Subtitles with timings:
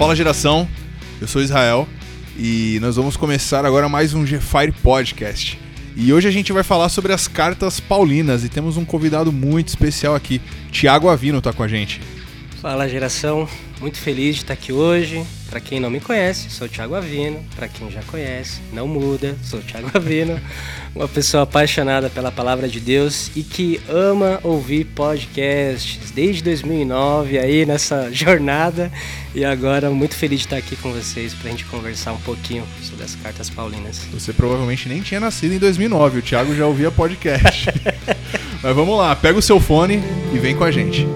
[0.00, 0.66] Fala geração,
[1.20, 1.86] eu sou Israel
[2.34, 5.60] e nós vamos começar agora mais um G-Fire Podcast.
[5.94, 9.68] E hoje a gente vai falar sobre as cartas paulinas e temos um convidado muito
[9.68, 10.40] especial aqui.
[10.70, 12.00] Tiago Avino tá com a gente.
[12.62, 13.46] Fala geração,
[13.78, 15.22] muito feliz de estar aqui hoje.
[15.50, 17.44] Para quem não me conhece, sou o Thiago Avino.
[17.56, 20.40] Para quem já conhece, não muda, sou o Thiago Avino.
[20.94, 27.66] Uma pessoa apaixonada pela palavra de Deus e que ama ouvir podcasts desde 2009 aí
[27.66, 28.92] nessa jornada.
[29.34, 32.64] E agora muito feliz de estar aqui com vocês para a gente conversar um pouquinho
[32.80, 34.06] sobre as cartas paulinas.
[34.12, 37.66] Você provavelmente nem tinha nascido em 2009, o Thiago já ouvia podcast.
[38.62, 40.00] Mas vamos lá, pega o seu fone
[40.32, 41.06] e vem com a gente.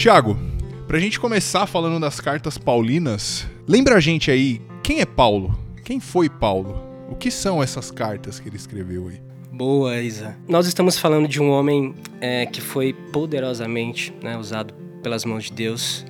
[0.00, 0.34] Tiago,
[0.88, 5.54] pra gente começar falando das cartas paulinas, lembra a gente aí quem é Paulo?
[5.84, 6.82] Quem foi Paulo?
[7.10, 9.20] O que são essas cartas que ele escreveu aí?
[9.52, 10.38] Boa, Isa.
[10.48, 15.52] Nós estamos falando de um homem é, que foi poderosamente né, usado pelas mãos de
[15.52, 16.06] Deus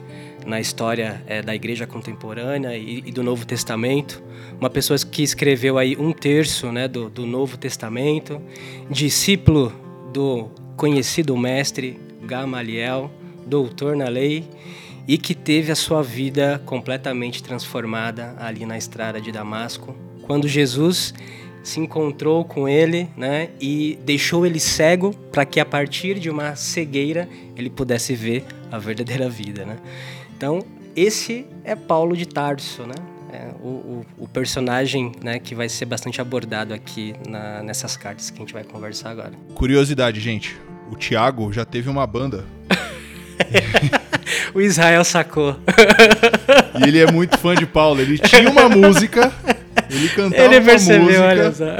[0.46, 4.22] na história é, da igreja contemporânea e, e, do Novo Testamento.
[4.60, 8.40] Uma pessoa que escreveu aí um terço né, do, do Novo Testamento,
[8.88, 9.72] discípulo
[10.12, 13.10] do conhecido mestre Gamaliel,
[13.50, 14.48] doutor na lei
[15.06, 21.12] e que teve a sua vida completamente transformada ali na estrada de Damasco, quando Jesus
[21.62, 26.56] se encontrou com ele, né, e deixou ele cego para que a partir de uma
[26.56, 29.76] cegueira ele pudesse ver a verdadeira vida, né?
[30.34, 30.64] Então
[30.96, 32.94] esse é Paulo de Tarso, né?
[33.32, 38.28] É o, o, o, personagem né, que vai ser bastante abordado aqui na, nessas cartas
[38.28, 39.32] que a gente vai conversar agora.
[39.54, 40.56] Curiosidade, gente.
[40.90, 42.44] O Tiago já teve uma banda
[44.54, 45.56] o Israel sacou.
[46.78, 48.00] e ele é muito fã de Paulo.
[48.00, 49.32] Ele tinha uma música,
[49.90, 51.76] ele cantava ele percebeu, uma música,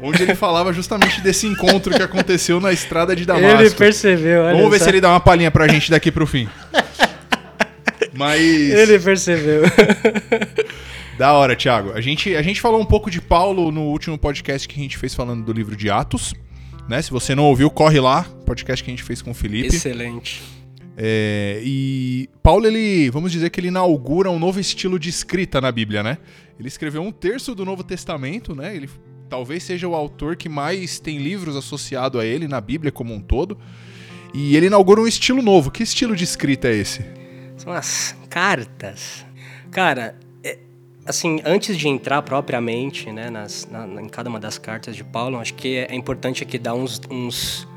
[0.00, 3.62] onde ele falava justamente desse encontro que aconteceu na estrada de Damasco.
[3.62, 4.84] Ele percebeu, olha Vamos ver só.
[4.84, 6.48] se ele dá uma palhinha pra gente daqui pro fim.
[8.12, 8.40] Mas...
[8.40, 9.62] Ele percebeu.
[11.18, 11.92] Da hora, Thiago.
[11.92, 14.98] A gente, a gente falou um pouco de Paulo no último podcast que a gente
[14.98, 16.34] fez falando do livro de Atos.
[16.88, 17.00] Né?
[17.00, 18.24] Se você não ouviu, corre lá.
[18.44, 19.74] Podcast que a gente fez com o Felipe.
[19.74, 20.42] Excelente.
[20.96, 25.70] É, e Paulo, ele, vamos dizer que ele inaugura um novo estilo de escrita na
[25.70, 26.16] Bíblia, né?
[26.58, 28.74] Ele escreveu um terço do Novo Testamento, né?
[28.74, 28.88] Ele
[29.28, 33.20] talvez seja o autor que mais tem livros associado a ele na Bíblia como um
[33.20, 33.58] todo.
[34.32, 35.70] E ele inaugura um estilo novo.
[35.70, 37.04] Que estilo de escrita é esse?
[37.56, 39.26] São as cartas.
[39.70, 40.58] Cara, é,
[41.04, 45.38] assim, antes de entrar propriamente, né, nas, na, em cada uma das cartas de Paulo,
[45.38, 47.68] acho que é, importante aqui dar uns, uns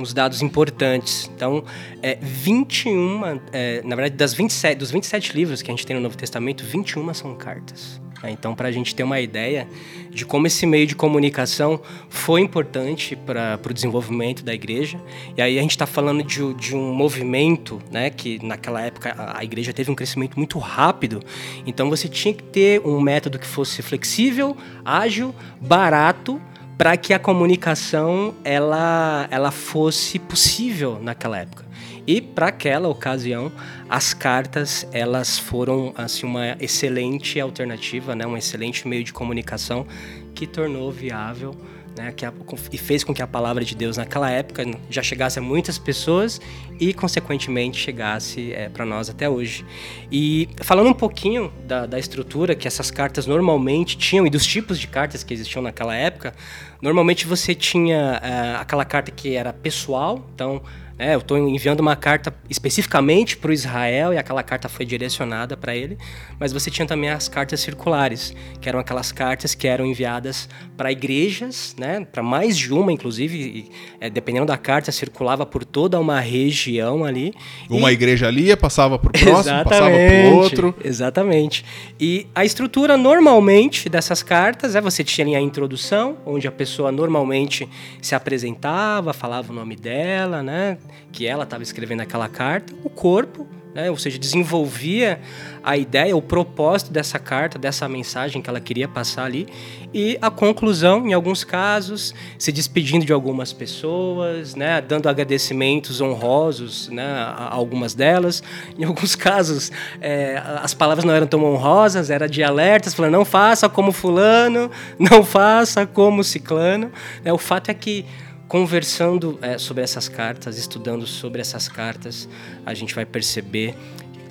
[0.00, 1.30] uns dados importantes.
[1.34, 1.64] Então,
[2.02, 6.02] é, 21, é, na verdade, das 27, dos 27 livros que a gente tem no
[6.02, 8.00] Novo Testamento, 21 são cartas.
[8.22, 8.30] Né?
[8.30, 9.66] Então, para a gente ter uma ideia
[10.10, 15.00] de como esse meio de comunicação foi importante para o desenvolvimento da igreja.
[15.36, 19.38] E aí a gente está falando de, de, um movimento, né, que naquela época a,
[19.38, 21.22] a igreja teve um crescimento muito rápido.
[21.66, 26.40] Então, você tinha que ter um método que fosse flexível, ágil, barato
[26.80, 31.62] para que a comunicação ela, ela fosse possível naquela época.
[32.06, 33.52] E para aquela ocasião,
[33.86, 39.86] as cartas elas foram assim uma excelente alternativa, né, um excelente meio de comunicação
[40.34, 41.54] que tornou viável
[41.96, 42.32] né, que a,
[42.72, 46.40] e fez com que a palavra de Deus naquela época já chegasse a muitas pessoas
[46.78, 49.64] e, consequentemente, chegasse é, para nós até hoje.
[50.10, 54.78] E falando um pouquinho da, da estrutura que essas cartas normalmente tinham e dos tipos
[54.78, 56.34] de cartas que existiam naquela época,
[56.80, 60.62] normalmente você tinha é, aquela carta que era pessoal, então
[61.00, 65.56] é, eu estou enviando uma carta especificamente para o Israel e aquela carta foi direcionada
[65.56, 65.96] para ele,
[66.38, 70.46] mas você tinha também as cartas circulares, que eram aquelas cartas que eram enviadas
[70.76, 75.64] para igrejas, né, para mais de uma, inclusive, e, é, dependendo da carta, circulava por
[75.64, 77.32] toda uma região ali.
[77.70, 77.94] Uma e...
[77.94, 80.74] igreja ali passava para o próximo, passava para o outro.
[80.84, 81.64] Exatamente.
[81.98, 87.66] E a estrutura normalmente dessas cartas é você tinha a introdução, onde a pessoa normalmente
[88.02, 90.76] se apresentava, falava o nome dela, né?
[91.12, 95.20] Que ela estava escrevendo aquela carta, o corpo, né, ou seja, desenvolvia
[95.62, 99.46] a ideia, o propósito dessa carta, dessa mensagem que ela queria passar ali,
[99.92, 106.88] e a conclusão, em alguns casos, se despedindo de algumas pessoas, né, dando agradecimentos honrosos
[106.88, 108.42] né, a algumas delas.
[108.78, 109.70] Em alguns casos,
[110.00, 114.70] é, as palavras não eram tão honrosas, era de alertas, falando não faça como fulano,
[114.98, 116.90] não faça como ciclano.
[117.24, 118.06] Né, o fato é que
[118.50, 122.28] conversando é, sobre essas cartas, estudando sobre essas cartas,
[122.66, 123.76] a gente vai perceber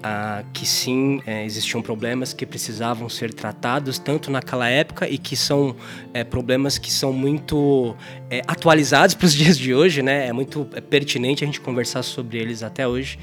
[0.03, 5.37] ah, que sim é, existiam problemas que precisavam ser tratados tanto naquela época e que
[5.37, 5.73] são
[6.13, 7.95] é, problemas que são muito
[8.29, 10.27] é, atualizados para os dias de hoje, né?
[10.27, 13.17] É muito pertinente a gente conversar sobre eles até hoje.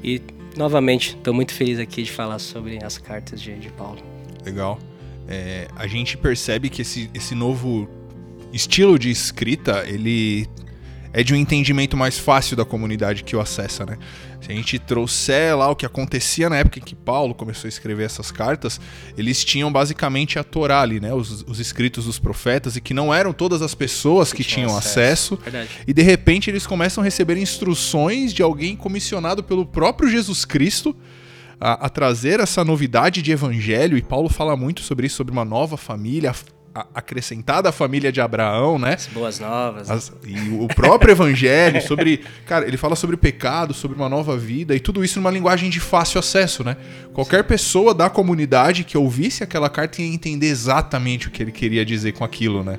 [0.00, 0.22] E
[0.56, 3.98] novamente estou muito feliz aqui de falar sobre as cartas de, de Paulo.
[4.44, 4.78] Legal.
[5.26, 8.05] É, a gente percebe que esse, esse novo
[8.52, 10.48] estilo de escrita ele
[11.16, 13.96] é de um entendimento mais fácil da comunidade que o acessa, né?
[14.38, 17.70] Se a gente trouxer lá o que acontecia na época em que Paulo começou a
[17.70, 18.78] escrever essas cartas,
[19.16, 21.14] eles tinham basicamente a Torá ali, né?
[21.14, 24.76] Os, os escritos dos profetas, e que não eram todas as pessoas que, que tinham
[24.76, 25.38] acesso.
[25.40, 30.44] acesso e de repente eles começam a receber instruções de alguém comissionado pelo próprio Jesus
[30.44, 30.94] Cristo.
[31.58, 35.46] A, a, trazer essa novidade de evangelho, e Paulo fala muito sobre isso, sobre uma
[35.46, 36.34] nova família,
[36.94, 38.94] acrescentada à família de Abraão, né?
[38.94, 39.90] As boas novas.
[39.90, 42.24] As, e o próprio evangelho, sobre.
[42.44, 45.80] Cara, ele fala sobre pecado, sobre uma nova vida, e tudo isso numa linguagem de
[45.80, 46.76] fácil acesso, né?
[47.12, 51.84] Qualquer pessoa da comunidade que ouvisse aquela carta ia entender exatamente o que ele queria
[51.84, 52.78] dizer com aquilo, né?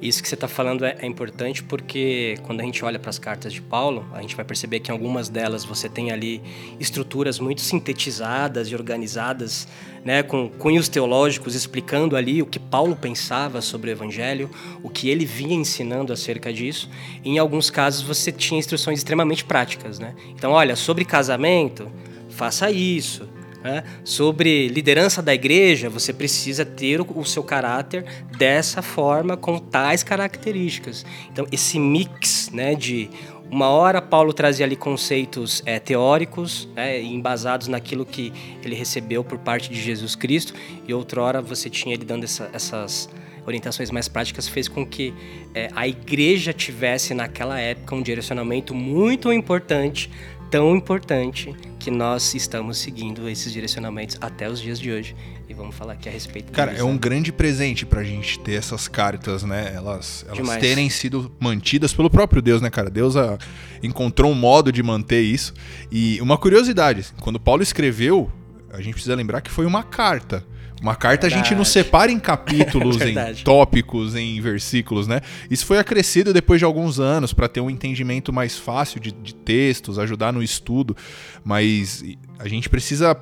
[0.00, 3.18] Isso que você está falando é, é, importante porque quando a gente olha para as
[3.18, 6.40] cartas de Paulo, a gente vai perceber que em algumas delas você tem ali
[6.78, 9.68] estruturas muito sintetizadas e organizadas,
[10.02, 14.48] né, com cunhos teológicos explicando ali o que Paulo pensava sobre o Evangelho,
[14.82, 16.88] o que ele vinha ensinando acerca disso.
[17.22, 20.14] E em alguns casos você tinha instruções extremamente práticas, né?
[20.30, 21.92] Então, olha, sobre casamento,
[22.30, 23.28] faça isso
[23.62, 23.84] né?
[24.04, 28.04] Sobre liderança da igreja, você precisa ter o, seu caráter
[28.36, 31.04] dessa forma, com tais características.
[31.30, 33.10] Então, esse mix né, de.
[33.50, 39.38] Uma hora Paulo trazia ali conceitos é, teóricos, né, embasados naquilo que ele recebeu por
[39.38, 40.54] parte de Jesus Cristo,
[40.86, 43.08] e outra hora você tinha ele dando essa, essas
[43.44, 45.12] orientações mais práticas, fez com que
[45.52, 50.08] é, a igreja tivesse naquela época um direcionamento muito importante
[50.50, 55.14] tão importante que nós estamos seguindo esses direcionamentos até os dias de hoje.
[55.48, 58.86] E vamos falar aqui a respeito Cara, é um grande presente pra gente ter essas
[58.86, 59.72] cartas, né?
[59.74, 62.90] Elas, elas terem sido mantidas pelo próprio Deus, né, cara?
[62.90, 63.38] Deus a, ah,
[63.82, 65.54] encontrou um modo de manter isso.
[65.90, 68.30] E uma curiosidade, quando Paulo escreveu,
[68.72, 70.44] a gente precisa lembrar que foi uma carta.
[70.80, 71.34] Uma carta Verdade.
[71.34, 75.20] a gente não separa em capítulos, em tópicos, em versículos, né?
[75.50, 79.34] Isso foi acrescido depois de alguns anos para ter um entendimento mais fácil de, de
[79.34, 80.96] textos, ajudar no estudo,
[81.44, 82.02] mas
[82.38, 83.16] a gente precisa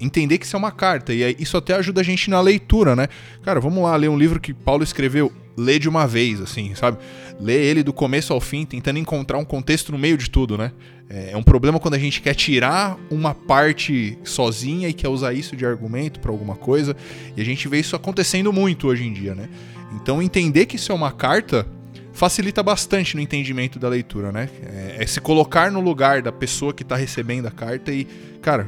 [0.00, 3.08] entender que isso é uma carta e isso até ajuda a gente na leitura, né?
[3.42, 6.98] Cara, vamos lá ler um livro que Paulo escreveu lê de uma vez, assim, sabe?
[7.40, 10.72] Lê ele do começo ao fim, tentando encontrar um contexto no meio de tudo, né?
[11.08, 15.32] É, é um problema quando a gente quer tirar uma parte sozinha e quer usar
[15.32, 16.94] isso de argumento para alguma coisa.
[17.36, 19.48] E a gente vê isso acontecendo muito hoje em dia, né?
[19.94, 21.66] Então entender que isso é uma carta
[22.12, 24.48] facilita bastante no entendimento da leitura, né?
[24.62, 28.06] É, é se colocar no lugar da pessoa que está recebendo a carta e,
[28.42, 28.66] cara,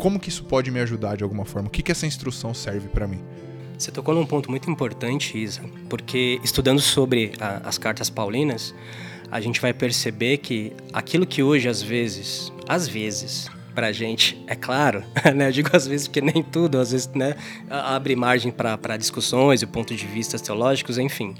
[0.00, 1.68] como que isso pode me ajudar de alguma forma?
[1.68, 3.22] O que, que essa instrução serve para mim?
[3.78, 8.74] Você tocou num ponto muito importante, Isa, porque estudando sobre a, as cartas paulinas,
[9.30, 14.56] a gente vai perceber que aquilo que hoje, às vezes, às vezes, pra gente, é
[14.56, 15.04] claro,
[15.36, 15.48] né?
[15.48, 17.36] Eu digo às vezes porque nem tudo, às vezes, né,
[17.68, 21.34] abre margem para discussões e pontos de vista teológicos, enfim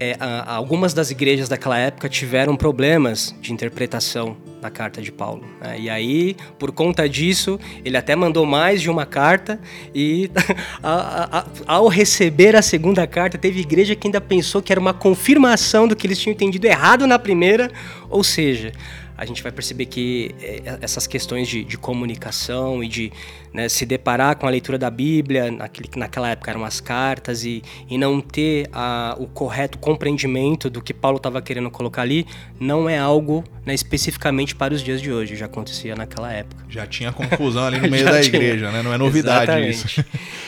[0.00, 0.16] é,
[0.46, 5.44] algumas das igrejas daquela época tiveram problemas de interpretação na carta de Paulo.
[5.60, 5.80] Né?
[5.80, 9.60] E aí, por conta disso, ele até mandou mais de uma carta
[9.94, 10.30] e
[10.82, 14.94] a, a, ao receber a segunda carta, teve igreja que ainda pensou que era uma
[14.94, 17.70] confirmação do que eles tinham entendido errado na primeira,
[18.08, 18.72] ou seja,
[19.20, 23.12] a gente vai perceber que é, essas questões de, de comunicação e de
[23.52, 27.62] né, se deparar com a leitura da Bíblia, naquele, naquela época eram as cartas, e,
[27.88, 32.26] e não ter a, o correto compreendimento do que Paulo estava querendo colocar ali,
[32.58, 36.64] não é algo né, especificamente para os dias de hoje, já acontecia naquela época.
[36.70, 38.36] Já tinha confusão ali no meio da tinha.
[38.36, 38.82] igreja, né?
[38.82, 39.86] não é novidade Exatamente.
[39.86, 40.04] isso.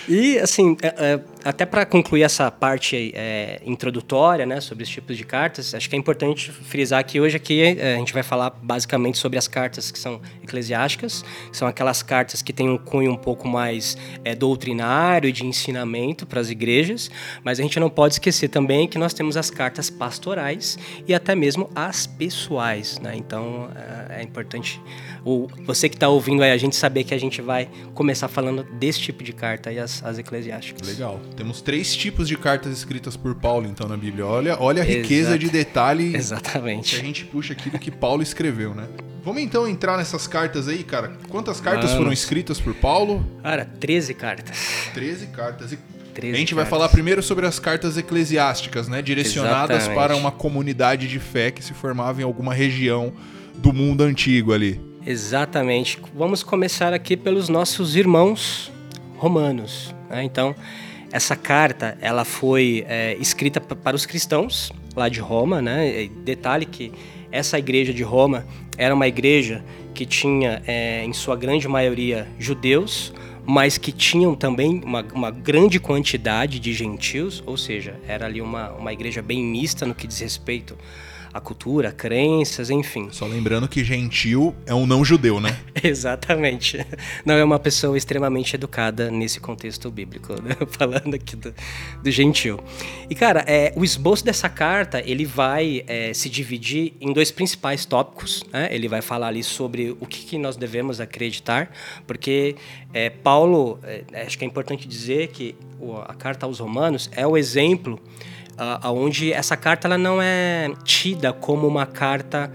[0.08, 5.16] E assim, é, é, até para concluir essa parte é, introdutória né, sobre os tipos
[5.16, 8.50] de cartas, acho que é importante frisar que hoje aqui é, a gente vai falar
[8.50, 13.10] basicamente sobre as cartas que são eclesiásticas, que são aquelas cartas que têm um cunho
[13.10, 17.10] um pouco mais é, doutrinário e de ensinamento para as igrejas,
[17.42, 21.34] mas a gente não pode esquecer também que nós temos as cartas pastorais e até
[21.34, 22.98] mesmo as pessoais.
[23.00, 23.14] Né?
[23.16, 23.68] Então
[24.10, 24.80] é, é importante
[25.24, 28.64] o, você que está ouvindo aí a gente saber que a gente vai começar falando
[28.64, 30.86] desse tipo de carta e as, as eclesiásticas.
[30.86, 31.20] Legal.
[31.36, 34.26] Temos três tipos de cartas escritas por Paulo, então, na Bíblia.
[34.26, 35.38] Olha, olha a riqueza Exato.
[35.38, 36.96] de detalhe Exatamente.
[36.96, 38.88] que a gente puxa aqui do que Paulo escreveu, né?
[39.24, 41.12] Vamos então entrar nessas cartas aí, cara.
[41.28, 41.98] Quantas cartas Vamos.
[41.98, 43.24] foram escritas por Paulo?
[43.42, 44.58] Cara, 13 cartas.
[44.94, 45.72] 13 cartas.
[45.72, 46.50] E a gente cartas.
[46.52, 49.00] vai falar primeiro sobre as cartas eclesiásticas, né?
[49.00, 49.96] Direcionadas Exatamente.
[49.96, 53.12] para uma comunidade de fé que se formava em alguma região
[53.54, 54.91] do mundo antigo ali.
[55.04, 55.98] Exatamente.
[56.14, 58.70] Vamos começar aqui pelos nossos irmãos
[59.16, 59.92] romanos.
[60.08, 60.22] Né?
[60.22, 60.54] Então,
[61.10, 65.60] essa carta ela foi é, escrita para os cristãos lá de Roma.
[65.60, 66.08] Né?
[66.24, 66.92] Detalhe que
[67.32, 68.46] essa igreja de Roma
[68.78, 73.12] era uma igreja que tinha, é, em sua grande maioria, judeus,
[73.44, 78.70] mas que tinham também uma, uma, grande quantidade de gentios, ou seja, era ali uma,
[78.70, 80.78] uma igreja bem mista no que diz respeito
[81.32, 83.08] a cultura, crenças, enfim.
[83.10, 85.58] Só lembrando que gentil é um não judeu, né?
[85.82, 86.84] Exatamente.
[87.24, 90.56] Não é uma pessoa extremamente educada nesse contexto bíblico, né?
[90.68, 91.54] falando aqui do,
[92.02, 92.60] do, gentil.
[93.08, 97.86] E cara, é, o esboço dessa carta ele vai é, se dividir em dois principais
[97.86, 98.44] tópicos.
[98.52, 98.68] Né?
[98.70, 101.70] Ele vai falar ali sobre o que, que nós devemos acreditar,
[102.06, 102.56] porque
[102.92, 105.54] é, Paulo, é, acho que é importante dizer que
[106.06, 107.98] a carta aos Romanos é o exemplo
[108.56, 112.52] aonde essa carta ela não é tida como uma carta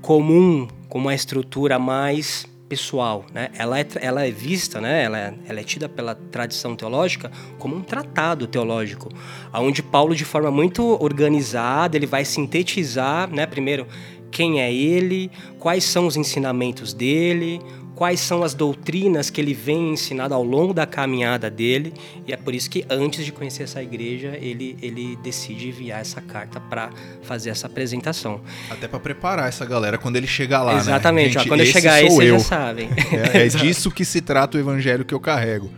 [0.00, 3.50] comum, com uma estrutura mais pessoal, né?
[3.56, 5.04] Ela é, ela é vista, né?
[5.04, 9.08] Ela é, ela é tida pela tradição teológica como um tratado teológico,
[9.52, 13.46] aonde Paulo de forma muito organizada ele vai sintetizar, né?
[13.46, 13.86] Primeiro
[14.30, 17.60] quem é ele, quais são os ensinamentos dele,
[17.94, 21.94] quais são as doutrinas que ele vem ensinado ao longo da caminhada dele,
[22.26, 26.20] e é por isso que antes de conhecer essa igreja, ele, ele decide enviar essa
[26.20, 26.90] carta para
[27.22, 28.40] fazer essa apresentação.
[28.70, 30.80] Até para preparar essa galera quando ele chegar lá, né?
[30.80, 31.40] Exatamente, né?
[31.40, 32.88] Gente, quando eu chegar aí, vocês já sabem.
[33.32, 35.70] É, é disso que se trata o evangelho que eu carrego.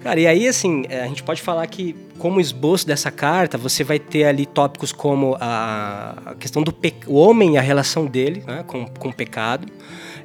[0.00, 3.82] Cara, e aí, assim, é, a gente pode falar que, como esboço dessa carta, você
[3.82, 6.94] vai ter ali tópicos como a, questão do pe...
[7.06, 9.66] o homem e a relação dele né, com, com o pecado,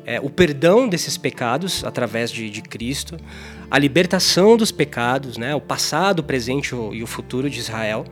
[0.05, 3.17] é, o perdão desses pecados através de, de, Cristo,
[3.69, 8.05] a libertação dos pecados, né, o passado, o presente e o futuro de Israel,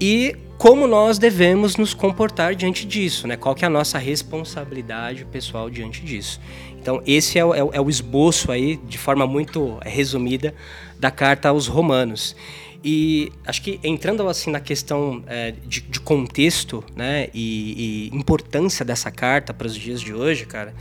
[0.00, 3.34] e como nós devemos nos comportar diante disso, né?
[3.34, 6.38] Qual que é a nossa responsabilidade pessoal diante disso.
[6.78, 10.54] Então, esse é o, é o, é o esboço aí, de forma muito resumida,
[10.98, 12.36] da carta aos Romanos.
[12.82, 18.84] E acho que entrando assim na questão é, de, de, contexto, né, e, e, importância
[18.84, 20.74] dessa carta para os dias de hoje, cara,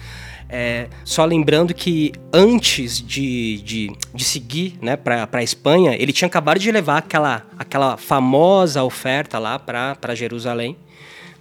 [0.47, 6.27] é, só lembrando que antes de, de, de seguir né, para a Espanha, ele tinha
[6.27, 10.77] acabado de levar aquela, aquela famosa oferta lá para Jerusalém.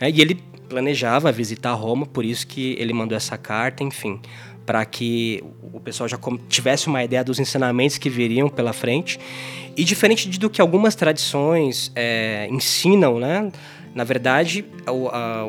[0.01, 0.35] Né, e ele
[0.69, 4.21] planejava visitar Roma, por isso que ele mandou essa carta, enfim,
[4.69, 9.19] para que o pessoal já tivesse uma ideia dos ensinamentos que viriam pela frente.
[9.75, 13.51] E diferente do que algumas tradições é, ensinam, né?
[13.95, 14.67] Na verdade,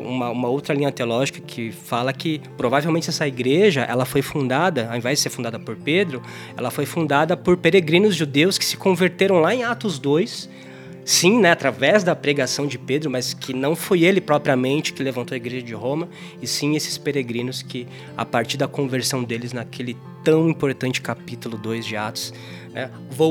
[0.02, 5.18] uma, outra linha teológica que fala que provavelmente essa igreja ela foi fundada, ao invés
[5.18, 6.22] de ser fundada por Pedro,
[6.56, 10.48] ela foi fundada por peregrinos judeus que se converteram lá em Atos 2
[11.10, 15.34] sim, né, através da pregação de Pedro, mas que não foi ele propriamente que levantou
[15.34, 16.08] a igreja de Roma,
[16.40, 17.84] e sim esses peregrinos que,
[18.16, 22.32] a partir da conversão deles naquele tão importante capítulo 2 de Atos,
[22.72, 22.88] né,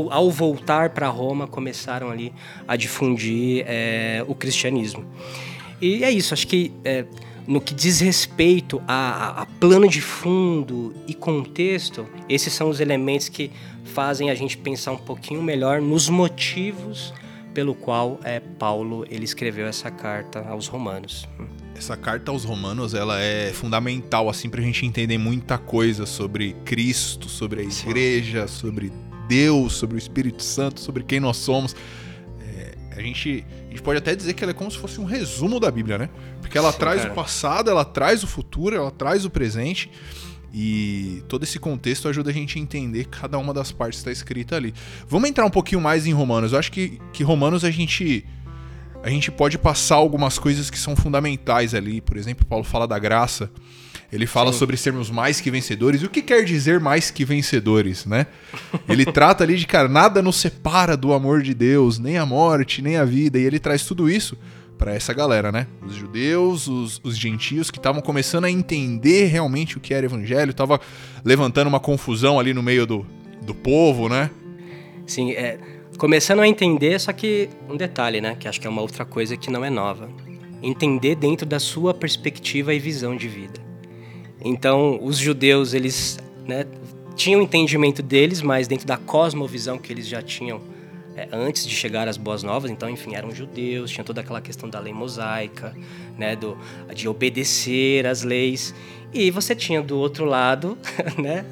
[0.10, 2.34] ao voltar para Roma, começaram ali
[2.68, 5.06] a difundir é, o cristianismo.
[5.80, 7.06] E é isso, acho que é,
[7.48, 13.30] no que diz respeito a, a, plano de fundo e contexto, esses são os elementos
[13.30, 13.50] que
[13.86, 17.14] fazem a gente pensar um pouquinho melhor nos motivos
[17.60, 21.28] pelo qual é, Paulo ele escreveu essa carta aos Romanos.
[21.76, 26.54] Essa carta aos Romanos ela é fundamental assim para a gente entender muita coisa sobre
[26.64, 28.56] Cristo, sobre a Igreja, Sim.
[28.62, 28.94] sobre
[29.28, 31.76] Deus, sobre o Espírito Santo, sobre quem nós somos.
[32.48, 35.06] É, a gente, a gente pode até dizer que ela é como se fosse um
[35.06, 36.10] resumo da Bíblia, né?
[36.40, 37.12] Porque ela Sim, traz cara.
[37.12, 39.92] o passado, ela traz o futuro, ela traz o presente.
[40.54, 44.12] E todo esse contexto ajuda a gente a entender cada uma das partes que está
[44.12, 44.74] escrita ali.
[45.08, 46.54] Vamos entrar um pouquinho mais em Romanos.
[46.54, 48.26] Eu acho que, que Romanos a gente
[49.02, 52.02] a gente pode passar algumas coisas que são fundamentais ali.
[52.02, 53.50] Por exemplo, Paulo fala da graça.
[54.12, 54.60] Ele fala Sim.
[54.60, 56.02] sobre sermos mais que vencedores.
[56.02, 58.26] E o que quer dizer mais que vencedores, né?
[58.88, 62.82] Ele trata ali de, cara, nada nos separa do amor de Deus, nem a morte,
[62.82, 63.38] nem a vida.
[63.38, 64.38] E ele traz tudo isso
[64.80, 65.68] para essa galera, né?
[65.86, 70.54] Os judeus, os, os gentios que estavam começando a entender realmente o que era evangelho,
[70.54, 70.80] tava
[71.24, 73.06] levantando uma confusão ali no meio do,
[73.42, 74.32] do povo, né?
[75.06, 75.60] Sim, é,
[75.98, 78.38] começando a entender, só que um detalhe, né?
[78.40, 80.10] Que acho que é uma outra coisa que não é nova.
[80.64, 83.60] Entender dentro da sua perspectiva e visão de vida.
[84.42, 86.18] Então, os judeus, eles
[86.48, 86.66] né,
[87.18, 90.62] tinham entendimento deles, mas dentro da cosmovisão que eles já tinham
[91.32, 94.80] antes de chegar às boas novas, então, enfim, eram judeus, tinha toda aquela questão da
[94.80, 95.76] lei mosaica,
[96.18, 96.58] né, do,
[96.94, 98.74] de obedecer às leis.
[99.12, 100.78] E você tinha do outro lado,
[101.18, 101.46] né,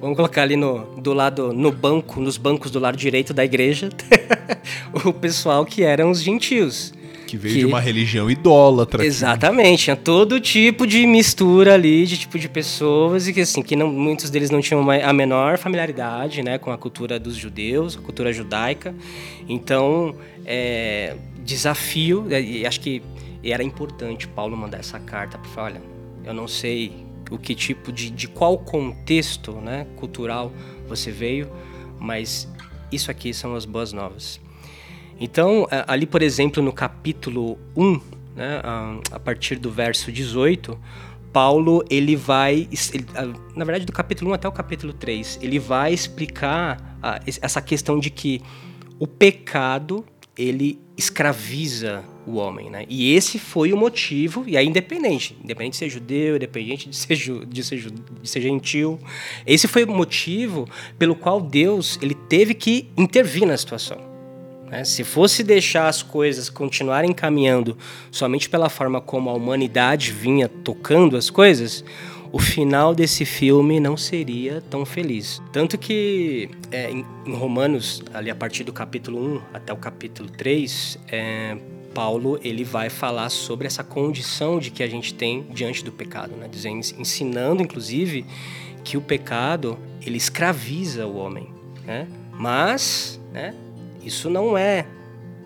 [0.00, 3.88] vamos colocar ali no, do lado, no banco, nos bancos do lado direito da igreja,
[5.04, 6.92] o pessoal que eram os gentios.
[7.34, 7.60] Que veio que...
[7.60, 9.04] de uma religião idólatra.
[9.04, 13.74] Exatamente, tinha todo tipo de mistura ali, de tipo de pessoas, e que assim, que
[13.74, 18.00] não, muitos deles não tinham a menor familiaridade né, com a cultura dos judeus, a
[18.00, 18.94] cultura judaica.
[19.48, 20.14] Então,
[20.46, 23.02] é, desafio, e acho que
[23.42, 25.82] era importante Paulo mandar essa carta para falar, olha,
[26.24, 26.92] eu não sei
[27.30, 30.52] o que tipo de, de qual contexto né, cultural
[30.86, 31.50] você veio,
[31.98, 32.48] mas
[32.92, 34.40] isso aqui são as boas novas.
[35.20, 38.00] Então, ali, por exemplo, no capítulo 1,
[38.36, 38.60] né,
[39.10, 40.78] a partir do verso 18,
[41.32, 43.06] Paulo ele vai, ele,
[43.56, 46.98] na verdade, do capítulo 1 até o capítulo 3, ele vai explicar
[47.40, 48.40] essa questão de que
[48.98, 50.04] o pecado
[50.36, 52.86] ele escraviza o homem, né?
[52.88, 57.16] E esse foi o motivo, e aí independente, independente de ser judeu, independente de ser,
[57.16, 57.92] de ser,
[58.22, 58.98] de ser gentil,
[59.46, 60.68] esse foi o motivo
[60.98, 64.13] pelo qual Deus ele teve que intervir na situação.
[64.70, 64.84] Né?
[64.84, 67.76] Se fosse deixar as coisas continuarem caminhando
[68.10, 71.84] somente pela forma como a humanidade vinha tocando as coisas,
[72.32, 75.40] o final desse filme não seria tão feliz.
[75.52, 80.98] Tanto que é, em, Romanos, ali a partir do capítulo 1 até o capítulo 3,
[81.12, 81.56] é,
[81.94, 86.34] Paulo ele vai falar sobre essa condição de que a gente tem diante do pecado,
[86.34, 86.48] né?
[86.50, 88.26] Dizendo, ensinando inclusive
[88.82, 91.48] que o pecado ele escraviza o homem,
[91.86, 92.08] né?
[92.32, 93.54] Mas, né?
[94.04, 94.86] Isso não é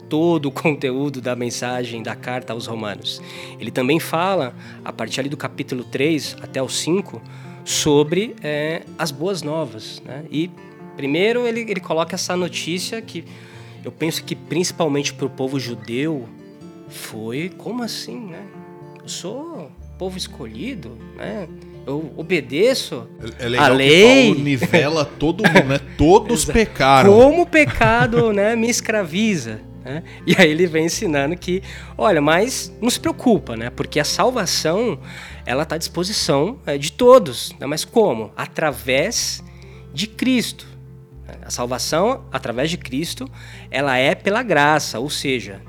[0.09, 3.23] todo o conteúdo da mensagem da carta aos Romanos.
[3.59, 7.21] Ele também fala, a partir ali do capítulo 3 até o 5,
[7.65, 10.03] sobre é, as boas novas.
[10.05, 10.25] Né?
[10.31, 10.51] E
[10.97, 13.25] primeiro ele, ele coloca essa notícia que
[13.85, 16.29] eu penso que principalmente para o povo judeu
[16.89, 18.45] foi como assim, né?
[19.03, 21.49] Eu sou povo escolhido, né?
[21.89, 24.27] Eu obedeço é, é legal a lei.
[24.27, 25.81] Paulo nivela todo mundo, né?
[25.97, 27.11] Todos pecaram.
[27.11, 29.63] Como o pecado, né, me escraviza.
[29.83, 30.03] Né?
[30.27, 31.63] E aí ele vem ensinando que,
[31.97, 33.71] olha, mas não se preocupa, né?
[33.71, 35.01] Porque a salvação
[35.47, 37.55] ela está à disposição é, de todos.
[37.59, 37.67] Né?
[37.67, 38.33] Mas como?
[38.37, 39.43] Através
[39.95, 40.67] de Cristo.
[41.41, 43.27] A salvação, através de Cristo,
[43.71, 45.63] ela é pela graça, ou seja,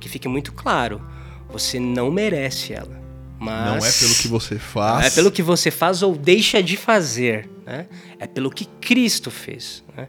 [0.00, 1.02] que fique muito claro,
[1.50, 3.05] você não merece ela.
[3.38, 5.00] Mas não é pelo que você faz.
[5.00, 7.48] Não é pelo que você faz ou deixa de fazer.
[7.64, 7.86] Né?
[8.18, 9.84] É pelo que Cristo fez.
[9.96, 10.08] Né?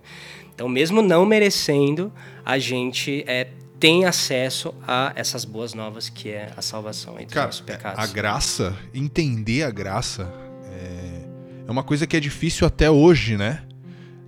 [0.54, 2.12] Então, mesmo não merecendo,
[2.46, 3.48] a gente é,
[3.80, 8.04] tem acesso a essas boas novas que é a salvação entre Cara, nossos pecados.
[8.04, 10.32] A graça, entender a graça,
[10.72, 11.28] é,
[11.68, 13.64] é uma coisa que é difícil até hoje, né?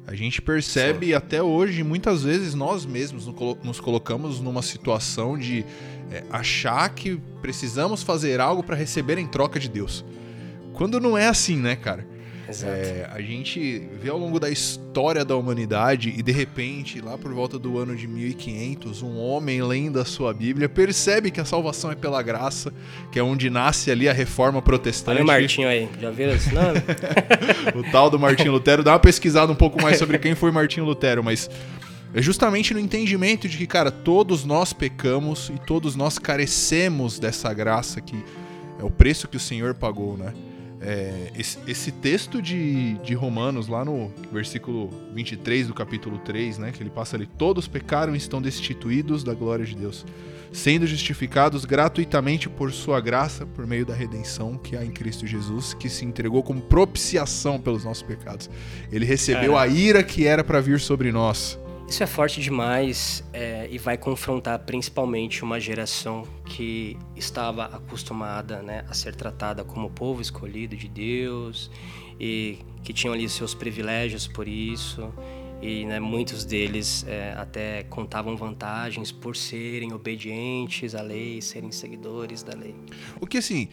[0.05, 1.13] A gente percebe Sim.
[1.13, 3.27] até hoje, muitas vezes nós mesmos
[3.63, 5.63] nos colocamos numa situação de
[6.11, 10.03] é, achar que precisamos fazer algo para receber em troca de Deus.
[10.73, 12.05] Quando não é assim, né, cara?
[12.63, 17.31] É, a gente vê ao longo da história da humanidade e de repente, lá por
[17.31, 21.91] volta do ano de 1500, um homem lendo a sua Bíblia percebe que a salvação
[21.91, 22.73] é pela graça,
[23.11, 25.17] que é onde nasce ali a reforma protestante.
[25.17, 26.79] Olha o Martinho aí, já viram esse nome?
[27.75, 28.83] o tal do Martinho Lutero.
[28.83, 31.49] Dá uma pesquisada um pouco mais sobre quem foi Martinho Lutero, mas
[32.13, 37.53] é justamente no entendimento de que, cara, todos nós pecamos e todos nós carecemos dessa
[37.53, 38.23] graça que
[38.79, 40.33] é o preço que o Senhor pagou, né?
[40.81, 46.71] É, esse, esse, texto de, de Romanos, lá no versículo 23 do capítulo 3, né,
[46.71, 50.05] que ele passa ali: Todos pecaram e estão destituídos da glória de Deus,
[50.53, 55.73] sendo justificados gratuitamente por Sua graça, por meio da redenção que há em Cristo Jesus,
[55.73, 58.49] que se entregou como propiciação pelos nossos pecados.
[58.89, 61.59] Ele recebeu a ira que era para vir sobre nós.
[61.89, 68.85] Isso é forte demais é, e vai confrontar principalmente uma geração que estava acostumada né,
[68.87, 71.71] a ser tratada como povo escolhido de Deus
[72.19, 75.11] e que tinham ali seus privilégios por isso.
[75.63, 82.43] E né, muitos deles é, até contavam vantagens por serem obedientes à lei, serem seguidores
[82.43, 82.75] da lei.
[83.19, 83.67] O que assim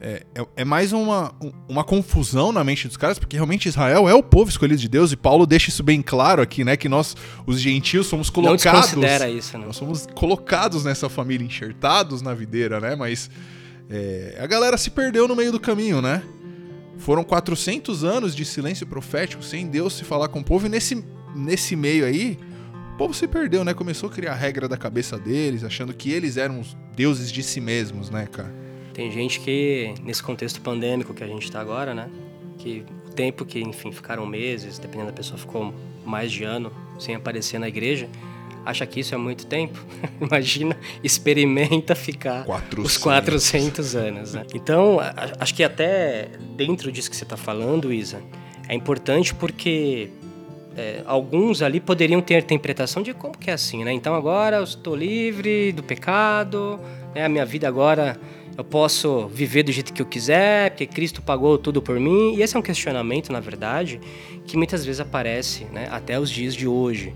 [0.00, 1.34] é, é, é, mais uma,
[1.68, 5.12] uma confusão na mente dos caras, porque realmente Israel é o povo escolhido de Deus,
[5.12, 6.76] e Paulo deixa isso bem claro aqui, né?
[6.76, 8.64] Que nós, os gentios, somos colocados.
[8.64, 9.66] Não considera isso, né?
[9.66, 12.94] Nós somos colocados nessa família, enxertados na videira, né?
[12.94, 13.30] Mas
[13.88, 16.22] é, a galera se perdeu no meio do caminho, né?
[16.98, 21.04] Foram 400 anos de silêncio profético sem Deus se falar com o povo, e nesse,
[21.34, 22.38] nesse meio aí,
[22.94, 23.72] o povo se perdeu, né?
[23.72, 27.42] Começou a criar a regra da cabeça deles, achando que eles eram os deuses de
[27.42, 28.52] si mesmos, né, cara?
[28.94, 32.08] Tem gente que, nesse contexto pandêmico que a gente está agora, né?
[32.58, 35.74] Que o tempo que, enfim, ficaram meses, dependendo da pessoa, ficou
[36.06, 38.08] mais de ano sem aparecer na igreja,
[38.64, 39.84] acha que isso é muito tempo.
[40.20, 42.84] Imagina, experimenta ficar 400.
[42.84, 44.34] os 400 anos.
[44.34, 44.46] Né?
[44.54, 44.98] Então,
[45.40, 48.22] acho que até dentro disso que você está falando, Isa,
[48.68, 50.08] é importante porque
[50.76, 53.92] é, alguns ali poderiam ter a interpretação de como que é assim, né?
[53.92, 56.80] Então agora eu estou livre do pecado,
[57.14, 57.24] né?
[57.24, 58.18] a minha vida agora
[58.56, 62.34] eu posso viver do jeito que eu quiser, porque Cristo pagou tudo por mim.
[62.36, 64.00] E esse é um questionamento, na verdade,
[64.46, 67.12] que muitas vezes aparece né, até os dias de hoje.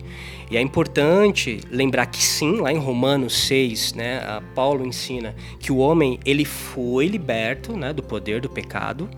[0.50, 5.76] E é importante lembrar que sim, lá em Romanos 6, né, Paulo ensina que o
[5.76, 9.08] homem ele foi liberto né, do poder do pecado,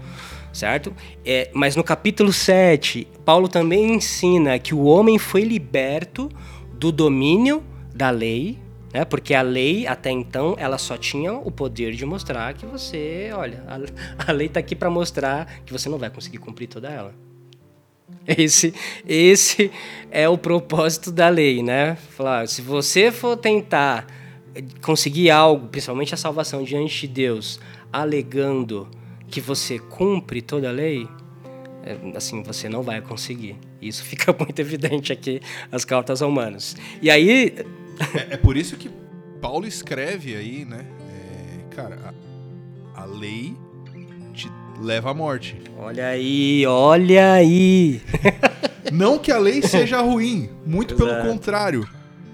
[0.52, 0.92] certo?
[1.24, 6.28] É, mas no capítulo 7, Paulo também ensina que o homem foi liberto
[6.72, 7.62] do domínio
[7.94, 8.58] da lei,
[8.92, 9.04] né?
[9.04, 13.64] Porque a lei, até então, ela só tinha o poder de mostrar que você, olha,
[13.66, 17.14] a, a lei está aqui para mostrar que você não vai conseguir cumprir toda ela.
[18.26, 18.74] Esse,
[19.08, 19.70] esse
[20.10, 21.96] é o propósito da lei, né?
[21.96, 24.06] Falar, se você for tentar
[24.82, 27.60] conseguir algo, principalmente a salvação diante de Deus,
[27.92, 28.88] alegando
[29.28, 31.08] que você cumpre toda a lei,
[31.82, 33.56] é, assim, você não vai conseguir.
[33.80, 36.76] Isso fica muito evidente aqui as cartas romanas.
[37.00, 37.54] E aí,
[38.14, 38.90] é, é, por isso que
[39.40, 40.86] Paulo escreve aí, né?
[41.00, 42.14] É, cara,
[42.94, 43.56] a, a, lei
[44.32, 45.56] te leva à morte.
[45.78, 48.00] Olha aí, olha aí.
[48.92, 51.10] Não que a lei seja ruim, muito Exato.
[51.10, 51.88] pelo contrário.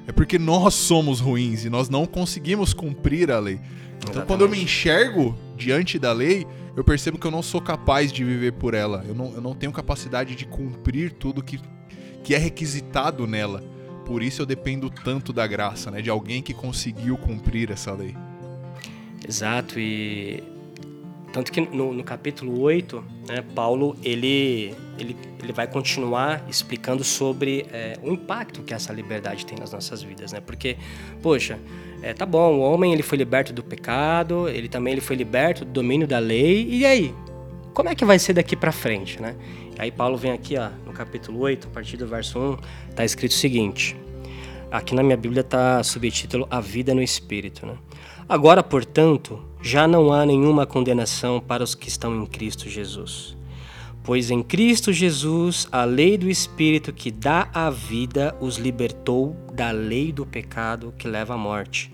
[0.07, 3.55] É porque nós somos ruins e nós não conseguimos cumprir a lei.
[3.55, 4.27] Então, Exatamente.
[4.29, 8.23] quando eu me enxergo diante da lei, eu percebo que eu não sou capaz de
[8.23, 9.05] viver por ela.
[9.09, 11.59] Eu não, eu não tenho capacidade de cumprir tudo que,
[12.23, 13.65] que é requisitado nela.
[14.07, 16.01] Por isso eu dependo tanto da graça, né?
[16.01, 18.17] De alguém que conseguiu cumprir essa lei.
[19.29, 20.43] Exato, e
[21.33, 27.67] tanto que no, no capítulo 8, né, Paulo ele, ele, ele vai continuar explicando sobre
[27.73, 30.41] é, o impacto que essa liberdade tem nas nossas vidas, né?
[30.41, 30.79] Porque,
[31.21, 31.59] poxa,
[32.01, 35.65] é, tá bom, o homem ele foi liberto do pecado, ele também ele foi liberto
[35.65, 37.15] do domínio da lei, e aí?
[37.75, 39.37] Como é que vai ser daqui para frente, né?
[39.79, 42.59] Aí Paulo vem aqui, ó, no capítulo 8, a partir do verso 1,
[42.91, 43.97] está escrito o seguinte.
[44.71, 47.67] Aqui na minha Bíblia está subtítulo A Vida no Espírito.
[47.67, 47.77] Né?
[48.29, 53.37] Agora, portanto, já não há nenhuma condenação para os que estão em Cristo Jesus.
[54.03, 59.73] Pois em Cristo Jesus, a lei do Espírito que dá a vida os libertou da
[59.73, 61.93] lei do pecado que leva à morte.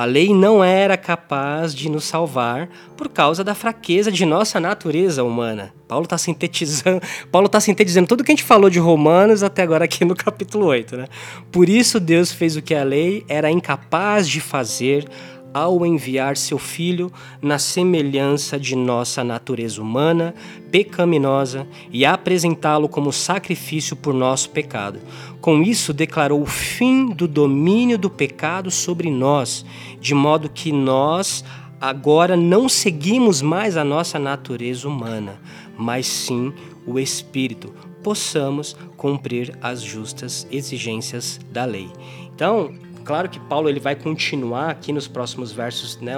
[0.00, 5.22] A lei não era capaz de nos salvar por causa da fraqueza de nossa natureza
[5.22, 5.74] humana.
[5.86, 9.84] Paulo está sintetizando, Paulo tá sintetizando tudo que a gente falou de Romanos até agora
[9.84, 11.06] aqui no capítulo 8, né?
[11.52, 15.06] Por isso Deus fez o que a lei era incapaz de fazer
[15.52, 17.10] ao enviar seu Filho
[17.42, 20.34] na semelhança de nossa natureza humana,
[20.70, 25.00] pecaminosa, e apresentá-lo como sacrifício por nosso pecado.
[25.40, 29.64] Com isso, declarou o fim do domínio do pecado sobre nós,
[30.00, 31.44] de modo que nós
[31.80, 35.40] agora não seguimos mais a nossa natureza humana,
[35.76, 36.52] mas sim
[36.86, 41.90] o Espírito, possamos cumprir as justas exigências da lei.
[42.34, 42.72] Então,
[43.10, 46.12] Claro que Paulo ele vai continuar aqui nos próximos versos né,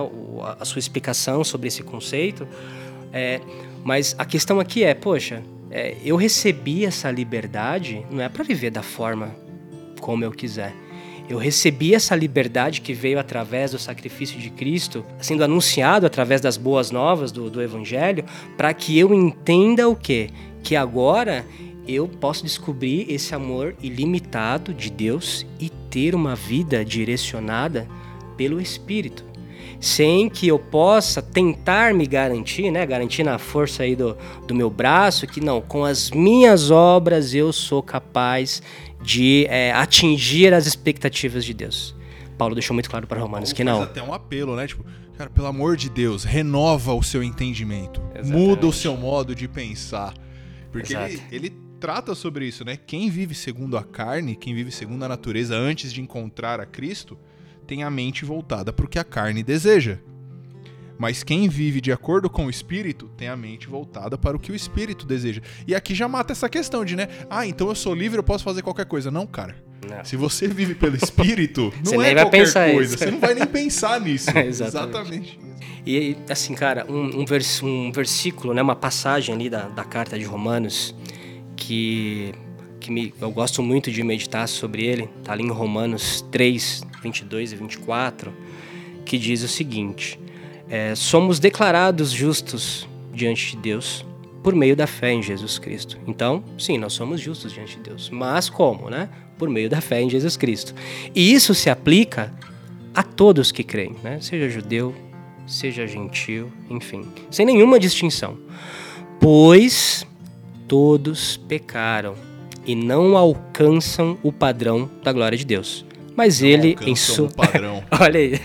[0.60, 2.46] a sua explicação sobre esse conceito,
[3.10, 3.40] é,
[3.82, 8.68] mas a questão aqui é, poxa, é, eu recebi essa liberdade não é para viver
[8.68, 9.34] da forma
[10.02, 10.74] como eu quiser.
[11.30, 16.58] Eu recebi essa liberdade que veio através do sacrifício de Cristo, sendo anunciado através das
[16.58, 18.22] boas novas do, do Evangelho,
[18.54, 20.28] para que eu entenda o quê?
[20.62, 21.46] Que agora
[21.86, 27.88] eu posso descobrir esse amor ilimitado de Deus e ter uma vida direcionada
[28.36, 29.24] pelo Espírito,
[29.80, 34.16] sem que eu possa tentar me garantir, né, garantir na força aí do,
[34.46, 38.62] do meu braço, que não, com as minhas obras eu sou capaz
[39.02, 41.94] de é, atingir as expectativas de Deus.
[42.38, 43.82] Paulo deixou muito claro para Romanos que não.
[43.82, 44.66] até um apelo, né?
[44.66, 44.84] Tipo,
[45.16, 48.32] cara, pelo amor de Deus, renova o seu entendimento, Exatamente.
[48.32, 50.14] muda o seu modo de pensar.
[50.72, 52.76] Porque ele, ele, trata sobre isso, né?
[52.76, 57.18] Quem vive segundo a carne, quem vive segundo a natureza antes de encontrar a Cristo,
[57.66, 59.98] tem a mente voltada para o que a carne deseja.
[60.96, 64.52] Mas quem vive de acordo com o espírito tem a mente voltada para o que
[64.52, 65.42] o espírito deseja.
[65.66, 67.08] E aqui já mata essa questão de, né?
[67.28, 69.10] Ah, então eu sou livre, eu posso fazer qualquer coisa.
[69.10, 69.56] Não, cara.
[69.84, 70.04] Não.
[70.04, 72.94] Se você vive pelo espírito, não você é qualquer coisa.
[72.94, 72.98] Isso.
[72.98, 74.30] Você não vai nem pensar nisso.
[74.30, 75.36] Exatamente.
[75.36, 75.40] Exatamente.
[75.84, 80.16] E assim, cara, um, um, vers um versículo, né, uma passagem ali da, da carta
[80.16, 80.94] de Romanos,
[81.62, 82.32] que,
[82.80, 87.52] que me, eu gosto muito de meditar sobre ele, está ali em Romanos 3, 22
[87.52, 88.32] e 24,
[89.04, 90.18] que diz o seguinte:
[90.68, 94.04] é, Somos declarados justos diante de Deus
[94.42, 95.96] por meio da fé em Jesus Cristo.
[96.06, 98.10] Então, sim, nós somos justos diante de Deus.
[98.10, 99.08] Mas como, né?
[99.38, 100.74] Por meio da fé em Jesus Cristo.
[101.14, 102.34] E isso se aplica
[102.92, 104.18] a todos que creem, né?
[104.20, 104.92] Seja judeu,
[105.46, 108.36] seja gentil, enfim, sem nenhuma distinção.
[109.20, 110.04] Pois
[110.66, 112.14] todos pecaram
[112.64, 115.84] e não alcançam o padrão da glória de Deus.
[116.16, 117.28] Mas Não ele em sua.
[118.00, 118.38] Olha aí.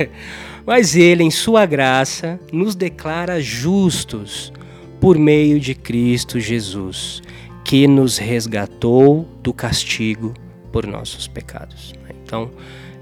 [0.65, 4.51] Mas ele em sua graça nos declara justos
[4.99, 7.21] por meio de Cristo Jesus,
[7.63, 10.33] que nos resgatou do castigo
[10.71, 11.93] por nossos pecados.
[12.23, 12.51] Então,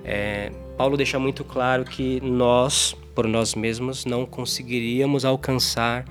[0.04, 6.06] é, Paulo deixa muito claro que nós, por nós mesmos, não conseguiríamos alcançar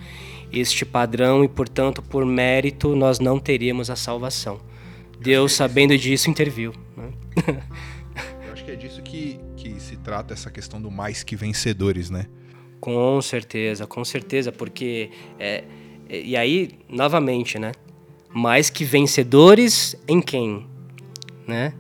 [0.58, 4.60] este padrão e, portanto, por mérito, nós não teríamos a salvação.
[5.20, 6.72] Deus, sabendo disso, interviu.
[6.96, 7.10] Né?
[8.46, 12.10] Eu acho que é disso que, que se trata essa questão do mais que vencedores,
[12.10, 12.26] né?
[12.80, 15.64] Com certeza, com certeza, porque é,
[16.08, 17.72] é, e aí novamente, né?
[18.30, 20.66] Mais que vencedores em quem,
[21.46, 21.72] né?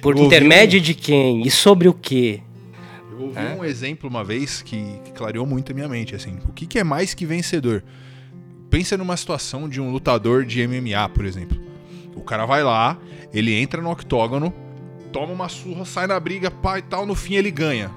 [0.00, 2.42] Por Eu intermédio de quem e sobre o que?
[3.10, 3.56] Eu ouvi É?
[3.58, 6.36] um exemplo uma vez que, que clareou muito a minha mente, assim.
[6.48, 7.82] O que, que é mais que vencedor?
[8.74, 11.56] Pensa numa situação de um lutador de MMA, por exemplo.
[12.16, 12.98] O cara vai lá,
[13.32, 14.52] ele entra no octógono,
[15.12, 17.88] toma uma surra, sai na briga, pá e tal, no fim ele ganha.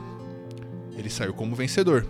[0.96, 2.06] Ele saiu como vencedor.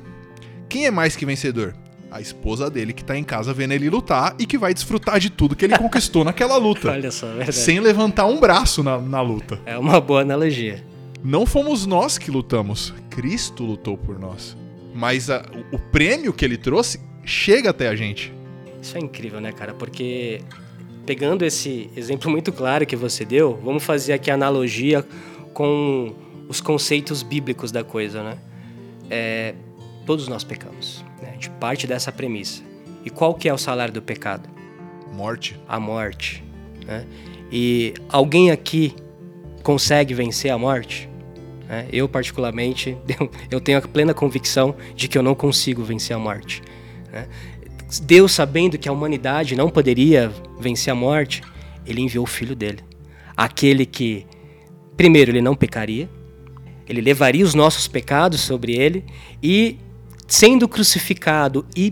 [0.67, 1.73] Quem é mais que vencedor?
[2.11, 5.29] A esposa dele que tá em casa vendo ele lutar e que vai desfrutar de
[5.29, 6.91] tudo que ele conquistou naquela luta.
[6.91, 7.55] Olha só, é verdade.
[7.55, 9.61] Sem levantar um braço na, na luta.
[9.65, 10.83] É uma boa analogia.
[11.23, 14.57] Não fomos nós que lutamos, Cristo lutou por nós.
[14.93, 18.35] Mas a- o, o prêmio que ele trouxe chega até a gente.
[18.81, 19.73] Isso é incrível, né, cara?
[19.73, 20.41] Porque
[21.05, 25.05] pegando esse exemplo muito claro que você deu, vamos fazer aqui a analogia
[25.53, 26.13] com
[26.47, 28.37] os conceitos bíblicos da coisa, né?
[29.09, 29.53] É,
[30.05, 31.03] todos nós pecamos.
[31.21, 31.29] Né?
[31.29, 32.61] A gente parte dessa premissa.
[33.03, 34.49] E qual que é o salário do pecado?
[35.13, 35.59] Morte.
[35.67, 36.43] A morte.
[36.85, 37.05] Né?
[37.51, 38.93] E alguém aqui
[39.63, 41.09] consegue vencer a morte?
[41.67, 41.87] né?
[41.91, 42.97] Eu, particularmente,
[43.51, 46.61] eu- tenho a plena convicção de que eu não consigo vencer a morte.
[47.11, 47.27] né?
[48.01, 51.41] Deus, sabendo que a humanidade não poderia vencer a morte,
[51.85, 52.79] ele enviou o filho dele.
[53.35, 54.25] Aquele que,
[54.97, 56.09] primeiro, ele não pecaria,
[56.87, 59.05] ele levaria os nossos pecados sobre ele
[59.41, 59.77] e,
[60.27, 61.91] sendo crucificado e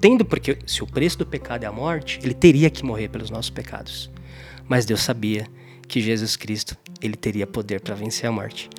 [0.00, 3.30] tendo, porque se o preço do pecado é a morte, ele teria que morrer pelos
[3.30, 4.10] nossos pecados.
[4.68, 5.46] Mas Deus sabia
[5.88, 8.70] que Jesus Cristo ele teria poder para vencer a morte.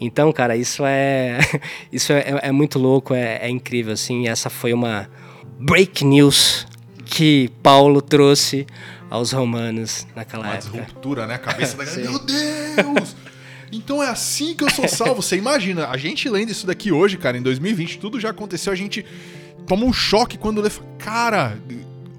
[0.00, 1.38] Então, cara, isso é
[1.92, 4.28] isso é, é muito louco, é, é incrível assim.
[4.28, 5.08] Essa foi uma
[5.58, 6.66] break news
[7.04, 8.66] que Paulo trouxe
[9.10, 10.70] aos romanos naquela Uma época.
[10.70, 11.34] disruptura, né?
[11.34, 12.10] A cabeça da galera.
[12.10, 13.16] Meu Deus!
[13.72, 15.22] Então é assim que eu sou salvo.
[15.22, 18.76] Você imagina, a gente lendo isso daqui hoje, cara, em 2020, tudo já aconteceu, a
[18.76, 19.04] gente
[19.66, 20.70] toma um choque quando lê.
[20.98, 21.58] Cara,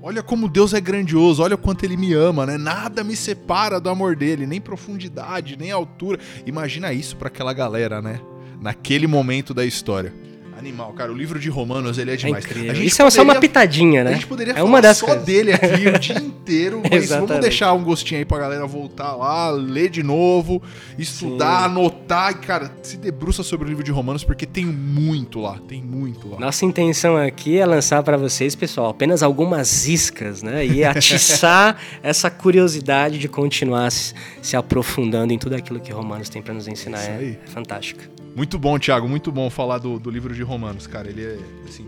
[0.01, 2.57] olha como Deus é grandioso, olha o quanto ele me ama, né?
[2.57, 6.19] Nada me separa do amor dele, nem profundidade, nem altura.
[6.45, 8.19] Imagina isso pra aquela galera, né?
[8.61, 10.13] Naquele momento da história.
[10.57, 12.45] Animal, cara, o livro de Romanos, ele é É demais.
[12.45, 14.11] gente Isso é só uma poderia- pitadinha, né?
[14.11, 15.23] A gente poderia é uma das só coisas.
[15.25, 19.49] dele aqui o dia inteiro, mas vamos deixar um gostinho aí pra galera voltar lá,
[19.51, 20.63] ler de novo,
[20.97, 21.65] estudar, Sim.
[21.65, 25.81] anotar e, cara, se debruça sobre o livro de Romanos, porque tem muito lá, tem
[25.83, 26.39] muito lá.
[26.39, 30.65] Nossa intenção aqui é lançar para vocês, pessoal, apenas algumas iscas, né?
[30.65, 36.41] E atiçar essa curiosidade de continuar se, se aprofundando em tudo aquilo que Romanos tem
[36.41, 36.99] para nos ensinar.
[37.01, 37.39] Isso É, aí.
[37.43, 38.01] é fantástico.
[38.35, 41.09] Muito bom, Thiago, muito bom falar do, do livro de Romanos, cara.
[41.09, 41.85] Ele é, assim,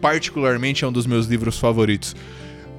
[0.00, 2.16] particularmente é um dos meus livros favoritos.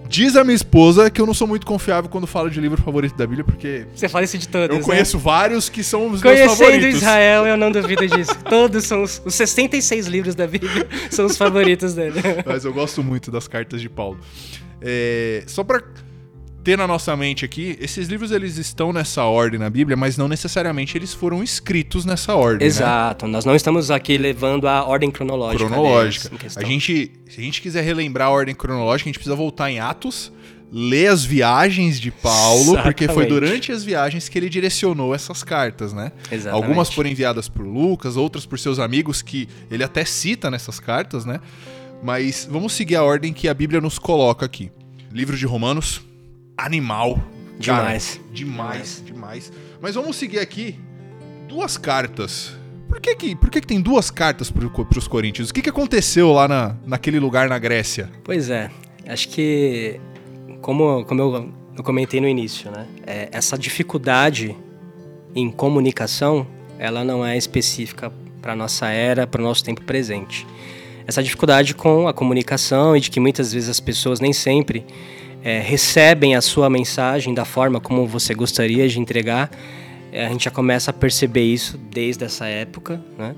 [0.09, 3.15] Diz a minha esposa que eu não sou muito confiável quando falo de livro favorito
[3.15, 6.23] da Bíblia, porque Você fala isso de todos, eu conheço vários que são os meus
[6.23, 7.01] Conhecendo favoritos.
[7.01, 8.35] Israel, eu não duvido disso.
[8.49, 12.19] Todos são os, os 66 livros da Bíblia são os favoritos dele.
[12.45, 14.19] Mas eu gosto muito das cartas de Paulo.
[14.81, 15.81] É, só pra
[16.63, 20.27] ter na nossa mente aqui, esses livros eles estão nessa ordem na Bíblia, mas não
[20.27, 22.65] necessariamente eles foram escritos nessa ordem, né?
[22.65, 25.65] Exato, nós não estamos aqui levando a ordem cronológica.
[25.65, 26.29] Cronológica.
[26.29, 26.57] deles.
[26.57, 29.79] A gente, se a gente quiser relembrar a ordem cronológica, a gente precisa voltar em
[29.79, 30.31] Atos,
[30.71, 33.29] ler as viagens de Paulo, porque foi Exatamente.
[33.29, 36.11] durante as viagens que ele direcionou essas cartas, né?
[36.31, 36.63] Exatamente.
[36.63, 41.25] Algumas foram enviadas por Lucas, outras por seus amigos que ele até cita nessas cartas,
[41.25, 41.41] né?
[42.01, 44.71] Mas vamos seguir a ordem que a Bíblia nos coloca aqui.
[45.11, 46.01] Livro de Romanos,
[46.65, 47.15] animal.
[47.63, 48.21] Cara, Demais.
[48.33, 49.53] demais, demais.
[49.79, 50.79] Mas vamos seguir aqui
[51.47, 52.55] duas cartas.
[52.87, 54.65] Por que que, por que, que tem duas cartas para
[54.97, 55.49] os coríntios?
[55.49, 58.09] O que, que aconteceu lá na, naquele lugar na Grécia?
[58.23, 58.69] Pois é,
[59.07, 59.99] acho que
[60.61, 62.87] como, como eu, eu comentei no início, né?
[63.05, 64.55] é, essa dificuldade
[65.35, 66.45] em comunicação,
[66.77, 70.45] ela não é específica para nossa era, para o nosso tempo presente.
[71.07, 74.85] Essa dificuldade com a comunicação e de que muitas vezes as pessoas nem sempre
[75.43, 79.49] é, recebem a sua mensagem da forma como você gostaria de entregar,
[80.11, 83.35] é, a gente já começa a perceber isso desde essa época, né?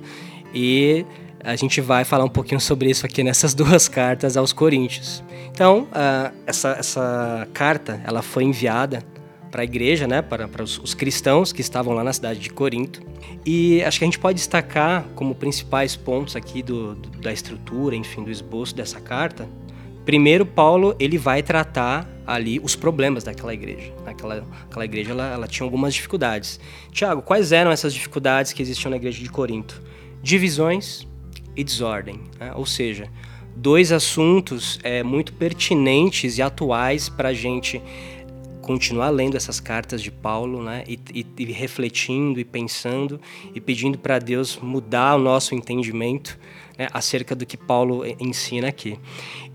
[0.53, 1.05] E
[1.43, 5.23] a gente vai falar um pouquinho sobre isso aqui nessas duas cartas aos Coríntios.
[5.51, 9.03] Então, ah, essa, essa carta ela foi enviada
[9.51, 13.03] a igreja, né, para, para os, os, cristãos que estavam lá na cidade de Corinto.
[13.45, 17.95] E acho que a gente pode destacar como principais pontos aqui do, do, da estrutura,
[17.95, 19.47] enfim, do esboço dessa carta.
[20.05, 23.93] Primeiro, Paulo ele vai tratar ali os problemas daquela igreja.
[24.05, 26.59] Aquela, aquela igreja ela, ela tinha algumas dificuldades.
[26.91, 29.81] Tiago, quais eram essas dificuldades que existiam na igreja de Corinto?
[30.21, 31.07] Divisões
[31.55, 32.51] e desordem, né?
[32.55, 33.09] ou seja,
[33.55, 37.81] dois assuntos é, muito pertinentes e atuais para a gente
[38.61, 40.85] continuar lendo essas cartas de Paulo, né?
[40.87, 43.19] E, e, e refletindo e pensando
[43.53, 46.39] e pedindo para Deus mudar o nosso entendimento
[46.77, 48.97] né, acerca do que Paulo ensina aqui.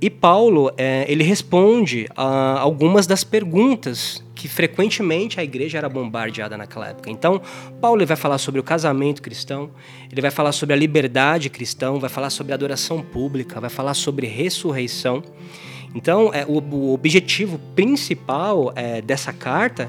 [0.01, 6.57] E Paulo é, ele responde a algumas das perguntas que frequentemente a igreja era bombardeada
[6.57, 7.11] naquela época.
[7.11, 7.43] Então,
[7.81, 9.71] Paulo vai falar sobre o casamento cristão,
[10.11, 13.95] ele vai falar sobre a liberdade cristã, vai falar sobre a adoração pública, vai falar
[13.95, 15.23] sobre ressurreição.
[15.95, 19.89] Então, é, o, o objetivo principal é, dessa carta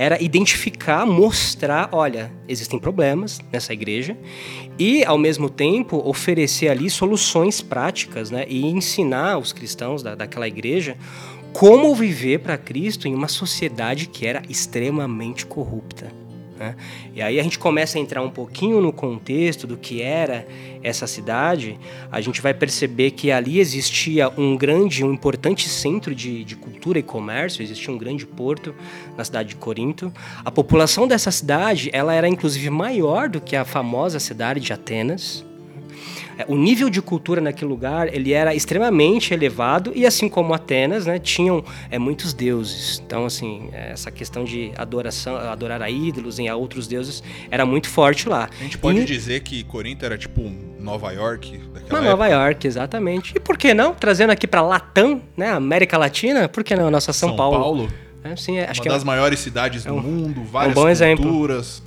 [0.00, 4.16] era identificar, mostrar, olha, existem problemas nessa igreja
[4.78, 10.48] e, ao mesmo tempo, oferecer ali soluções práticas, né, e ensinar os cristãos da, daquela
[10.48, 10.96] igreja
[11.52, 16.10] como viver para Cristo em uma sociedade que era extremamente corrupta.
[16.60, 16.76] Né?
[17.14, 20.46] E aí a gente começa a entrar um pouquinho no contexto do que era
[20.82, 21.80] essa cidade,
[22.12, 26.98] a gente vai perceber que ali existia um grande, um importante centro de, de cultura
[26.98, 28.74] e comércio, existia um grande porto
[29.16, 30.12] na cidade de Corinto.
[30.44, 35.44] A população dessa cidade, ela era inclusive maior do que a famosa cidade de Atenas.
[36.40, 41.04] É, o nível de cultura naquele lugar ele era extremamente elevado e assim como Atenas,
[41.04, 43.02] né, tinham é, muitos deuses.
[43.04, 47.88] Então assim essa questão de adoração, adorar a ídolos e a outros deuses era muito
[47.90, 48.48] forte lá.
[48.58, 49.04] A gente pode e...
[49.04, 53.34] dizer que Corinto era tipo Nova York daquela Uma Nova York, exatamente.
[53.36, 56.48] E por que não trazendo aqui para Latam, né, América Latina?
[56.48, 57.58] Por que não nossa São, São Paulo?
[57.58, 57.92] Paulo.
[58.22, 60.76] É, sim, é, acho Uma que é das é, maiores cidades do um, mundo, várias
[60.76, 61.00] um culturas.
[61.00, 61.80] Exemplo.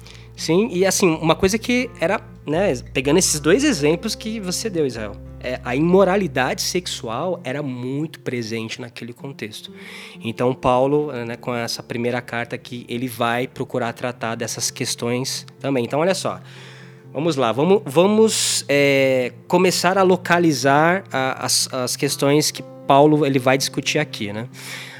[0.43, 4.85] Sim, e assim, uma coisa que era, né, pegando esses dois exemplos que você deu,
[4.85, 9.71] Israel, é, a imoralidade sexual era muito presente naquele contexto.
[10.21, 15.85] Então, Paulo, né, com essa primeira carta aqui, ele vai procurar tratar dessas questões também.
[15.85, 16.41] Então, olha só,
[17.13, 23.39] vamos lá, vamos, vamos é, começar a localizar a, as, as questões que Paulo ele
[23.39, 24.49] vai discutir aqui, né?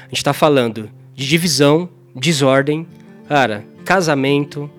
[0.00, 2.86] A gente está falando de divisão, desordem,
[3.28, 4.70] cara, casamento,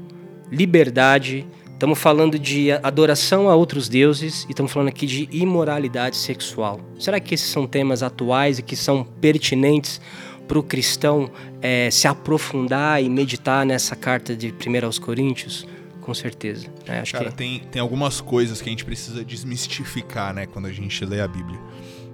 [0.52, 6.80] liberdade, estamos falando de adoração a outros deuses e estamos falando aqui de imoralidade sexual.
[7.00, 10.00] Será que esses são temas atuais e que são pertinentes
[10.48, 11.30] para o cristão
[11.62, 15.68] é, se aprofundar e meditar nessa carta de 1 aos Coríntios?
[16.02, 16.68] Com certeza.
[16.86, 17.36] É, acho Cara, que...
[17.36, 21.28] tem, tem algumas coisas que a gente precisa desmistificar né, quando a gente lê a
[21.28, 21.60] Bíblia.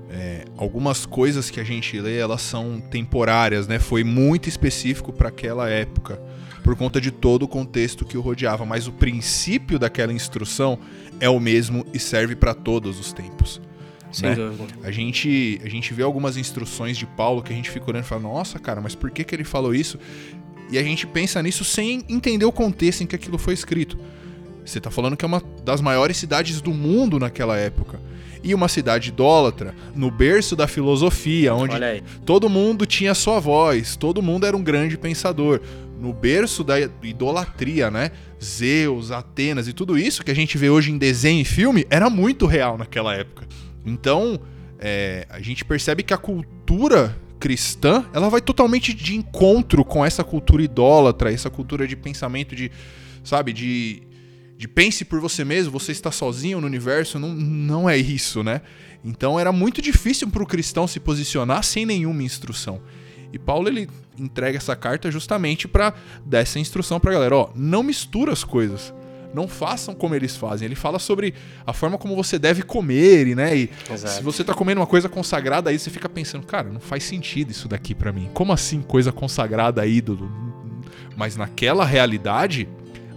[0.09, 3.79] É, algumas coisas que a gente lê, elas são temporárias, né?
[3.79, 6.21] Foi muito específico para aquela época
[6.63, 10.77] por conta de todo o contexto que o rodeava, mas o princípio daquela instrução
[11.19, 13.61] é o mesmo e serve para todos os tempos.
[14.11, 14.35] Sem né?
[14.35, 14.67] dúvida.
[14.83, 18.07] A gente, a gente vê algumas instruções de Paulo que a gente fica olhando e
[18.07, 19.97] fala, nossa, cara, mas por que, que ele falou isso?
[20.69, 23.97] E a gente pensa nisso sem entender o contexto em que aquilo foi escrito.
[24.65, 27.99] Você está falando que é uma das maiores cidades do mundo naquela época.
[28.43, 31.75] E uma cidade idólatra, no berço da filosofia, onde
[32.25, 35.61] todo mundo tinha sua voz, todo mundo era um grande pensador
[36.01, 38.11] no berço da idolatria, né?
[38.43, 42.09] Zeus, Atenas e tudo isso que a gente vê hoje em desenho e filme era
[42.09, 43.47] muito real naquela época.
[43.85, 44.39] Então,
[44.79, 50.23] é, a gente percebe que a cultura cristã ela vai totalmente de encontro com essa
[50.23, 52.71] cultura idólatra, essa cultura de pensamento de,
[53.23, 54.01] sabe, de,
[54.57, 58.61] de pense por você mesmo, você está sozinho no universo, não, não é isso, né?
[59.05, 62.81] Então era muito difícil para o cristão se posicionar sem nenhuma instrução.
[63.33, 65.93] E Paulo ele entrega essa carta justamente para
[66.25, 68.93] dar essa instrução para a galera, ó, não mistura as coisas.
[69.33, 70.65] Não façam como eles fazem.
[70.65, 71.33] Ele fala sobre
[71.65, 73.57] a forma como você deve comer, e, né?
[73.57, 74.15] E Exato.
[74.15, 77.49] se você tá comendo uma coisa consagrada aí, você fica pensando, cara, não faz sentido
[77.49, 78.29] isso daqui para mim.
[78.33, 80.29] Como assim coisa consagrada ídolo?
[81.15, 82.67] Mas naquela realidade,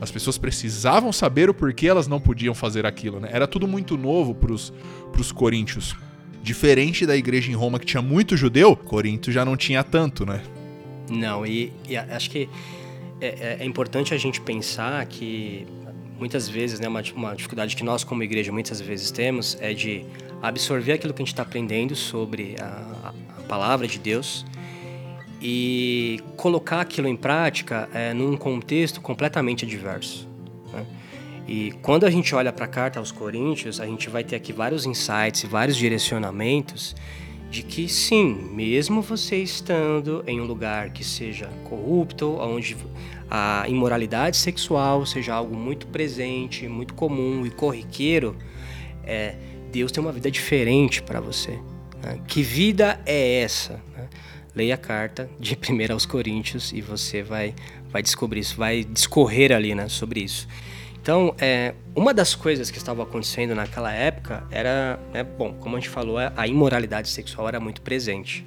[0.00, 3.30] as pessoas precisavam saber o porquê elas não podiam fazer aquilo, né?
[3.32, 4.72] Era tudo muito novo pros,
[5.12, 5.96] pros coríntios.
[6.44, 10.42] Diferente da igreja em Roma que tinha muito judeu, Corinto já não tinha tanto, né?
[11.08, 12.50] Não, e, e acho que
[13.18, 15.66] é, é, é, importante a gente pensar que
[16.18, 20.04] muitas vezes, né, uma, uma dificuldade que nós como igreja muitas vezes temos é de
[20.42, 24.44] absorver aquilo que a gente está aprendendo sobre a, a, palavra de Deus
[25.40, 30.28] e colocar aquilo em prática é, num contexto completamente adverso.
[31.46, 34.52] E quando a gente olha para a carta aos Coríntios, a gente vai ter aqui
[34.52, 36.94] vários insights, vários direcionamentos
[37.54, 42.76] de que sim, mesmo você estando em um lugar que seja corrupto, onde
[43.30, 48.36] a imoralidade sexual seja algo muito presente, muito comum e corriqueiro,
[49.04, 49.36] é,
[49.70, 51.58] Deus tem uma vida diferente para você.
[52.02, 52.20] Né?
[52.26, 53.80] Que vida é essa?
[53.96, 54.08] Né?
[54.52, 57.54] Leia a carta de 1 aos Coríntios e você vai,
[57.88, 60.48] vai descobrir isso, vai discorrer ali né, sobre isso.
[61.04, 65.78] Então, é, uma das coisas que estava acontecendo naquela época era, né, bom, como a
[65.78, 68.42] gente falou, a imoralidade sexual era muito presente.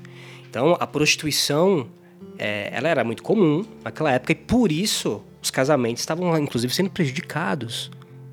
[0.50, 1.88] Então, a prostituição,
[2.36, 6.90] é, ela era muito comum naquela época e por isso os casamentos estavam, inclusive, sendo
[6.90, 7.92] prejudicados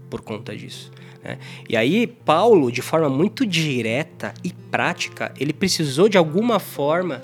[0.09, 0.91] por conta disso.
[1.23, 1.37] Né?
[1.69, 7.21] E aí, Paulo, de forma muito direta e prática, ele precisou de alguma forma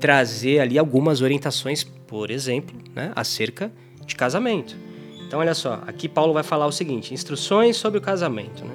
[0.00, 3.70] trazer ali algumas orientações, por exemplo, né, acerca
[4.06, 4.87] de casamento.
[5.28, 8.64] Então, olha só, aqui Paulo vai falar o seguinte: instruções sobre o casamento.
[8.64, 8.72] Né?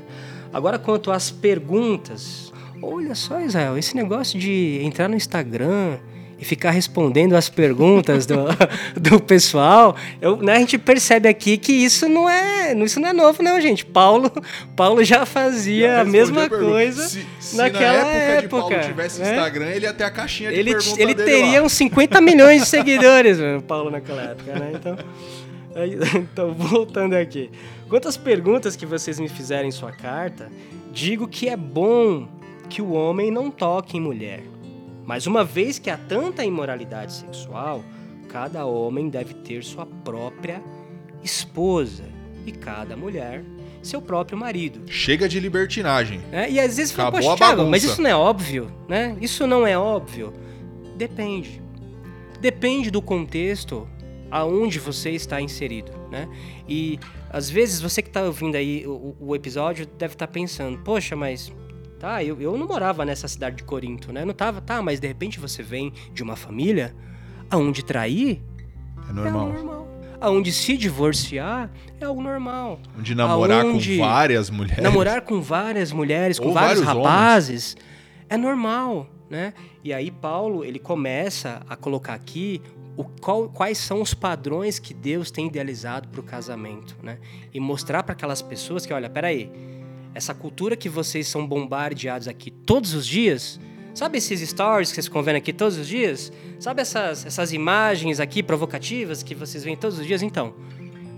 [0.53, 5.97] Agora, quanto às perguntas, olha só, Israel, esse negócio de entrar no Instagram
[6.37, 8.35] e ficar respondendo as perguntas do,
[8.99, 13.13] do pessoal, eu, né, a gente percebe aqui que isso não é isso não é
[13.13, 13.83] novo, não, gente.
[13.83, 14.31] Paulo,
[14.75, 18.31] Paulo já fazia já a mesma coisa se, se naquela na época.
[18.31, 19.31] época de Paulo tivesse né?
[19.31, 21.65] Instagram, ele ia ter a caixinha de ele, pergunta Ele teria lá.
[21.65, 24.71] uns 50 milhões de seguidores, Paulo, naquela época, né?
[24.75, 24.97] Então.
[26.15, 27.49] Então, voltando aqui.
[27.89, 30.51] Quantas perguntas que vocês me fizerem em sua carta,
[30.91, 32.27] digo que é bom
[32.69, 34.43] que o homem não toque em mulher.
[35.05, 37.83] Mas uma vez que há tanta imoralidade sexual,
[38.29, 40.61] cada homem deve ter sua própria
[41.21, 42.05] esposa
[42.45, 43.43] e cada mulher
[43.81, 44.89] seu próprio marido.
[44.89, 46.21] Chega de libertinagem.
[46.31, 49.15] É, e às vezes fala, poxa, Thiago, mas isso não é óbvio, né?
[49.19, 50.33] Isso não é óbvio.
[50.95, 51.61] Depende.
[52.39, 53.87] Depende do contexto
[54.33, 56.27] aonde você está inserido, né?
[56.67, 60.79] E às vezes você que está ouvindo aí o, o, episódio deve estar tá pensando,
[60.79, 61.53] poxa, mas
[61.99, 64.25] tá, eu, eu não morava nessa cidade de Corinto, né?
[64.25, 66.95] Não tava, tá, mas de repente você vem de uma família
[67.47, 68.41] aonde trair
[69.07, 69.49] é normal.
[69.49, 69.87] É normal.
[70.19, 71.69] Aonde se divorciar
[72.01, 72.79] é algo normal.
[72.97, 74.83] Onde namorar Aonde com várias mulheres.
[74.83, 77.87] Namorar com várias mulheres, com vários, vários rapazes, homens.
[78.29, 79.53] é normal, né?
[79.83, 82.59] E aí Paulo, ele começa a colocar aqui
[82.95, 87.17] o, qual, quais são os padrões que Deus tem idealizado para o casamento, né?
[87.53, 89.51] E mostrar para aquelas pessoas que, olha, peraí,
[90.13, 93.59] essa cultura que vocês são bombardeados aqui todos os dias,
[93.93, 96.31] sabe esses stories que vocês vendo aqui todos os dias?
[96.59, 100.21] Sabe essas, essas imagens aqui provocativas que vocês veem todos os dias?
[100.21, 100.53] Então,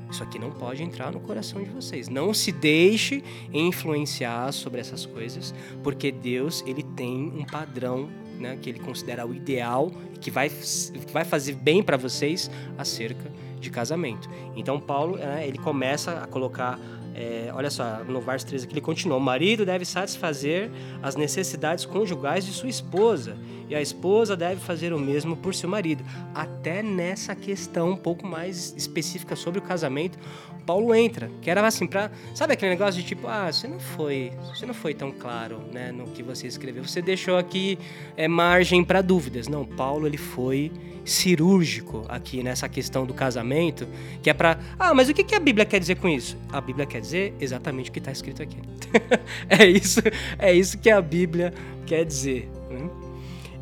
[0.09, 2.07] isso aqui não pode entrar no coração de vocês.
[2.07, 3.21] Não se deixe
[3.51, 5.53] influenciar sobre essas coisas,
[5.83, 8.09] porque Deus ele tem um padrão
[8.39, 13.31] né, que ele considera o ideal, que vai, que vai fazer bem para vocês acerca
[13.59, 14.29] de casamento.
[14.55, 16.79] Então Paulo né, ele começa a colocar
[17.17, 20.69] é, olha só, no verso 13 aqui ele continua: O marido deve satisfazer
[21.01, 23.37] as necessidades conjugais de sua esposa,
[23.69, 26.03] e a esposa deve fazer o mesmo por seu marido.
[26.33, 30.19] Até nessa questão um pouco mais específica sobre o casamento,
[30.65, 34.33] Paulo entra, que era assim para, sabe aquele negócio de tipo, ah, você não foi,
[34.53, 36.83] você não foi tão claro, né, no que você escreveu.
[36.83, 37.77] Você deixou aqui
[38.17, 39.47] é, margem para dúvidas.
[39.47, 40.71] Não, Paulo ele foi
[41.05, 43.87] cirúrgico aqui nessa questão do casamento,
[44.23, 46.35] que é para, ah, mas o que, que a Bíblia quer dizer com isso?
[46.51, 48.57] A Bíblia quer dizer exatamente o que está escrito aqui.
[49.47, 50.01] é isso,
[50.39, 51.53] é isso que a Bíblia
[51.85, 52.49] quer dizer.
[52.69, 52.89] Né?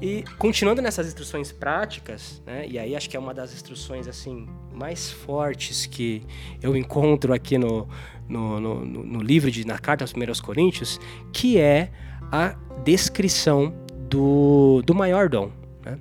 [0.01, 4.47] E continuando nessas instruções práticas, né, e aí acho que é uma das instruções assim
[4.73, 6.23] mais fortes que
[6.61, 7.87] eu encontro aqui no,
[8.27, 10.99] no, no, no livro de na carta aos primeiros Coríntios,
[11.31, 11.91] que é
[12.31, 13.73] a descrição
[14.09, 15.51] do, do maior dom,
[15.85, 15.99] né,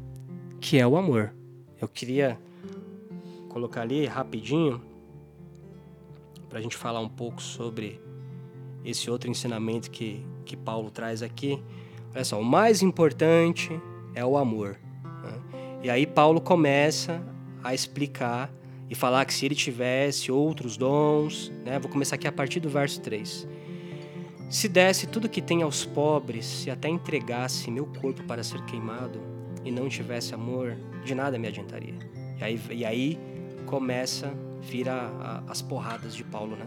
[0.61, 1.33] que é o amor.
[1.81, 2.39] Eu queria
[3.49, 4.81] colocar ali rapidinho
[6.53, 7.99] para a gente falar um pouco sobre
[8.85, 11.59] esse outro ensinamento que, que Paulo traz aqui.
[12.15, 13.71] Olha só, o mais importante
[14.15, 14.79] é o amor.
[15.03, 15.41] Né?
[15.83, 17.23] E aí Paulo começa
[17.65, 18.53] a explicar
[18.91, 21.79] e falar que se ele tivesse outros dons, né?
[21.79, 23.49] vou começar aqui a partir do verso 3.
[24.51, 29.19] Se desse tudo que tem aos pobres, se até entregasse meu corpo para ser queimado
[29.65, 31.95] e não tivesse amor, de nada me adiantaria.
[32.39, 33.19] E aí, e aí
[33.65, 36.65] começa, vira a, as porradas de Paulo, né?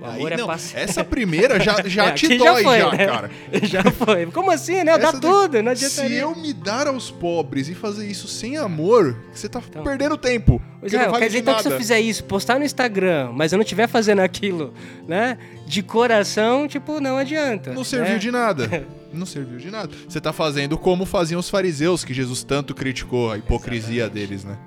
[0.00, 0.82] O amor Aí, é não, paciente.
[0.82, 3.06] Essa primeira já, já é, te dói, já, foi, já né?
[3.06, 3.30] cara.
[3.64, 4.26] Já foi.
[4.26, 4.98] Como assim, né?
[4.98, 5.94] Dá tudo, não adianta.
[5.94, 10.16] Se eu me dar aos pobres e fazer isso sem amor, você tá então, perdendo
[10.18, 10.60] tempo.
[10.80, 13.52] Pois é, vale quer dizer então que se eu fizer isso, postar no Instagram, mas
[13.52, 14.74] eu não estiver fazendo aquilo,
[15.08, 15.38] né?
[15.66, 17.72] De coração, tipo, não adianta.
[17.72, 18.18] Não serviu né?
[18.18, 18.86] de nada.
[19.12, 19.94] não serviu de nada.
[20.06, 24.28] Você tá fazendo como faziam os fariseus, que Jesus tanto criticou a hipocrisia Exatamente.
[24.28, 24.58] deles, né?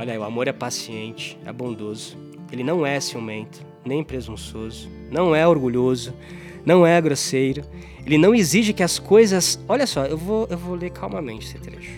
[0.00, 2.16] Olha, o amor é paciente, é bondoso.
[2.50, 6.14] Ele não é ciumento nem presunçoso, não é orgulhoso,
[6.64, 7.62] não é grosseiro.
[8.06, 9.60] Ele não exige que as coisas.
[9.68, 11.92] Olha só, eu vou, eu vou ler calmamente esse trecho.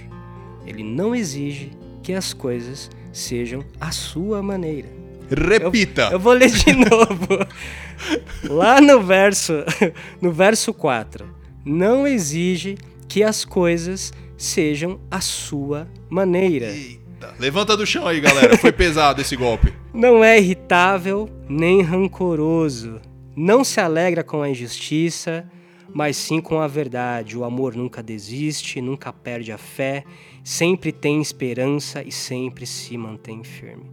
[0.66, 1.70] Ele não exige
[2.02, 4.88] que as coisas sejam a sua maneira.
[5.30, 6.06] Repita!
[6.06, 7.46] Eu, eu vou ler de novo.
[8.50, 9.52] Lá no verso,
[10.20, 11.24] no verso 4.
[11.64, 12.76] Não exige
[13.06, 16.66] que as coisas sejam a sua maneira.
[16.66, 17.01] Eita.
[17.38, 18.56] Levanta do chão aí, galera.
[18.58, 19.72] Foi pesado esse golpe.
[19.92, 23.00] Não é irritável nem rancoroso.
[23.36, 25.48] Não se alegra com a injustiça,
[25.92, 27.36] mas sim com a verdade.
[27.36, 30.04] O amor nunca desiste, nunca perde a fé,
[30.42, 33.90] sempre tem esperança e sempre se mantém firme.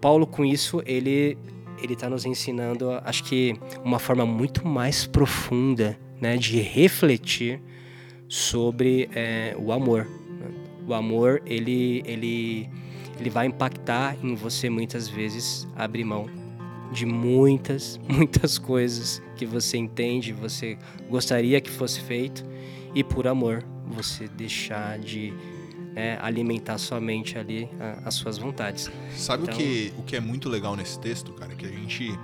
[0.00, 1.36] Paulo, com isso, ele
[1.82, 3.54] ele está nos ensinando, acho que
[3.84, 7.60] uma forma muito mais profunda, né, de refletir
[8.28, 10.06] sobre é, o amor.
[10.86, 12.68] O amor ele ele
[13.18, 16.26] ele vai impactar em você muitas vezes abrir mão
[16.92, 20.78] de muitas, muitas coisas que você entende, você
[21.08, 22.44] gostaria que fosse feito,
[22.94, 25.32] e por amor você deixar de
[25.94, 28.90] né, alimentar somente ali a, as suas vontades.
[29.16, 29.54] Sabe então...
[29.54, 31.54] o, que, o que é muito legal nesse texto, cara?
[31.54, 32.18] Que a gente,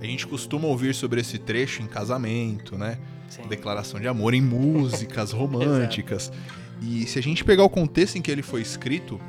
[0.00, 2.98] a gente costuma ouvir sobre esse trecho em casamento, né?
[3.28, 3.42] Sim.
[3.42, 6.32] Declaração de amor em músicas românticas.
[6.80, 9.20] E se a gente pegar o contexto em que ele foi escrito,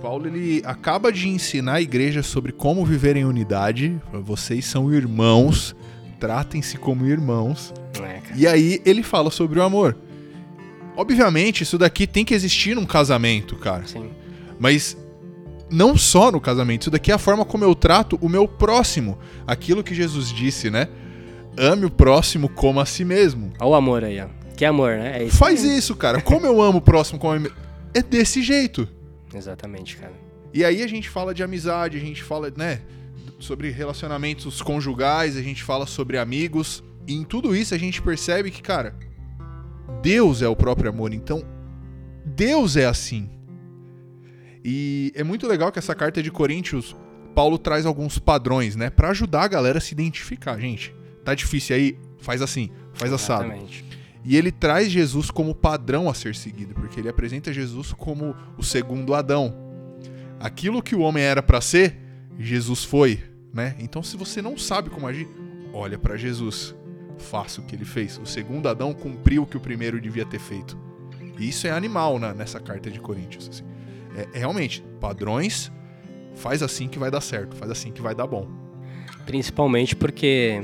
[0.00, 4.00] Paulo ele acaba de ensinar a igreja sobre como viver em unidade.
[4.12, 5.76] Vocês são irmãos,
[6.18, 7.72] tratem-se como irmãos.
[8.02, 9.96] É, e aí ele fala sobre o amor.
[10.96, 13.86] Obviamente, isso daqui tem que existir num casamento, cara.
[13.86, 14.10] Sim.
[14.58, 14.96] Mas
[15.70, 19.18] não só no casamento, isso daqui é a forma como eu trato o meu próximo.
[19.46, 20.88] Aquilo que Jesus disse, né?
[21.56, 23.52] Ame o próximo como a si mesmo.
[23.60, 24.41] Olha o amor aí, ó.
[24.56, 25.18] Que amor, né?
[25.20, 25.78] É isso Faz mesmo.
[25.78, 26.20] isso, cara.
[26.20, 27.50] Como eu amo o próximo como a mim
[27.94, 28.88] É desse jeito.
[29.34, 30.12] Exatamente, cara.
[30.52, 32.80] E aí a gente fala de amizade, a gente fala, né,
[33.38, 36.84] sobre relacionamentos conjugais, a gente fala sobre amigos.
[37.06, 38.94] E em tudo isso a gente percebe que, cara,
[40.02, 41.12] Deus é o próprio amor.
[41.14, 41.42] Então,
[42.24, 43.30] Deus é assim.
[44.64, 46.94] E é muito legal que essa carta de Coríntios,
[47.34, 50.58] Paulo traz alguns padrões, né, para ajudar a galera a se identificar.
[50.60, 50.94] Gente,
[51.24, 51.98] tá difícil aí?
[52.18, 53.84] Faz assim, faz Exatamente.
[54.24, 58.62] E ele traz Jesus como padrão a ser seguido, porque ele apresenta Jesus como o
[58.62, 59.54] segundo Adão.
[60.38, 61.96] Aquilo que o homem era para ser,
[62.38, 63.76] Jesus foi, né?
[63.78, 65.28] Então se você não sabe como agir,
[65.72, 66.74] olha para Jesus.
[67.18, 68.18] Faça o que ele fez.
[68.18, 70.76] O segundo Adão cumpriu o que o primeiro devia ter feito.
[71.38, 73.48] E isso é animal né, nessa carta de Coríntios.
[73.48, 73.64] Assim.
[74.16, 75.70] É, é realmente, padrões,
[76.34, 78.48] faz assim que vai dar certo, faz assim que vai dar bom.
[79.26, 80.62] Principalmente porque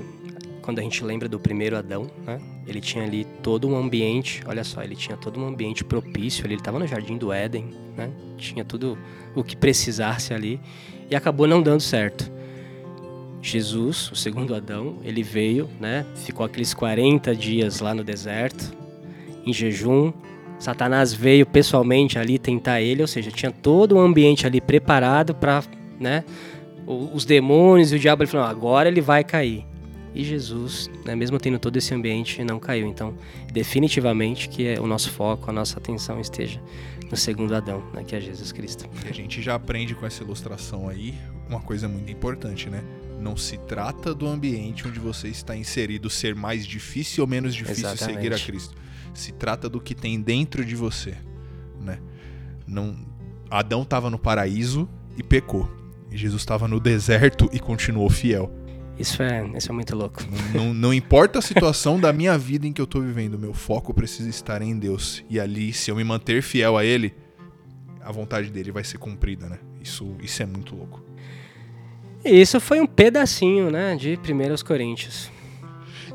[0.69, 2.39] quando a gente lembra do primeiro Adão, né?
[2.67, 6.53] Ele tinha ali todo um ambiente, olha só, ele tinha todo um ambiente propício ali,
[6.53, 8.11] ele estava no jardim do Éden, né?
[8.37, 8.99] Tinha tudo
[9.35, 10.61] o que precisasse ali
[11.11, 12.31] e acabou não dando certo.
[13.41, 16.05] Jesus, o segundo Adão, ele veio, né?
[16.17, 18.71] Ficou aqueles 40 dias lá no deserto,
[19.47, 20.13] em jejum.
[20.59, 25.65] Satanás veio pessoalmente ali tentar ele, ou seja, tinha todo um ambiente ali preparado para,
[25.99, 26.25] né?
[26.87, 29.65] Os demônios e o diabo ele falou: agora ele vai cair.
[30.15, 32.87] E Jesus, né, mesmo tendo todo esse ambiente, não caiu.
[32.87, 33.15] Então,
[33.53, 36.61] definitivamente que é o nosso foco, a nossa atenção esteja
[37.11, 38.89] no segundo Adão, né, que é Jesus Cristo.
[39.05, 41.15] E a gente já aprende com essa ilustração aí
[41.49, 42.83] uma coisa muito importante, né?
[43.21, 47.89] Não se trata do ambiente onde você está inserido ser mais difícil ou menos difícil
[47.89, 48.17] Exatamente.
[48.17, 48.75] seguir a Cristo.
[49.15, 51.17] Se trata do que tem dentro de você,
[51.81, 51.99] né?
[52.67, 52.97] Não,
[53.51, 55.69] Adão estava no paraíso e pecou.
[56.11, 58.53] E Jesus estava no deserto e continuou fiel.
[58.99, 60.23] Isso é, isso é muito louco.
[60.53, 63.95] Não, não importa a situação da minha vida em que eu tô vivendo, meu foco
[63.95, 65.25] precisa estar em Deus.
[65.31, 67.15] E ali, se eu me manter fiel a Ele,
[68.03, 69.59] a vontade dele vai ser cumprida, né?
[69.81, 71.03] Isso, isso é muito louco.
[72.25, 75.31] Isso foi um pedacinho, né, de 1 Coríntios.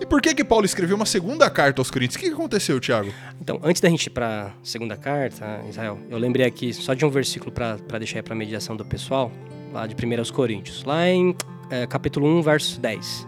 [0.02, 2.18] E por que que Paulo escreveu uma segunda carta aos Coríntios?
[2.18, 3.14] O que, que aconteceu, Tiago?
[3.40, 7.10] Então, antes da gente ir para segunda carta, Israel, eu lembrei aqui só de um
[7.10, 9.32] versículo para deixar para mediação do pessoal,
[9.72, 11.34] lá de 1 Coríntios, lá em
[11.70, 13.28] é, capítulo 1, verso 10.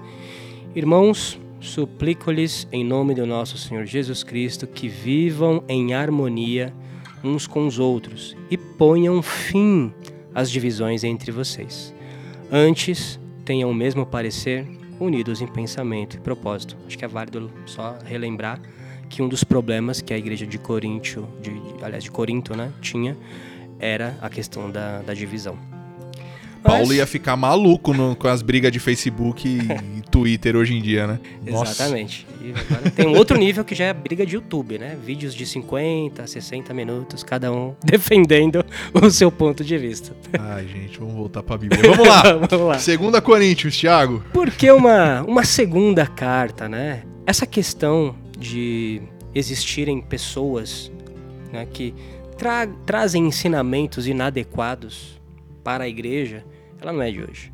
[0.75, 6.73] Irmãos, suplico-lhes em nome do nosso Senhor Jesus Cristo que vivam em harmonia
[7.23, 9.91] uns com os outros e ponham fim
[10.33, 11.93] às divisões entre vocês.
[12.51, 14.67] Antes, tenham o mesmo parecer,
[14.99, 16.77] unidos em pensamento e propósito.
[16.85, 18.61] Acho que é válido só relembrar
[19.09, 21.51] que um dos problemas que a igreja de Corinto, de,
[21.83, 23.17] aliás, de Corinto, né, tinha,
[23.79, 25.74] era a questão da, da divisão.
[26.65, 31.05] Paulo ia ficar maluco no, com as brigas de Facebook e, Twitter hoje em dia,
[31.07, 31.19] né?
[31.45, 32.25] Exatamente.
[32.41, 34.97] E agora tem um outro nível que já é a briga de YouTube, né?
[35.03, 40.15] Vídeos de 50, 60 minutos, cada um defendendo o seu ponto de vista.
[40.39, 41.81] Ai, gente, vamos voltar pra Bíblia.
[41.91, 42.21] Vamos lá.
[42.49, 42.79] vamos lá.
[42.79, 44.23] Segunda Coríntios, Thiago.
[44.33, 47.03] Por que uma, uma segunda carta, né?
[47.25, 49.01] Essa questão de
[49.33, 50.91] existirem pessoas
[51.51, 51.93] né, que
[52.37, 55.19] tra trazem ensinamentos inadequados
[55.63, 56.45] para a igreja,
[56.81, 57.51] ela não é de hoje.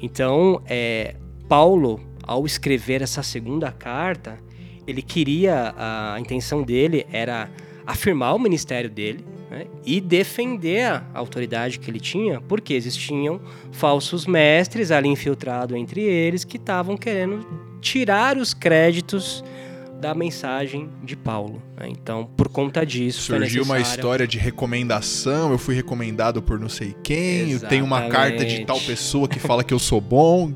[0.00, 1.14] Então, é,
[1.48, 4.38] Paulo, ao escrever essa segunda carta,
[4.86, 7.50] ele queria, a intenção dele era
[7.86, 14.26] afirmar o ministério dele né, e defender a autoridade que ele tinha, porque existiam falsos
[14.26, 17.46] mestres ali infiltrados entre eles que estavam querendo
[17.80, 19.44] tirar os créditos
[20.02, 21.62] da mensagem de Paulo.
[21.76, 21.86] Né?
[21.88, 25.52] Então, por conta disso, surgiu uma história de recomendação.
[25.52, 27.52] Eu fui recomendado por não sei quem.
[27.52, 30.52] Eu tenho uma carta de tal pessoa que fala que eu sou bom.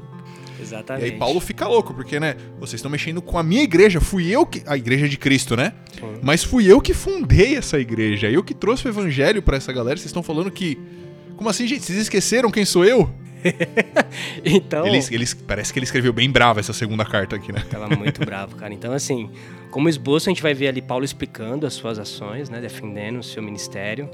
[0.61, 1.07] Exatamente.
[1.07, 2.35] E aí Paulo fica louco, porque, né?
[2.59, 4.01] Vocês estão mexendo com a minha igreja.
[4.01, 4.65] Fui eu que.
[4.67, 5.73] A igreja de Cristo, né?
[5.93, 6.19] Sim.
[6.23, 8.29] Mas fui eu que fundei essa igreja.
[8.29, 9.97] Eu que trouxe o evangelho para essa galera.
[9.97, 10.77] Vocês estão falando que.
[11.37, 11.85] Como assim, gente?
[11.85, 13.09] Vocês esqueceram quem sou eu?
[14.45, 14.87] então.
[14.87, 17.65] Ele, ele, parece que ele escreveu bem bravo essa segunda carta aqui, né?
[17.71, 18.73] Tava muito bravo, cara.
[18.73, 19.31] Então, assim,
[19.71, 22.61] como esboço, a gente vai ver ali Paulo explicando as suas ações, né?
[22.61, 24.09] Defendendo o seu ministério.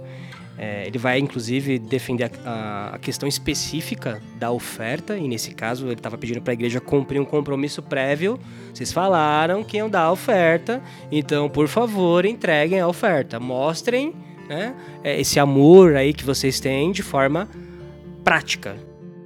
[0.59, 5.95] É, ele vai, inclusive, defender a, a, questão específica da oferta, e nesse caso ele
[5.95, 8.39] estava pedindo para a igreja cumprir um compromisso prévio.
[8.73, 13.41] Vocês falaram que iam dar a oferta, então, por favor, entreguem a oferta.
[13.41, 14.15] Mostrem
[14.49, 17.49] né, é, esse amor aí que vocês têm de forma
[18.23, 18.77] prática.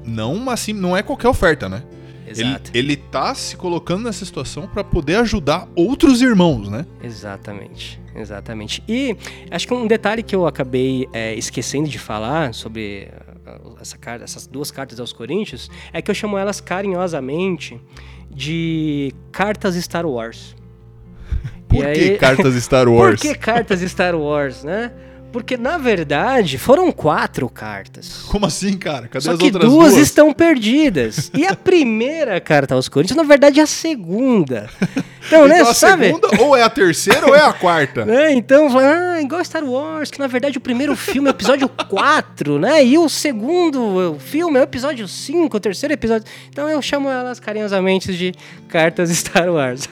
[0.06, 1.82] Não, assim, não é qualquer oferta, né?
[2.26, 2.70] Exato.
[2.74, 6.84] Ele, ele tá se colocando nessa situação para poder ajudar outros irmãos, né?
[7.02, 8.82] Exatamente, exatamente.
[8.88, 9.16] E
[9.50, 13.08] acho que um detalhe que eu acabei é, esquecendo de falar sobre
[13.46, 17.80] uh, essa essas duas cartas aos Coríntios é que eu chamo elas carinhosamente
[18.30, 20.56] de cartas Star Wars.
[21.68, 22.18] Por e que aí...
[22.18, 23.20] cartas Star Wars?
[23.20, 24.92] Por que cartas Star Wars, né?
[25.32, 28.24] Porque, na verdade, foram quatro cartas.
[28.28, 29.08] Como assim, cara?
[29.08, 31.30] Cadê Só as que outras duas, duas estão perdidas.
[31.34, 34.70] E a primeira carta aos Coríntios, na verdade, é a segunda.
[35.26, 36.06] Então, né, então, a sabe?
[36.06, 38.06] segunda ou é a terceira ou é a quarta.
[38.16, 41.68] É, então, ah, igual Star Wars, que na verdade o primeiro filme é o episódio
[41.88, 42.84] 4, né?
[42.84, 46.26] E o segundo filme é o episódio 5, o terceiro episódio.
[46.48, 48.32] Então eu chamo elas carinhosamente de
[48.68, 49.88] cartas Star Wars.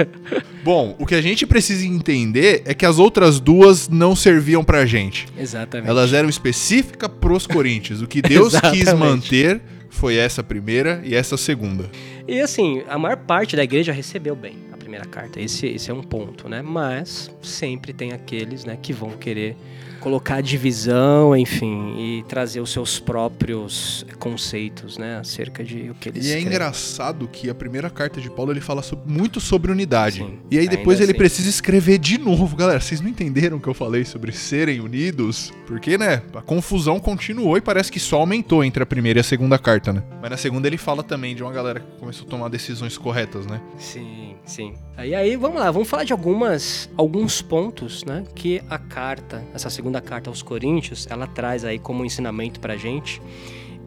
[0.62, 4.86] Bom, o que a gente precisa entender é que as outras duas não serviam pra
[4.86, 5.23] gente.
[5.36, 5.88] Exatamente.
[5.88, 8.00] Elas eram específicas pros Corinthians.
[8.00, 9.60] O que Deus quis manter
[9.90, 11.90] foi essa primeira e essa segunda.
[12.26, 14.64] E assim, a maior parte da igreja recebeu bem
[14.94, 15.40] primeira carta.
[15.40, 16.62] Esse, esse é um ponto, né?
[16.62, 19.56] Mas sempre tem aqueles né, que vão querer
[20.04, 26.26] colocar divisão, enfim, e trazer os seus próprios conceitos, né, acerca de o que eles
[26.26, 30.18] E é engraçado que a primeira carta de Paulo ele fala sobre, muito sobre unidade.
[30.18, 31.18] Sim, e aí depois ele assim.
[31.18, 32.78] precisa escrever de novo, galera.
[32.80, 35.50] Vocês não entenderam o que eu falei sobre serem unidos?
[35.66, 39.24] Porque, né, a confusão continuou e parece que só aumentou entre a primeira e a
[39.24, 40.02] segunda carta, né?
[40.20, 43.46] Mas na segunda ele fala também de uma galera que começou a tomar decisões corretas,
[43.46, 43.58] né?
[43.78, 44.74] Sim, sim.
[44.96, 49.70] Aí aí, vamos lá, vamos falar de algumas alguns pontos, né, que a carta, essa
[49.70, 53.20] segunda carta aos Coríntios, ela traz aí como ensinamento para a gente,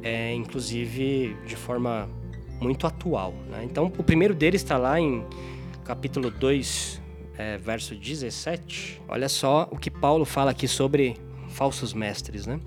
[0.03, 2.09] é, inclusive de forma
[2.59, 3.33] muito atual.
[3.49, 3.63] Né?
[3.63, 5.23] Então, o primeiro deles está lá em
[5.83, 7.01] capítulo 2,
[7.37, 9.01] é, verso 17.
[9.07, 11.17] Olha só o que Paulo fala aqui sobre
[11.49, 12.45] falsos mestres.
[12.45, 12.59] Né?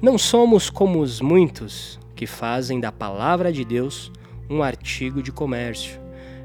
[0.00, 4.10] Não somos como os muitos que fazem da palavra de Deus
[4.48, 6.01] um artigo de comércio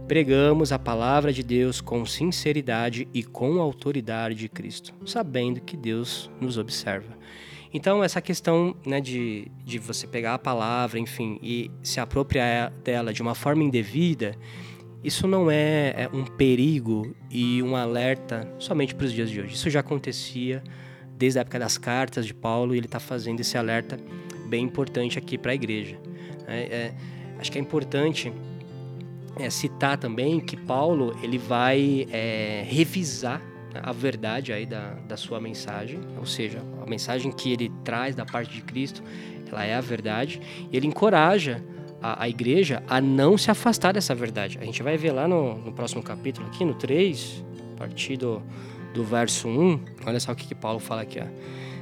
[0.07, 5.75] pregamos a palavra de Deus com sinceridade e com a autoridade de Cristo, sabendo que
[5.75, 7.17] Deus nos observa.
[7.73, 13.13] Então, essa questão né, de, de você pegar a palavra, enfim, e se apropriar dela
[13.13, 14.35] de uma forma indevida,
[15.03, 19.53] isso não é, é um perigo e um alerta somente para os dias de hoje.
[19.53, 20.63] Isso já acontecia
[21.17, 23.99] desde a época das cartas de Paulo e ele está fazendo esse alerta
[24.47, 25.99] bem importante aqui para a igreja.
[26.47, 26.93] É, é,
[27.37, 28.31] acho que é importante
[29.39, 33.41] é, citar também que Paulo ele vai é, revisar
[33.83, 38.25] a verdade aí da, da sua mensagem, ou seja, a mensagem que ele traz da
[38.25, 39.03] parte de Cristo,
[39.49, 40.41] ela é a verdade.
[40.71, 41.63] Ele encoraja
[42.01, 44.57] a, a igreja a não se afastar dessa verdade.
[44.61, 47.43] A gente vai ver lá no, no próximo capítulo, aqui no 3,
[47.75, 48.41] a partir do,
[48.93, 51.19] do verso 1, olha só o que, que Paulo fala aqui.
[51.19, 51.25] Ó.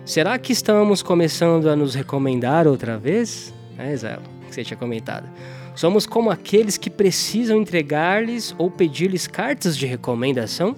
[0.06, 3.53] Será que estamos começando a nos recomendar outra vez?
[3.78, 5.28] É, Zé, que você tinha comentado.
[5.76, 10.73] Somos como aqueles que precisam entregar-lhes ou pedir-lhes cartas de recomendação?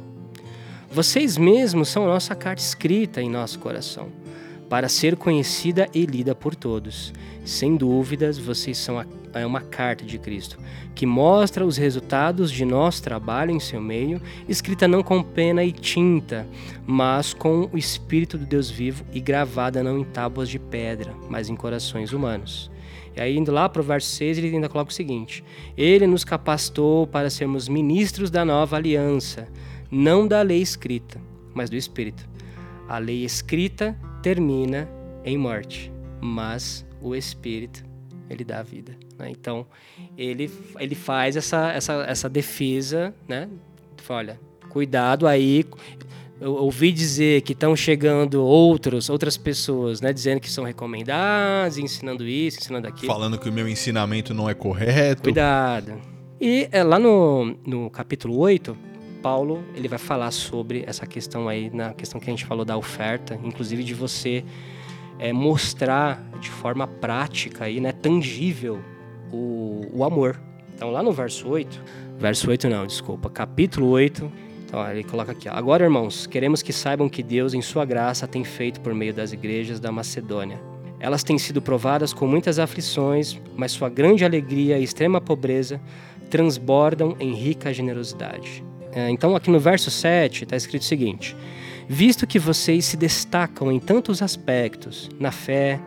[0.92, 4.08] Vocês mesmos são nossa carta escrita em nosso coração,
[4.68, 7.14] para ser conhecida e lida por todos.
[7.46, 10.58] Sem dúvidas, vocês são a, é uma carta de Cristo,
[10.96, 14.20] que mostra os resultados de nosso trabalho em seu meio,
[14.50, 16.48] escrita não com pena e tinta,
[16.88, 21.50] mas com o Espírito do Deus vivo e gravada não em tábuas de pedra, mas
[21.50, 22.72] em corações humanos.
[23.18, 25.44] E aí, indo lá para o verso 6, ele ainda coloca o seguinte:
[25.76, 29.48] Ele nos capacitou para sermos ministros da nova aliança,
[29.90, 31.20] não da lei escrita,
[31.54, 32.30] mas do Espírito.
[32.88, 34.88] A lei escrita termina
[35.26, 35.92] em morte,
[36.22, 37.84] mas o Espírito
[38.30, 38.96] ele dá vida.
[39.18, 39.32] Né?
[39.32, 39.66] Então
[40.16, 43.50] ele, ele faz essa, essa, essa defesa, né?
[44.08, 44.40] Olha,
[44.70, 45.66] cuidado aí
[46.40, 52.28] eu ouvi dizer que estão chegando outros, outras pessoas, né, dizendo que são recomendados, ensinando
[52.28, 53.12] isso, ensinando aquilo.
[53.12, 55.24] Falando que o meu ensinamento não é correto.
[55.24, 56.00] Cuidado.
[56.40, 58.78] E é, lá no, no capítulo 8,
[59.24, 62.78] Paulo ele vai falar sobre essa questão aí, na questão que a gente falou da
[62.78, 64.46] oferta, inclusive de você
[65.18, 68.80] é, mostrar de forma prática aí, né, tangível
[69.32, 70.40] o, o amor.
[70.76, 71.82] Então lá no verso 8,
[72.20, 74.32] verso 8 não, desculpa, capítulo 8,
[74.68, 78.44] então, ele coloca aqui: Agora, irmãos, queremos que saibam que Deus, em Sua graça, tem
[78.44, 80.60] feito por meio das igrejas da Macedônia.
[81.00, 85.80] Elas têm sido provadas com muitas aflições, mas Sua grande alegria e extrema pobreza
[86.30, 88.64] transbordam em rica generosidade.
[88.92, 91.36] É, então, aqui no verso 7 está escrito o seguinte:
[91.88, 95.80] Visto que vocês se destacam em tantos aspectos, na fé,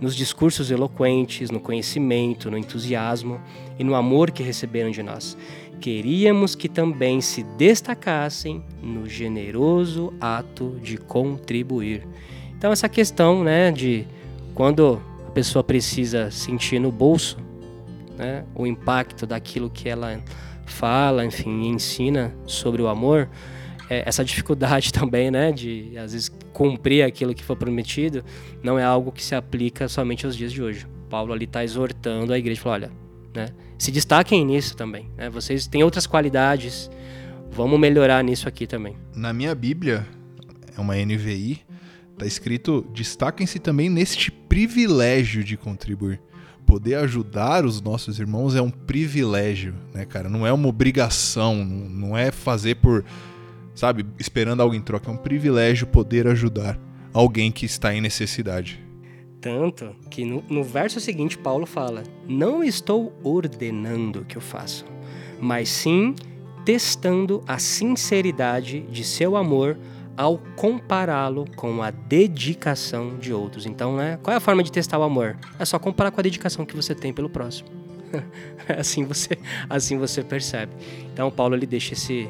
[0.00, 3.40] nos discursos eloquentes, no conhecimento, no entusiasmo
[3.78, 5.36] e no amor que receberam de nós
[5.84, 12.06] queríamos que também se destacassem no generoso ato de contribuir.
[12.56, 14.06] Então essa questão, né, de
[14.54, 17.36] quando a pessoa precisa sentir no bolso,
[18.16, 20.22] né, o impacto daquilo que ela
[20.64, 23.28] fala, enfim, ensina sobre o amor,
[23.88, 28.24] é, essa dificuldade também, né, de às vezes cumprir aquilo que foi prometido,
[28.62, 30.86] não é algo que se aplica somente aos dias de hoje.
[31.08, 32.92] Paulo ali está exortando a igreja, falar, olha,
[33.34, 33.48] né?
[33.78, 35.10] Se destaquem nisso também.
[35.16, 35.28] Né?
[35.28, 36.90] Vocês têm outras qualidades.
[37.50, 38.96] Vamos melhorar nisso aqui também.
[39.14, 40.06] Na minha Bíblia,
[40.76, 41.60] é uma NVI,
[42.16, 46.20] tá escrito: destaquem-se também neste privilégio de contribuir.
[46.64, 50.30] Poder ajudar os nossos irmãos é um privilégio, né, cara?
[50.30, 53.04] Não é uma obrigação, não é fazer por,
[53.74, 55.10] sabe, esperando algo em troca.
[55.10, 56.78] É um privilégio poder ajudar
[57.12, 58.82] alguém que está em necessidade.
[59.40, 64.88] Tanto que no, no verso seguinte, Paulo fala: Não estou ordenando que o façam,
[65.40, 66.14] mas sim
[66.64, 69.78] testando a sinceridade de seu amor
[70.16, 73.66] ao compará-lo com a dedicação de outros.
[73.66, 75.36] Então, né, qual é a forma de testar o amor?
[75.58, 77.68] É só comparar com a dedicação que você tem pelo próximo.
[78.78, 79.36] assim você,
[79.68, 80.72] assim você percebe.
[81.12, 82.28] Então, Paulo ele deixa esse,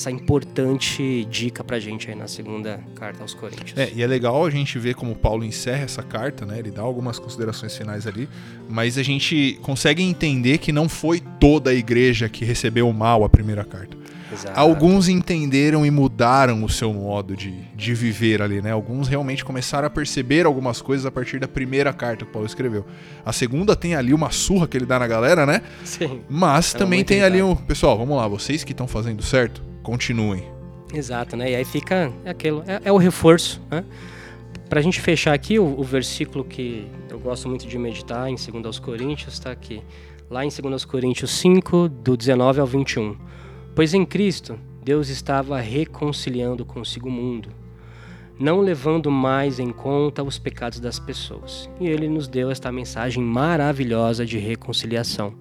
[0.00, 3.76] essa importante dica pra gente aí na segunda carta aos Coríntios.
[3.76, 6.58] É, e é legal a gente ver como Paulo encerra essa carta, né?
[6.58, 8.26] Ele dá algumas considerações finais ali,
[8.66, 13.28] mas a gente consegue entender que não foi toda a igreja que recebeu mal a
[13.28, 13.94] primeira carta.
[14.32, 14.58] Exato.
[14.58, 18.70] Alguns entenderam e mudaram o seu modo de, de viver ali, né?
[18.70, 22.86] Alguns realmente começaram a perceber algumas coisas a partir da primeira carta que Paulo escreveu.
[23.26, 25.60] A segunda tem ali uma surra que ele dá na galera, né?
[25.84, 26.22] Sim.
[26.30, 27.54] Mas é também tem ali um.
[27.54, 30.44] Pessoal, vamos lá, vocês que estão fazendo certo, continuem.
[30.92, 31.52] Exato, né?
[31.52, 33.84] E aí fica aquilo, é, é o reforço, né?
[34.68, 38.36] Para a gente fechar aqui, o, o, versículo que eu gosto muito de meditar em
[38.36, 39.82] 2 Coríntios está aqui.
[40.30, 43.16] Lá em 2 Coríntios 5, do 19 ao 21.
[43.74, 47.50] Pois em Cristo, Deus estava reconciliando consigo o mundo,
[48.38, 51.68] não levando mais em conta os pecados das pessoas.
[51.80, 55.34] E ele nos deu esta mensagem maravilhosa de reconciliação.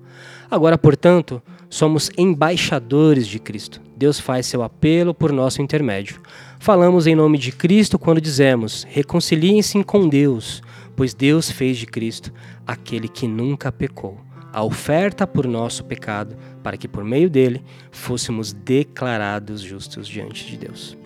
[0.49, 3.81] Agora, portanto, somos embaixadores de Cristo.
[3.95, 6.19] Deus faz seu apelo por nosso intermédio.
[6.59, 10.61] Falamos em nome de Cristo quando dizemos: reconciliem-se com Deus,
[10.95, 12.33] pois Deus fez de Cristo
[12.65, 14.17] aquele que nunca pecou,
[14.51, 20.57] a oferta por nosso pecado, para que por meio dele fôssemos declarados justos diante de
[20.57, 20.97] Deus.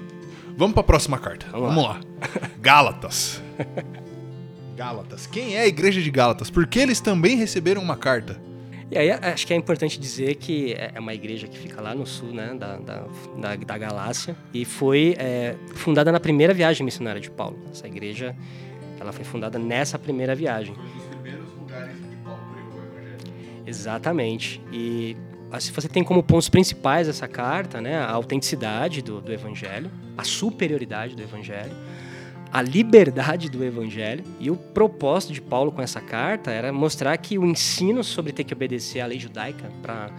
[0.55, 1.47] Vamos para a próxima carta.
[1.51, 1.89] Vamos, Vamos lá.
[1.93, 2.01] lá.
[2.61, 3.41] Gálatas.
[4.77, 5.27] Gálatas.
[5.27, 6.49] Quem é a igreja de Gálatas?
[6.49, 8.39] Porque eles também receberam uma carta.
[8.93, 11.95] E aí acho que é importante dizer que é, é uma igreja que fica lá
[11.95, 13.05] no sul né, da, da,
[13.39, 17.57] da, da Galácia e foi é, fundada na primeira viagem missionária de Paulo.
[17.71, 18.35] Essa igreja
[18.99, 20.75] ela foi fundada nessa primeira viagem.
[20.75, 23.63] Foi um dos primeiros lugares que Paulo pregou o evangelho.
[23.65, 24.61] Exatamente.
[24.71, 25.17] E
[25.59, 30.23] se você tem como pontos principais essa carta, né, a autenticidade do, do evangelho, a
[30.23, 31.75] superioridade do evangelho,
[32.53, 34.23] a liberdade do evangelho.
[34.39, 38.43] E o propósito de Paulo com essa carta era mostrar que o ensino sobre ter
[38.43, 40.11] que obedecer à lei judaica para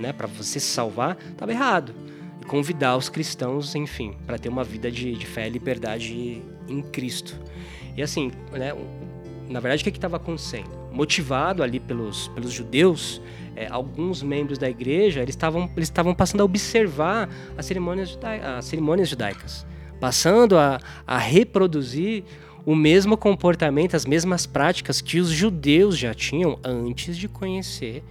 [0.00, 1.94] né, você se salvar estava errado.
[2.46, 7.38] convidar os cristãos, enfim, para ter uma vida de, de, fé e liberdade em Cristo.
[7.94, 8.74] E assim, né,
[9.50, 10.70] na verdade, o que estava acontecendo?
[10.90, 13.20] Motivado ali pelos, pelos judeus,
[13.54, 18.18] é, alguns membros da igreja eles estavam eles estavam passando a observar as cerimônias,
[18.56, 19.66] as cerimônias judaicas,
[20.00, 22.24] passando a, a reproduzir
[22.64, 28.02] o mesmo comportamento, as mesmas práticas que os judeus já tinham antes de conhecer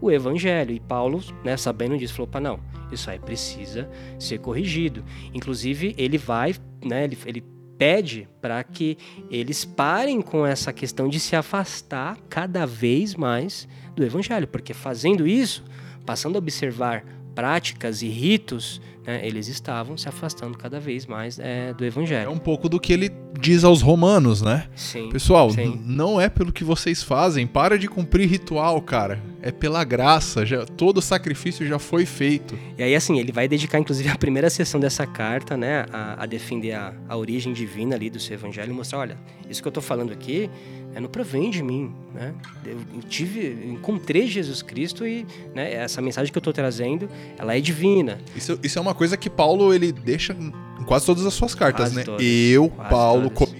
[0.00, 0.72] o evangelho.
[0.72, 3.88] E Paulo, né, sabendo disso, falou: não, isso aí precisa
[4.18, 5.04] ser corrigido.
[5.34, 7.44] Inclusive, ele vai, né, ele, ele
[7.76, 8.96] pede para que
[9.30, 15.26] eles parem com essa questão de se afastar cada vez mais do evangelho, porque fazendo
[15.26, 15.62] isso,
[16.04, 17.04] passando a observar
[17.36, 22.26] práticas e ritos, né, eles estavam se afastando cada vez mais é, do evangelho.
[22.26, 24.66] É um pouco do que ele diz aos romanos, né?
[24.74, 25.10] Sim.
[25.10, 25.80] Pessoal, sim.
[25.84, 29.22] não é pelo que vocês fazem, para de cumprir ritual, cara.
[29.42, 32.58] É pela graça, já todo sacrifício já foi feito.
[32.78, 36.26] E aí, assim, ele vai dedicar, inclusive, a primeira sessão dessa carta, né, a, a
[36.26, 39.18] defender a, a origem divina ali do seu evangelho e mostrar, olha,
[39.48, 40.50] isso que eu tô falando aqui
[40.96, 42.32] é, não provém de mim, né?
[42.64, 47.60] Eu, tive, encontrei Jesus Cristo e né, essa mensagem que eu estou trazendo, ela é
[47.60, 48.18] divina.
[48.34, 51.88] Isso, isso é uma coisa que Paulo ele deixa em quase todas as suas cartas,
[51.88, 52.02] Quase né?
[52.02, 53.55] todas, eu, Paulo, todas.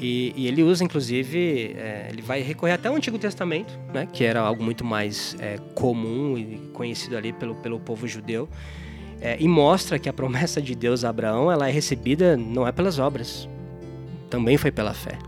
[0.00, 4.24] E, e ele usa, inclusive, é, ele vai recorrer até o Antigo Testamento, né, que
[4.24, 8.48] era algo muito mais é, comum e conhecido ali pelo, pelo povo judeu,
[9.20, 12.72] é, e mostra que a promessa de Deus a Abraão ela é recebida não é
[12.72, 13.46] pelas obras,
[14.30, 15.18] também foi pela fé.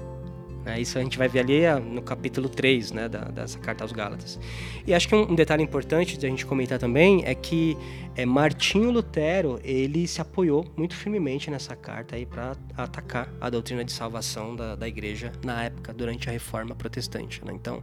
[0.64, 3.84] É, isso a gente vai ver ali ah, no capítulo 3 né, da, dessa carta
[3.84, 4.38] aos Gálatas.
[4.86, 7.76] E acho que um, um detalhe importante de a gente comentar também é que
[8.14, 13.92] é, Martinho Lutero ele se apoiou muito firmemente nessa carta para atacar a doutrina de
[13.92, 17.44] salvação da, da igreja na época, durante a reforma protestante.
[17.44, 17.52] Né?
[17.54, 17.82] Então,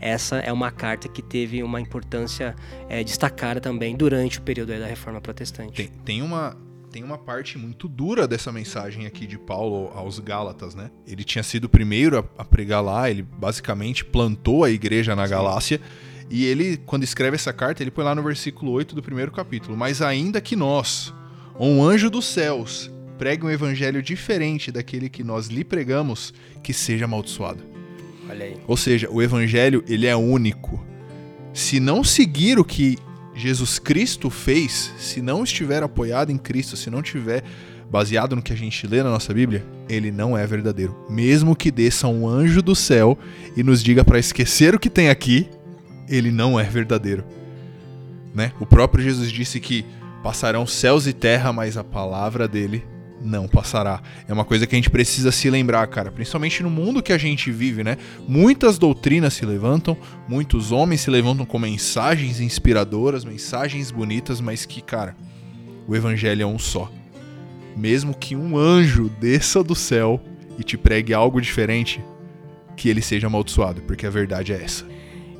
[0.00, 2.54] essa é uma carta que teve uma importância
[2.88, 5.72] é, destacada também durante o período da reforma protestante.
[5.72, 6.56] Tem, tem uma
[6.90, 10.90] tem uma parte muito dura dessa mensagem aqui de Paulo aos Gálatas, né?
[11.06, 15.80] Ele tinha sido o primeiro a, pregar lá, ele basicamente plantou a igreja na Galácia.
[16.28, 19.76] E ele, quando escreve essa carta, ele põe lá no versículo 8 do primeiro capítulo:
[19.76, 21.14] Mas ainda que nós,
[21.58, 27.04] um anjo dos céus, pregue um evangelho diferente daquele que nós lhe pregamos, que seja
[27.04, 27.62] amaldiçoado.
[28.28, 28.56] Olha aí.
[28.66, 30.84] Ou seja, o evangelho ele é único.
[31.52, 32.96] Se não seguir o que
[33.40, 37.42] Jesus Cristo fez, se não estiver apoiado em Cristo, se não tiver
[37.90, 40.96] baseado no que a gente lê na nossa Bíblia, ele não é verdadeiro.
[41.08, 43.18] Mesmo que desça um anjo do céu
[43.56, 45.48] e nos diga para esquecer o que tem aqui,
[46.08, 47.24] ele não é verdadeiro.
[48.32, 48.52] Né?
[48.60, 49.84] O próprio Jesus disse que
[50.22, 52.84] passarão céus e terra, mas a palavra dele
[53.20, 54.02] não passará.
[54.26, 57.18] É uma coisa que a gente precisa se lembrar, cara, principalmente no mundo que a
[57.18, 57.96] gente vive, né?
[58.26, 59.96] Muitas doutrinas se levantam,
[60.28, 65.16] muitos homens se levantam com mensagens inspiradoras, mensagens bonitas, mas que, cara,
[65.86, 66.90] o evangelho é um só.
[67.76, 70.20] Mesmo que um anjo desça do céu
[70.58, 72.02] e te pregue algo diferente,
[72.76, 74.86] que ele seja amaldiçoado, porque a verdade é essa.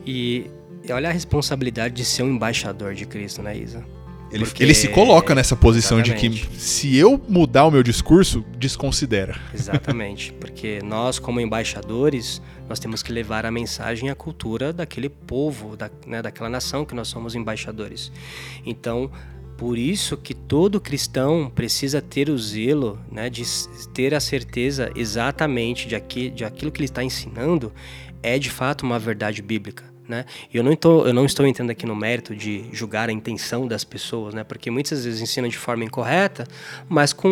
[0.06, 0.46] E
[0.90, 3.84] olha a responsabilidade de ser um embaixador de Cristo, né, Isa?
[4.32, 6.46] Ele, Porque- ele se coloca nessa posição de Exatamente.
[6.46, 9.36] que se eu mudar o meu discurso, desconsidera.
[9.52, 15.08] Exatamente, porque nós, como embaixadores, nós temos que levar a mensagem e a cultura daquele
[15.08, 18.12] povo, da, né, daquela nação que nós somos embaixadores.
[18.64, 19.10] Então,
[19.58, 23.42] por isso que todo cristão precisa ter o zelo né, de
[23.92, 27.72] ter a certeza exatamente de, aqui, de aquilo que ele está ensinando
[28.22, 29.84] é de fato uma verdade bíblica.
[30.10, 30.24] Né?
[30.52, 33.68] E eu não, tô, eu não estou entrando aqui no mérito de julgar a intenção
[33.68, 34.42] das pessoas, né?
[34.42, 36.48] porque muitas vezes ensinam de forma incorreta,
[36.88, 37.28] mas com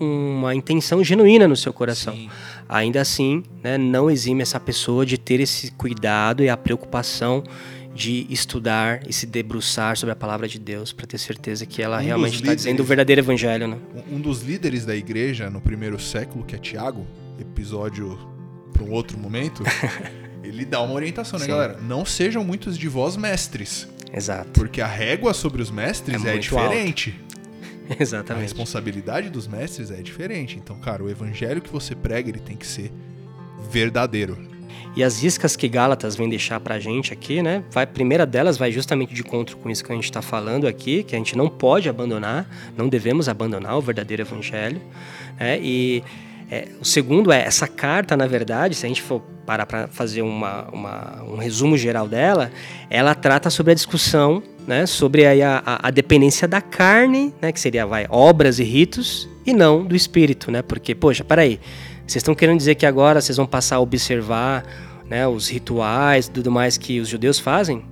[0.00, 2.16] um- uma intenção genuína no seu coração.
[2.68, 7.42] Ainda assim, né, não exime essa pessoa de ter esse cuidado e a preocupação
[7.92, 11.98] de estudar e se debruçar sobre a palavra de Deus para ter certeza que ela
[11.98, 13.66] Um realmente está dizendo o verdadeiro evangelho.
[13.66, 13.76] Né?
[14.12, 17.04] Um dos líderes da igreja no primeiro século, que é Tiago,
[17.40, 18.16] episódio
[18.72, 19.64] para um outro momento,
[20.50, 21.50] ele dá uma orientação, né, Sim.
[21.52, 21.78] galera?
[21.80, 24.50] Não sejam muitos de vós mestres, Exato.
[24.52, 27.18] porque a régua sobre os mestres É é, diferente.
[27.98, 28.44] A Exatamente.
[28.44, 30.56] responsabilidade dos mestres é diferente.
[30.56, 32.92] Então, cara, o evangelho que você prega, ele tem que ser
[33.68, 34.38] verdadeiro.
[34.96, 37.62] E as iscas que Gálatas vem deixar pra gente aqui, né?
[37.70, 40.66] Vai, a primeira delas vai justamente de encontro com isso que a gente está falando
[40.66, 44.80] aqui, que a gente não pode abandonar, não devemos abandonar o verdadeiro evangelho.
[45.38, 45.60] Né?
[45.60, 46.02] E
[46.50, 50.22] é, o segundo é, essa carta, na verdade, se a gente for parar para fazer
[50.22, 52.50] uma, uma- um resumo geral dela,
[52.88, 57.58] ela trata sobre a discussão né, sobre a, a, a dependência da carne, né, que
[57.58, 60.62] seria vai, obras e ritos, e não do espírito, né?
[60.62, 61.58] Porque, poxa, peraí,
[62.06, 64.64] Vocês estão querendo dizer que agora vocês vão passar a observar
[65.08, 67.84] né, os rituais e tudo mais que os judeus fazem?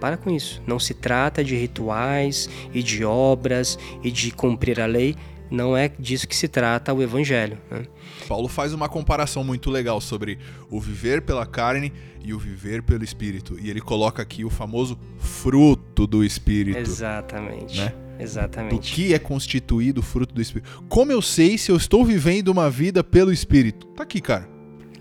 [0.00, 0.60] Para com isso.
[0.66, 5.16] Não se trata de rituais e de obras e de cumprir a lei.
[5.50, 7.58] Não é disso que se trata o evangelho.
[7.70, 7.82] Né?
[8.30, 10.38] Paulo faz uma comparação muito legal sobre
[10.70, 13.58] o viver pela carne e o viver pelo espírito.
[13.60, 16.78] E ele coloca aqui o famoso fruto do espírito.
[16.78, 17.80] Exatamente.
[17.80, 17.92] Né?
[18.20, 18.76] Exatamente.
[18.76, 20.84] Do que é constituído o fruto do espírito.
[20.88, 23.88] Como eu sei se eu estou vivendo uma vida pelo espírito?
[23.88, 24.48] Tá aqui, cara.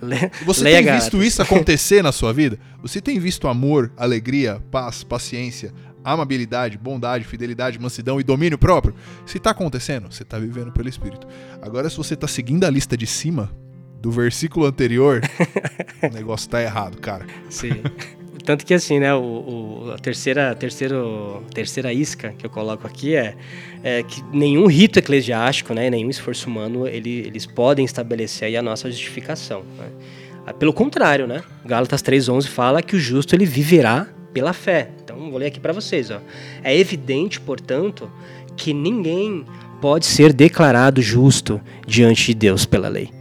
[0.02, 0.32] Le...
[0.44, 2.58] Você Leia tem visto isso acontecer na sua vida?
[2.82, 5.72] Você tem visto amor, alegria, paz, paciência,
[6.12, 8.96] amabilidade, bondade, fidelidade, mansidão e domínio próprio?
[9.26, 11.28] Se está acontecendo, você está vivendo pelo Espírito.
[11.62, 13.52] Agora, se você está seguindo a lista de cima
[14.02, 15.22] do versículo anterior,
[16.04, 17.26] o negócio está errado, cara.
[17.50, 17.82] Sim.
[18.46, 23.16] Tanto que assim, né, o, o, a terceira, terceiro, terceira isca que eu coloco aqui
[23.16, 23.36] é,
[23.84, 28.90] é que nenhum rito eclesiástico, né, nenhum esforço humano, ele, eles podem estabelecer a nossa
[28.90, 29.64] justificação.
[29.78, 29.90] Né?
[30.48, 31.44] Ah, pelo contrário, né?
[31.64, 34.90] Gálatas 3:11 fala que o justo ele viverá pela fé.
[35.30, 36.10] Então, vou ler aqui para vocês.
[36.10, 36.20] Ó.
[36.64, 38.12] É evidente, portanto,
[38.58, 39.46] que ninguém
[39.80, 43.12] pode ser declarado justo diante de Deus pela lei.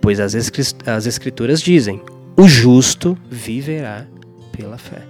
[0.00, 2.00] Pois as, as Escrituras dizem:
[2.36, 4.06] o justo viverá
[4.56, 5.02] pela fé.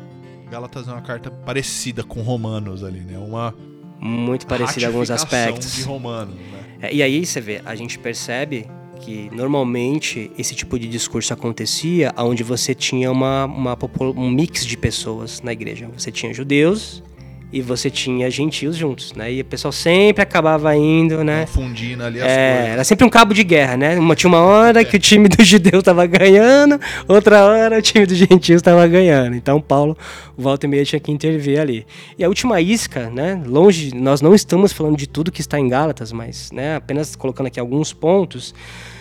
[0.51, 3.19] Gálatas é uma carta parecida com Romanos ali, né?
[3.19, 3.55] Uma
[4.01, 5.77] muito parecida em alguns aspectos.
[5.77, 6.65] De Romanos, né?
[6.81, 8.67] É, e aí você vê, a gente percebe
[8.99, 13.79] que normalmente esse tipo de discurso acontecia onde você tinha uma, uma,
[14.17, 15.89] um mix de pessoas na igreja.
[15.97, 17.03] Você tinha judeus
[17.51, 19.33] e você tinha gentios juntos, né?
[19.33, 21.47] E o pessoal sempre acabava indo, né?
[21.47, 22.73] Confundindo ali as é, coisas.
[22.73, 23.99] Era sempre um cabo de guerra, né?
[23.99, 24.85] Uma, tinha uma hora é.
[24.85, 29.35] que o time do judeu estava ganhando, outra hora o time dos gentios estava ganhando.
[29.35, 29.97] Então Paulo,
[30.37, 31.87] volta e meia, tinha que intervir ali.
[32.19, 33.43] E a última isca, né?
[33.47, 37.47] Longe, nós não estamos falando de tudo que está em Gálatas, mas né, apenas colocando
[37.47, 38.55] aqui alguns pontos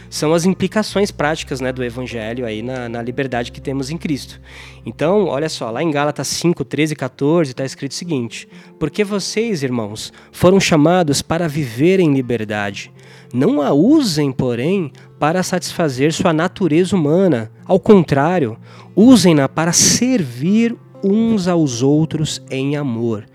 [0.10, 4.40] são as implicações práticas né, do evangelho aí na, na, liberdade que temos em Cristo.
[4.86, 8.48] Então, olha só, lá em Gálatas 5, 13 e 14 está escrito o seguinte:
[8.80, 12.92] Porque vocês, irmãos, foram chamados para viver em liberdade.
[13.34, 17.52] Não a usem, porém, para satisfazer sua natureza humana.
[17.66, 18.58] Ao contrário,
[18.96, 23.26] usem-na para servir uns aos outros em amor,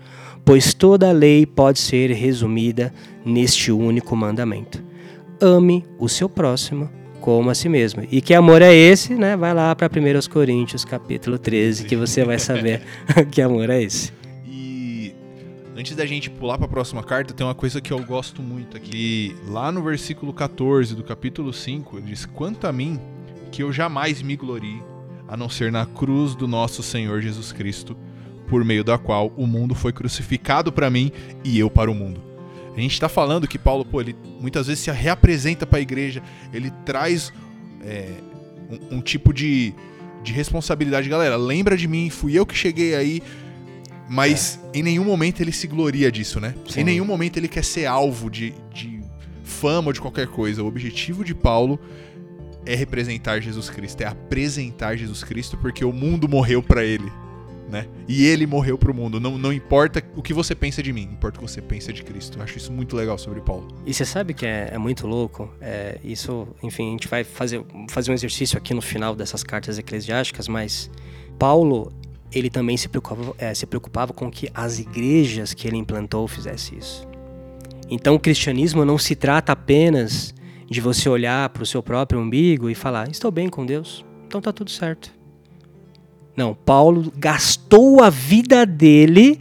[0.43, 2.93] pois toda a lei pode ser resumida
[3.23, 4.92] neste único mandamento
[5.43, 6.89] ame o seu próximo
[7.19, 8.05] como a si mesmo.
[8.09, 9.35] E que amor é esse, né?
[9.37, 12.81] Vai lá para 1 Coríntios, capítulo 13, que você vai saber
[13.31, 14.11] que amor é esse.
[14.45, 15.13] E
[15.75, 18.75] antes da gente pular para a próxima carta, tem uma coisa que eu gosto muito
[18.75, 19.35] aqui.
[19.47, 22.99] Lá no versículo 14 do capítulo 5, ele diz: "Quanto a mim,
[23.51, 24.81] que eu jamais me glorie,
[25.27, 27.95] a não ser na cruz do nosso Senhor Jesus Cristo,
[28.47, 31.09] por meio da qual o mundo foi crucificado para mim
[31.43, 32.32] e eu para o mundo."
[32.75, 36.23] A gente está falando que Paulo, pô, ele muitas vezes se reapresenta para a igreja,
[36.51, 37.31] ele traz
[37.81, 38.09] é,
[38.69, 39.73] um, um, tipo de,
[40.23, 41.07] de responsabilidade.
[41.07, 43.21] Galera, lembra de mim, fui eu que cheguei aí,
[44.09, 44.79] mas é.
[44.79, 46.55] em nenhum momento ele se gloria disso, né?
[46.67, 46.81] Sim.
[46.81, 49.01] Em nenhum momento ele quer ser alvo de, de
[49.43, 50.63] fama ou de qualquer coisa.
[50.63, 51.79] O objetivo de Paulo
[52.65, 57.11] é representar Jesus Cristo, é apresentar Jesus Cristo, porque o mundo morreu para ele
[57.73, 57.87] né?
[58.07, 59.19] E ele morreu pro mundo.
[59.19, 62.03] Não, não importa o que você pensa de mim, importa o que você pensa de
[62.03, 62.37] Cristo.
[62.37, 63.67] Eu acho isso muito legal sobre Paulo.
[63.83, 65.51] E você sabe que é, é muito louco?
[65.59, 69.79] É, isso, enfim, a gente vai fazer, fazer um exercício aqui no final dessas cartas
[69.79, 70.89] eclesiásticas, mas
[71.39, 71.91] Paulo,
[72.31, 76.77] ele também se preocupava, é, se preocupava com que as igrejas que ele implantou fizessem
[76.77, 77.07] isso.
[77.89, 80.33] Então o cristianismo não se trata apenas
[80.69, 84.39] de você olhar para o seu próprio umbigo e falar: estou bem com Deus, então
[84.39, 85.22] tá tudo certo.
[86.35, 89.39] Não, Paulo gastou a vida dele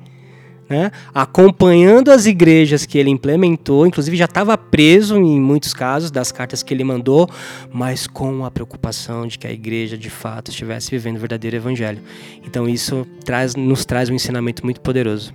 [0.73, 6.33] né, acompanhando as igrejas que ele implementou, inclusive já estava preso em muitos casos das
[6.33, 7.29] cartas que ele mandou,
[7.71, 12.03] mas com a preocupação de que a igreja de fato estivesse vivendo o verdadeiro evangelho.
[12.43, 15.35] Então isso traz, nos traz um ensinamento muito poderoso.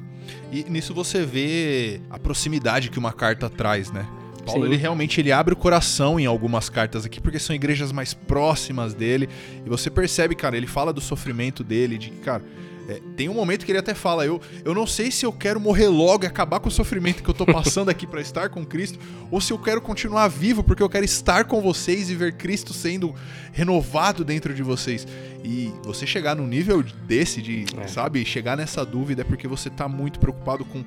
[0.52, 4.08] E nisso você vê a proximidade que uma carta traz, né?
[4.48, 4.70] Paulo, Sim.
[4.72, 8.94] ele realmente ele abre o coração em algumas cartas aqui, porque são igrejas mais próximas
[8.94, 9.28] dele.
[9.66, 12.44] E você percebe, cara, ele fala do sofrimento dele, de que, cara,
[12.88, 15.60] é, tem um momento que ele até fala: eu, eu não sei se eu quero
[15.60, 18.66] morrer logo e acabar com o sofrimento que eu tô passando aqui para estar com
[18.66, 18.98] Cristo,
[19.30, 22.74] ou se eu quero continuar vivo porque eu quero estar com vocês e ver Cristo
[22.74, 23.14] sendo
[23.52, 25.06] renovado dentro de vocês.
[25.44, 27.88] E você chegar num nível desse, de, é.
[27.88, 30.84] sabe, chegar nessa dúvida é porque você tá muito preocupado com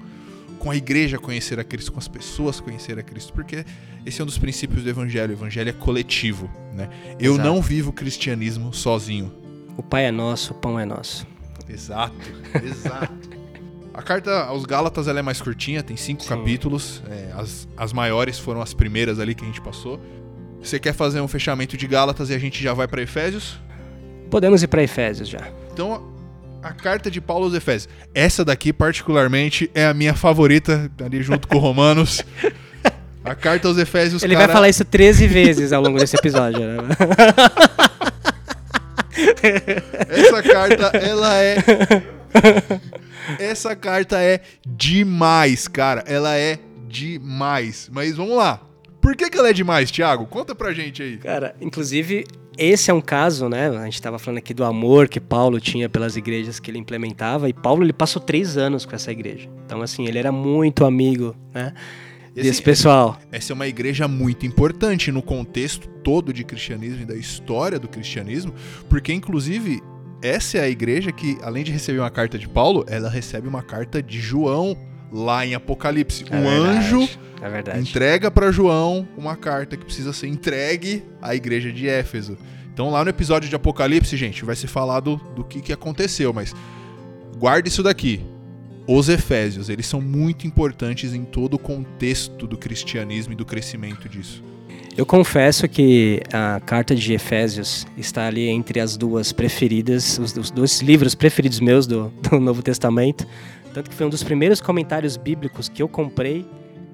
[0.61, 3.65] com a igreja conhecer a Cristo, com as pessoas conhecer a Cristo, porque
[4.05, 5.31] esse é um dos princípios do evangelho.
[5.31, 6.89] O evangelho é coletivo, né?
[7.19, 7.49] Eu Exato.
[7.49, 9.33] não vivo o cristianismo sozinho.
[9.77, 11.27] O Pai é nosso, o pão é nosso.
[11.69, 12.15] Exato,
[12.63, 13.31] exato.
[13.93, 16.29] A carta aos Gálatas ela é mais curtinha, tem cinco Sim.
[16.29, 17.03] capítulos.
[17.11, 20.01] É, as, as maiores foram as primeiras ali que a gente passou.
[20.63, 23.59] Você quer fazer um fechamento de Gálatas e a gente já vai para Efésios?
[24.31, 25.49] Podemos ir para Efésios já.
[25.73, 26.10] Então,
[26.63, 27.93] a carta de Paulo aos Efésios.
[28.15, 32.23] Essa daqui, particularmente, é a minha favorita, ali junto com Romanos.
[33.25, 34.47] A carta aos Efésios, Ele cara...
[34.47, 36.77] vai falar isso 13 vezes ao longo desse episódio, né?
[40.09, 41.57] Essa carta, ela é.
[43.39, 46.03] Essa carta é demais, cara.
[46.07, 46.59] Ela é
[46.89, 47.91] demais.
[47.93, 48.61] Mas vamos lá.
[49.01, 50.27] Por que, que ela é demais, Thiago?
[50.27, 51.17] Conta pra gente aí.
[51.19, 52.27] Cara, inclusive,
[52.61, 53.71] esse é um caso, né?
[53.71, 57.49] A gente estava falando aqui do amor que Paulo tinha pelas igrejas que ele implementava.
[57.49, 59.49] E Paulo, ele passou três anos com essa igreja.
[59.65, 61.73] Então, assim, ele era muito amigo, né?
[62.35, 63.19] Desse pessoal.
[63.33, 67.89] Essa é uma igreja muito importante no contexto todo de cristianismo e da história do
[67.89, 68.55] cristianismo,
[68.89, 69.81] porque inclusive
[70.23, 73.63] essa é a igreja que, além de receber uma carta de Paulo, ela recebe uma
[73.63, 74.77] carta de João
[75.13, 76.25] lá em Apocalipse.
[76.31, 77.09] É um verdade, anjo
[77.43, 77.81] É verdade.
[77.81, 82.37] entrega para João uma carta que precisa ser entregue à igreja de Éfeso.
[82.73, 86.55] Então lá no episódio de Apocalipse, gente, vai ser falado do que, que aconteceu, mas
[87.39, 88.21] guarde isso daqui.
[88.87, 94.09] Os Efésios, eles são muito importantes em todo o contexto do cristianismo e do crescimento
[94.09, 94.43] disso.
[94.97, 100.51] Eu confesso que a carta de Efésios está ali entre as duas preferidas, os, os
[100.51, 103.27] dois livros preferidos meus do, do Novo Testamento.
[103.73, 106.47] Tanto que foi um dos primeiros comentários bíblicos que eu comprei,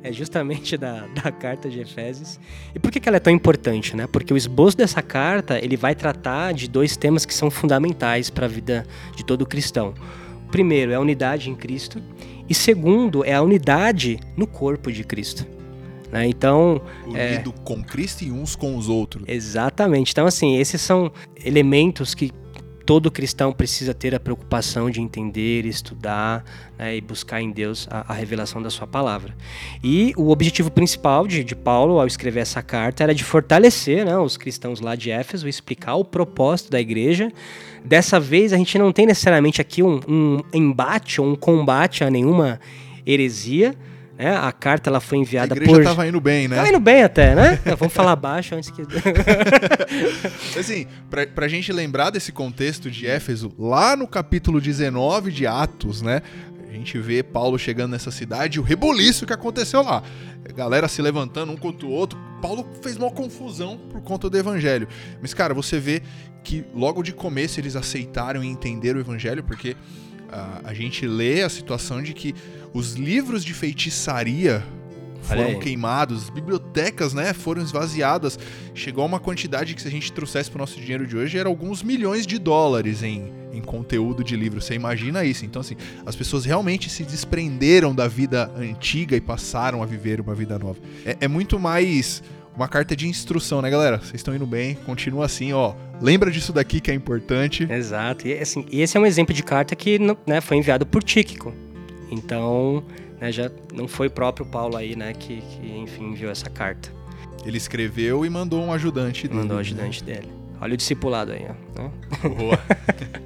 [0.02, 2.38] é justamente da, da carta de Efésios.
[2.74, 3.96] E por que, que ela é tão importante?
[3.96, 4.06] Né?
[4.06, 8.46] Porque o esboço dessa carta ele vai tratar de dois temas que são fundamentais para
[8.46, 9.94] a vida de todo cristão.
[10.50, 12.00] Primeiro é a unidade em Cristo,
[12.48, 15.44] e segundo é a unidade no corpo de Cristo.
[16.12, 16.28] Né?
[16.28, 19.24] Então, Unido com Cristo e uns com os outros.
[19.26, 20.12] Exatamente.
[20.12, 21.10] Então, assim, esses são
[21.44, 22.30] elementos que
[22.86, 26.44] todo cristão precisa ter a preocupação de entender, estudar
[26.78, 29.36] né, e buscar em Deus a, a, revelação da sua palavra.
[29.82, 34.16] E o objetivo principal de, de, Paulo ao escrever essa carta era de fortalecer né,
[34.16, 37.32] os cristãos lá de Éfeso, explicar o propósito da igreja.
[37.84, 42.10] Dessa vez, a gente não tem necessariamente aqui um, um embate ou um combate a
[42.10, 42.60] nenhuma
[43.04, 43.74] heresia,
[44.18, 44.36] né?
[44.36, 45.84] A carta ela foi enviada a igreja por.
[45.84, 46.56] tava indo bem, né?
[46.56, 47.60] Tava indo bem até, né?
[47.78, 48.82] Vamos falar baixo antes que.
[50.58, 56.02] assim, pra, pra gente lembrar desse contexto de Éfeso, lá no capítulo 19 de Atos,
[56.02, 56.22] né?
[56.68, 60.02] A gente vê Paulo chegando nessa cidade e o reboliço que aconteceu lá.
[60.48, 62.18] A galera se levantando um contra o outro.
[62.42, 64.86] Paulo fez uma confusão por conta do evangelho.
[65.22, 66.02] Mas, cara, você vê
[66.44, 69.74] que logo de começo eles aceitaram e entenderam o evangelho, porque
[70.28, 72.34] uh, a gente lê a situação de que
[72.72, 74.64] os livros de feitiçaria
[75.26, 78.38] foram queimados, bibliotecas, né, foram esvaziadas.
[78.74, 81.36] Chegou a uma quantidade que se a gente trouxesse para o nosso dinheiro de hoje
[81.36, 84.60] era alguns milhões de dólares em, em conteúdo de livro.
[84.60, 85.44] Você imagina isso?
[85.44, 90.34] Então assim, as pessoas realmente se desprenderam da vida antiga e passaram a viver uma
[90.34, 90.78] vida nova.
[91.04, 92.22] É, é muito mais
[92.56, 93.98] uma carta de instrução, né, galera?
[93.98, 95.74] Vocês estão indo bem, continua assim, ó.
[96.00, 97.70] Lembra disso daqui que é importante.
[97.70, 98.26] Exato.
[98.26, 101.54] E assim, esse é um exemplo de carta que né, foi enviado por Tíquico.
[102.10, 102.82] Então,
[103.20, 106.90] né, já não foi o próprio Paulo aí, né, que, que, enfim enviou essa carta.
[107.44, 109.40] Ele escreveu e mandou um ajudante dele.
[109.40, 110.14] Mandou um ajudante né?
[110.14, 110.28] dele.
[110.60, 111.82] Olha o discipulado aí, ó.
[111.82, 111.90] Né?
[112.36, 112.58] Boa.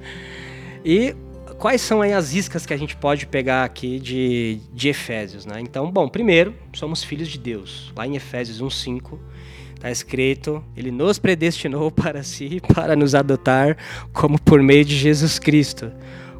[0.83, 1.15] e
[1.61, 5.61] quais são aí as iscas que a gente pode pegar aqui de, de Efésios, né?
[5.61, 7.93] Então, bom, primeiro, somos filhos de Deus.
[7.95, 9.19] Lá em Efésios 1:5
[9.75, 13.77] Está escrito: Ele nos predestinou para si, para nos adotar
[14.11, 15.91] como por meio de Jesus Cristo,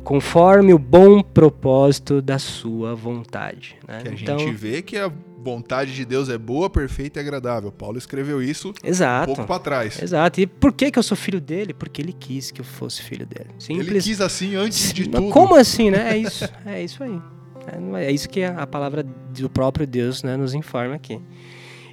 [0.03, 3.75] conforme o bom propósito da Sua vontade.
[3.87, 4.01] Né?
[4.01, 7.71] Que a então, gente vê que a vontade de Deus é boa, perfeita e agradável.
[7.71, 10.01] Paulo escreveu isso exato, um pouco para trás.
[10.01, 10.39] Exato.
[10.39, 11.73] E por que, que eu sou filho dele?
[11.73, 13.49] Porque ele quis que eu fosse filho dele.
[13.57, 13.87] Simples.
[13.87, 15.29] Ele quis assim antes de tudo.
[15.29, 16.13] Como assim, né?
[16.13, 17.19] É isso, é isso aí.
[17.67, 21.19] É, é isso que a palavra do próprio Deus né, nos informa aqui.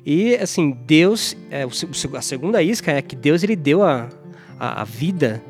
[0.04, 4.08] E, assim, Deus, é, a segunda isca é que Deus ele deu a,
[4.58, 5.42] a, a vida,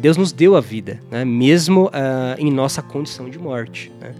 [0.00, 1.24] Deus nos deu a vida, né?
[1.24, 1.90] mesmo uh,
[2.38, 3.92] em nossa condição de morte.
[4.00, 4.14] Né?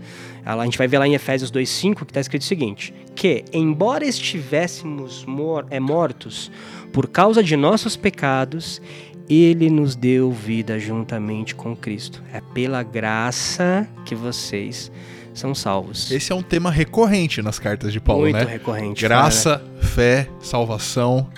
[0.44, 4.04] A gente vai ver lá em Efésios 2,5 que está escrito o seguinte: que, embora
[4.04, 6.50] estivéssemos mor é, mortos
[6.92, 8.80] por causa de nossos pecados,
[9.28, 12.22] ele nos deu vida juntamente com Cristo.
[12.33, 14.91] É pela graça que vocês
[15.34, 16.11] são salvos.
[16.11, 18.41] Esse é um tema recorrente nas cartas de Paulo, Muito né?
[18.42, 19.03] Muito recorrente.
[19.03, 19.87] Graça, cara.
[19.87, 21.28] fé, salvação.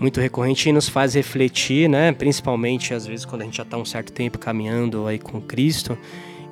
[0.00, 2.12] Muito recorrente e nos faz refletir, né?
[2.12, 5.98] Principalmente às vezes quando a gente já está um certo tempo caminhando aí com Cristo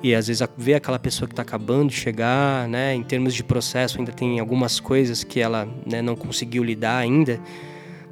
[0.03, 2.93] e às vezes vê aquela pessoa que está acabando de chegar, né?
[2.93, 7.39] Em termos de processo ainda tem algumas coisas que ela né, não conseguiu lidar ainda.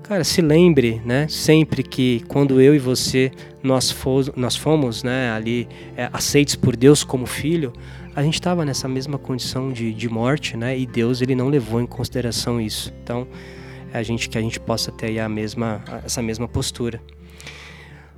[0.01, 1.27] Cara, se lembre, né?
[1.27, 3.31] Sempre que quando eu e você
[3.63, 5.31] nós, fomos, nós fomos, né?
[5.31, 5.67] Ali
[5.97, 7.73] é, aceitos por Deus como filho,
[8.15, 10.77] a gente estava nessa mesma condição de, de morte, né?
[10.77, 12.93] E Deus ele não levou em consideração isso.
[13.03, 13.27] Então,
[13.97, 17.01] a gente que a gente possa ter a mesma, essa mesma postura.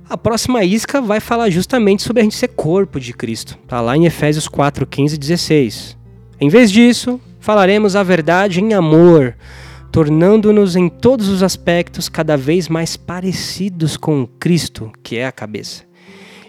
[0.08, 3.58] A próxima isca vai falar justamente sobre a gente ser corpo de Cristo.
[3.62, 5.96] Está lá em Efésios 4, 15 e 16.
[6.40, 9.36] Em vez disso, falaremos a verdade em amor,
[9.92, 15.84] tornando-nos em todos os aspectos cada vez mais parecidos com Cristo, que é a cabeça.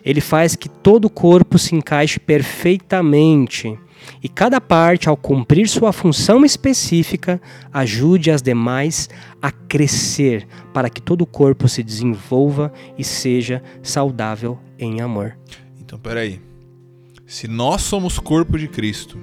[0.05, 3.77] Ele faz que todo o corpo se encaixe perfeitamente
[4.23, 9.09] e cada parte, ao cumprir sua função específica, ajude as demais
[9.41, 15.37] a crescer para que todo o corpo se desenvolva e seja saudável em amor.
[15.79, 16.41] Então, peraí.
[17.25, 19.17] Se nós somos corpo de Cristo,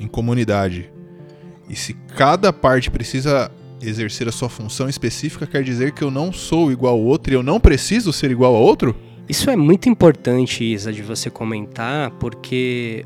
[0.00, 0.90] em comunidade,
[1.68, 3.50] e se cada parte precisa
[3.80, 7.36] exercer a sua função específica, quer dizer que eu não sou igual ao outro e
[7.36, 8.94] eu não preciso ser igual ao outro?
[9.28, 13.04] Isso é muito importante, Isa, de você comentar, porque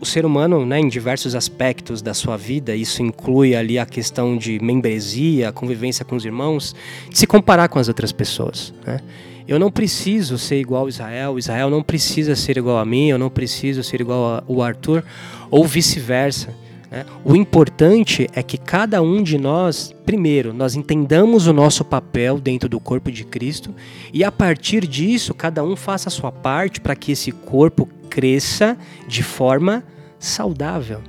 [0.00, 4.36] o ser humano, né, em diversos aspectos da sua vida, isso inclui ali a questão
[4.36, 6.74] de membresia, convivência com os irmãos,
[7.10, 8.72] de se comparar com as outras pessoas.
[8.86, 9.00] Né?
[9.46, 13.18] Eu não preciso ser igual a Israel, Israel não precisa ser igual a mim, eu
[13.18, 15.04] não preciso ser igual ao Arthur,
[15.50, 16.54] ou vice-versa.
[16.90, 17.06] Né?
[17.24, 22.68] O importante é que cada um de nós, primeiro, nós entendamos o nosso papel dentro
[22.68, 23.74] do corpo de Cristo
[24.12, 28.76] e a partir disso, cada um faça a sua parte para que esse corpo cresça
[29.06, 29.84] de forma
[30.18, 31.00] saudável.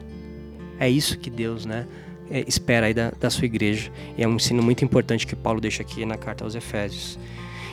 [0.79, 1.87] É isso que Deus né,
[2.29, 3.91] é, espera aí da, da sua igreja.
[4.17, 7.19] E é um ensino muito importante que Paulo deixa aqui na carta aos Efésios.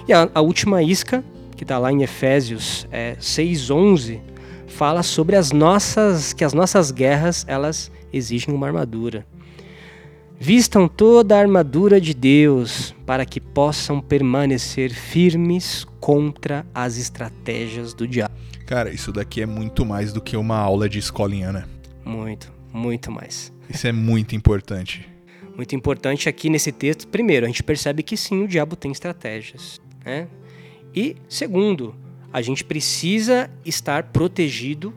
[0.06, 1.22] E a, a última isca,
[1.56, 4.20] que está lá em Efésios é, 6,11,
[4.66, 9.26] fala sobre as nossas, que as nossas guerras elas exigem uma armadura.
[10.40, 18.06] Vistam toda a armadura de Deus para que possam permanecer firmes contra as estratégias do
[18.06, 18.34] diabo.
[18.64, 21.64] Cara, isso daqui é muito mais do que uma aula de escolinha, né?
[22.04, 23.52] Muito, muito mais.
[23.68, 25.08] Isso é muito importante.
[25.56, 29.80] Muito importante aqui nesse texto, primeiro, a gente percebe que sim, o diabo tem estratégias.
[30.04, 30.28] Né?
[30.94, 31.96] E segundo,
[32.32, 34.94] a gente precisa estar protegido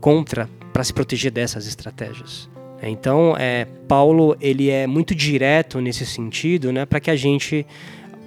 [0.00, 2.50] contra, para se proteger dessas estratégias.
[2.82, 7.64] Então, é, Paulo ele é muito direto nesse sentido, né, para que a gente,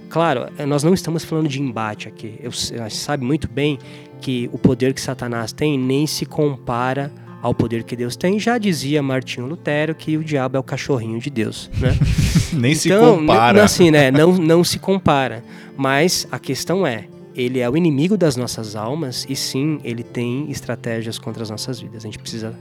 [0.10, 2.40] claro, nós não estamos falando de embate aqui.
[2.41, 3.78] Eu, gente sabe muito bem
[4.22, 7.11] que o poder que Satanás tem nem se compara
[7.41, 8.40] ao poder que Deus tem.
[8.40, 11.95] Já dizia Martinho Lutero que o diabo é o cachorrinho de Deus, né?
[12.53, 13.64] nem então, se compara.
[13.64, 14.10] Assim, né?
[14.10, 15.44] Não, não se compara.
[15.76, 17.07] Mas a questão é,
[17.38, 21.80] ele é o inimigo das nossas almas e sim, ele tem estratégias contra as nossas
[21.80, 22.04] vidas.
[22.04, 22.56] A gente precisa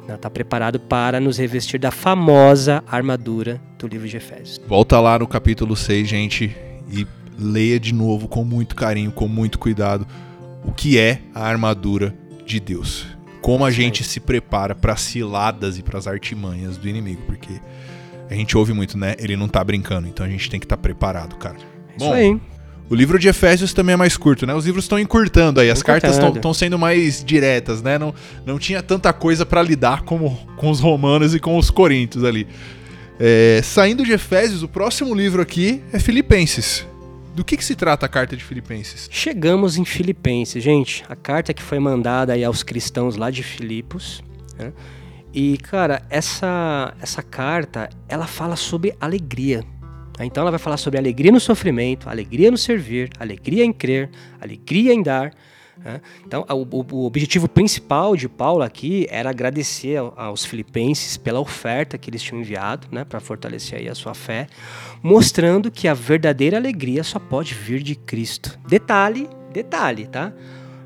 [0.00, 4.60] estar né, tá preparado para nos revestir da famosa armadura do livro de Efésios.
[4.66, 6.54] Volta lá no capítulo 6, gente,
[6.90, 7.06] e
[7.38, 10.04] leia de novo com muito carinho, com muito cuidado,
[10.64, 12.12] o que é a armadura
[12.44, 13.06] de Deus.
[13.40, 17.60] Como a gente se prepara para as ciladas e para as artimanhas do inimigo, porque
[18.28, 19.14] a gente ouve muito, né?
[19.16, 21.56] Ele não tá brincando, então a gente tem que estar tá preparado, cara.
[21.96, 22.40] Isso Bom, aí.
[22.90, 24.54] O livro de Efésios também é mais curto, né?
[24.54, 27.98] Os livros estão encurtando aí, as cartas estão sendo mais diretas, né?
[27.98, 28.14] Não,
[28.46, 32.46] não tinha tanta coisa para lidar como com os romanos e com os coríntios ali.
[33.20, 36.86] É, saindo de Efésios, o próximo livro aqui é Filipenses.
[37.34, 39.08] Do que, que, se trata a carta de Filipenses?
[39.12, 41.04] Chegamos em Filipenses, gente.
[41.08, 44.24] A carta que foi mandada aí aos cristãos lá de Filipos.
[44.58, 44.72] Né?
[45.32, 49.62] E, cara, essa, essa carta, ela fala sobre alegria.
[50.24, 54.92] Então ela vai falar sobre alegria no sofrimento, alegria no servir, alegria em crer, alegria
[54.92, 55.32] em dar.
[55.84, 56.00] Né?
[56.26, 62.10] Então o, o, objetivo principal de Paulo aqui era agradecer aos filipenses pela oferta que
[62.10, 64.48] eles tinham enviado né, para fortalecer aí a sua fé,
[65.02, 68.58] mostrando que a verdadeira alegria só pode vir de Cristo.
[68.66, 70.32] Detalhe, detalhe, tá?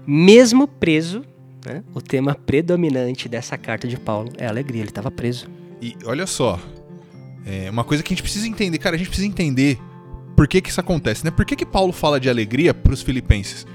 [0.07, 1.25] Mesmo preso,
[1.65, 5.49] né, o tema predominante dessa carta de Paulo é alegria, ele estava preso.
[5.81, 6.61] E olha só,
[7.45, 9.79] é uma coisa que a gente precisa entender, cara, a gente precisa entender
[10.37, 11.31] por que que isso acontece, né?
[11.31, 13.67] Por que que Paulo fala de alegria para os filipenses?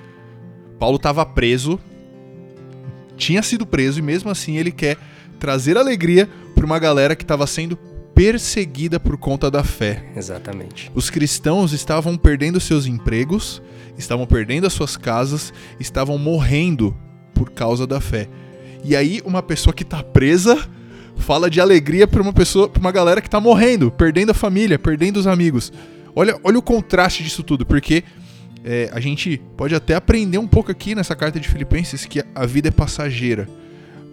[0.80, 1.80] Paulo estava preso,
[3.16, 4.98] tinha sido preso e mesmo assim ele quer
[5.40, 7.78] trazer alegria para uma galera que estava sendo
[8.14, 10.04] perseguida por conta da fé.
[10.16, 10.92] Exatamente.
[10.96, 13.62] Os cristãos estavam perdendo seus empregos,
[13.98, 16.98] estavam perdendo as suas casas, estavam morrendo
[17.34, 18.28] por causa da fé.
[18.84, 20.58] E aí uma pessoa que está presa
[21.18, 24.78] fala de alegria para uma pessoa, para uma galera que tá morrendo, perdendo a família,
[24.80, 25.72] perdendo os amigos.
[26.16, 28.04] Olha, olha o contraste disso tudo, porque
[28.64, 32.46] é, a gente pode até aprender um pouco aqui nessa carta de Filipenses que a
[32.46, 33.48] vida é passageira,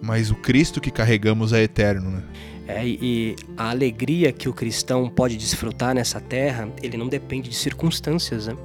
[0.01, 2.23] mas o Cristo que carregamos é eterno, né?
[2.67, 7.55] É, e a alegria que o cristão pode desfrutar nessa terra, ele não depende de
[7.55, 8.55] circunstâncias, né?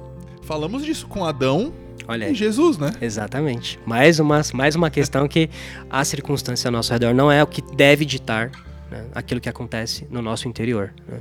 [0.43, 1.71] Falamos disso com Adão
[2.11, 2.35] Olha aí.
[2.35, 2.91] Jesus, né?
[3.01, 3.79] Exatamente.
[3.85, 5.49] Mais uma, mais uma questão que
[5.89, 8.51] a circunstância ao nosso redor não é o que deve ditar
[8.91, 9.05] né?
[9.15, 10.93] aquilo que acontece no nosso interior.
[11.07, 11.19] Né?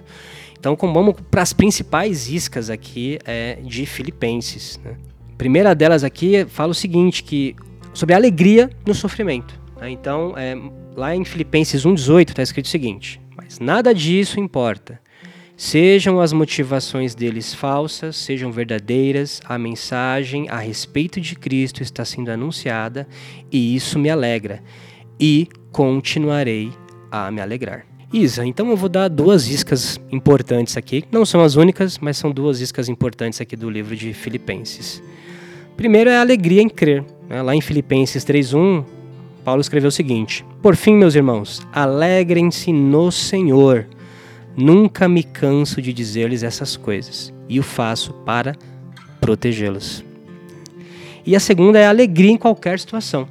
[0.58, 4.80] Então, como vamos para as principais iscas aqui é, de Filipenses.
[4.84, 4.96] Né?
[5.32, 7.54] A primeira delas aqui fala o seguinte, que
[7.94, 9.60] sobre a alegria no sofrimento.
[9.80, 9.90] Né?
[9.90, 10.56] Então, é,
[10.96, 15.00] lá em Filipenses 1,18 está escrito o seguinte: Mas nada disso importa.
[15.62, 22.31] Sejam as motivações deles falsas, sejam verdadeiras, a mensagem a respeito de Cristo está sendo
[22.31, 23.07] anunciada
[23.53, 24.62] e isso me alegra.
[25.20, 26.73] E continuarei
[27.11, 27.85] a me alegrar.
[28.11, 31.05] Isa, então eu vou dar duas iscas importantes aqui.
[31.12, 35.03] Não são as únicas, mas são duas iscas importantes aqui do livro de Filipenses.
[35.77, 37.05] Primeiro é a alegria em crer.
[37.28, 37.43] Né?
[37.43, 38.82] Lá em Filipenses 3.1,
[39.45, 43.87] Paulo escreveu o seguinte: Por fim, meus irmãos, alegrem-se no Senhor.
[44.61, 48.55] Nunca me canso de dizer-lhes essas coisas, e o faço para
[49.19, 50.05] protegê-los.
[51.24, 53.27] E a segunda é a alegria em qualquer situação.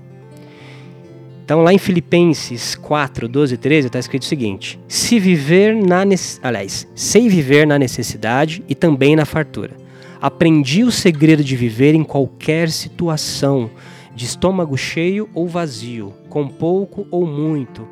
[1.45, 6.03] Então, lá em Filipenses 4, 12 e 13, está escrito o seguinte: Se viver na
[6.41, 9.77] aliás, sei viver na necessidade e também na fartura.
[10.19, 13.69] Aprendi o segredo de viver em qualquer situação,
[14.15, 17.87] de estômago cheio ou vazio, com pouco ou muito.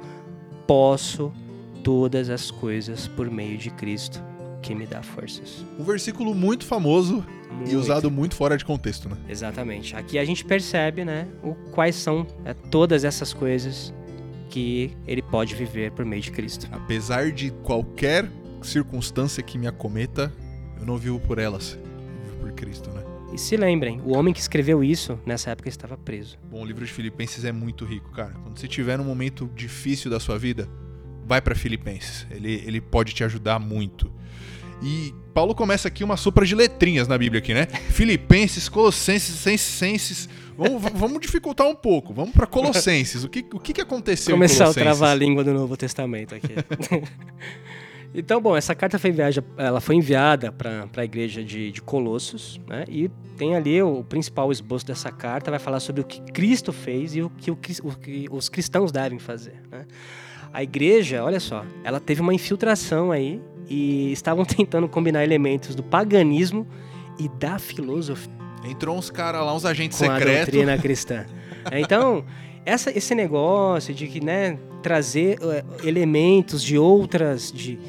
[0.65, 1.31] Posso
[1.87, 4.21] todas as coisas por meio de Cristo
[4.61, 5.63] que me dá forças.
[5.79, 7.71] Um versículo muito famoso muito.
[7.71, 9.15] e usado muito fora de contexto, né?
[9.29, 9.95] Exatamente.
[9.95, 13.93] Aqui a gente percebe, né, o, quais são é, todas essas coisas
[14.49, 16.67] que ele pode viver por meio de Cristo.
[16.73, 18.29] Apesar de qualquer
[18.61, 20.33] circunstância que me acometa,
[20.77, 23.01] eu não vivo por elas, eu vivo por Cristo, né?
[23.33, 26.37] E se lembrem, o homem que escreveu isso, nessa época estava preso.
[26.51, 28.33] Bom, o livro de Filipenses é muito rico, cara.
[28.43, 30.67] Quando você tiver num momento difícil da sua vida,
[31.27, 32.25] vai para Filipenses.
[32.31, 34.11] Ele, ele pode te ajudar muito.
[34.81, 37.65] E Paulo começa aqui uma sopra de letrinhas na Bíblia aqui, né?
[37.91, 40.29] Filipenses, Colossenses, Senses.
[40.57, 42.13] Vamos, vamos dificultar um pouco.
[42.13, 43.23] Vamos para Colossenses.
[43.23, 46.53] O que, o que, que aconteceu Começar a travar a língua do Novo Testamento aqui.
[48.13, 52.59] então, bom, essa carta foi, enviada, ela foi enviada para a igreja de, de Colossos,
[52.67, 52.85] né?
[52.87, 56.71] E tem ali o, o, principal esboço dessa carta, vai falar sobre o que Cristo
[56.73, 59.85] fez e o que, o, o que os cristãos devem fazer, né?
[60.53, 65.83] A igreja, olha só, ela teve uma infiltração aí e estavam tentando combinar elementos do
[65.83, 66.67] paganismo
[67.19, 68.31] e da filosofia.
[68.65, 70.31] Entrou uns caras lá, uns agentes secretos.
[70.31, 71.25] A doutrina cristã.
[71.71, 72.25] então,
[72.65, 77.79] essa, esse negócio de que, né, trazer uh, elementos de outras, de,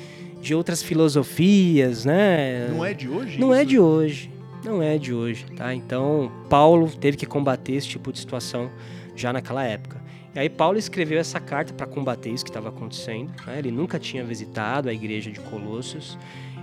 [0.40, 2.68] de outras filosofias, né?
[2.68, 3.38] Não é de hoje?
[3.38, 3.62] Não é isso?
[3.62, 4.30] é de hoje.
[4.64, 5.74] Não é de hoje, tá?
[5.74, 8.70] Então, Paulo teve que combater esse tipo de situação
[9.14, 10.00] já naquela época.
[10.38, 13.32] E aí Paulo escreveu essa carta para combater isso que estava acontecendo.
[13.44, 13.58] Né?
[13.58, 16.16] Ele nunca tinha visitado a igreja de Colossos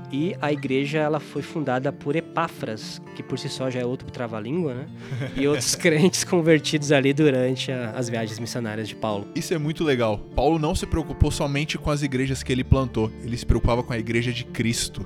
[0.09, 4.09] e a igreja ela foi fundada por Epáfras, que por si só já é outro
[4.09, 4.87] trava-língua, né?
[5.35, 9.27] E outros crentes convertidos ali durante a, as viagens missionárias de Paulo.
[9.35, 10.19] Isso é muito legal.
[10.33, 13.91] Paulo não se preocupou somente com as igrejas que ele plantou, ele se preocupava com
[13.91, 15.05] a igreja de Cristo.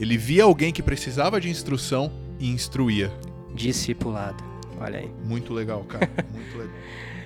[0.00, 3.12] Ele via alguém que precisava de instrução e instruía.
[3.54, 4.42] Discipulado.
[4.80, 5.10] Olha aí.
[5.24, 6.08] Muito legal, cara.
[6.32, 6.67] Muito legal.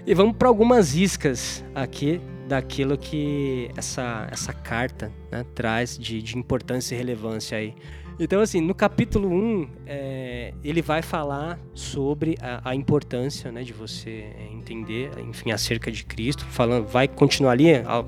[0.04, 6.36] E vamos para algumas iscas aqui daquilo que essa, essa carta né, traz de, de
[6.36, 7.74] importância e relevância aí
[8.22, 13.72] então, assim, no capítulo 1, é, ele vai falar sobre a, a, importância né, de
[13.72, 16.44] você entender, enfim, acerca de Cristo.
[16.44, 17.66] Falando, vai continuar ali,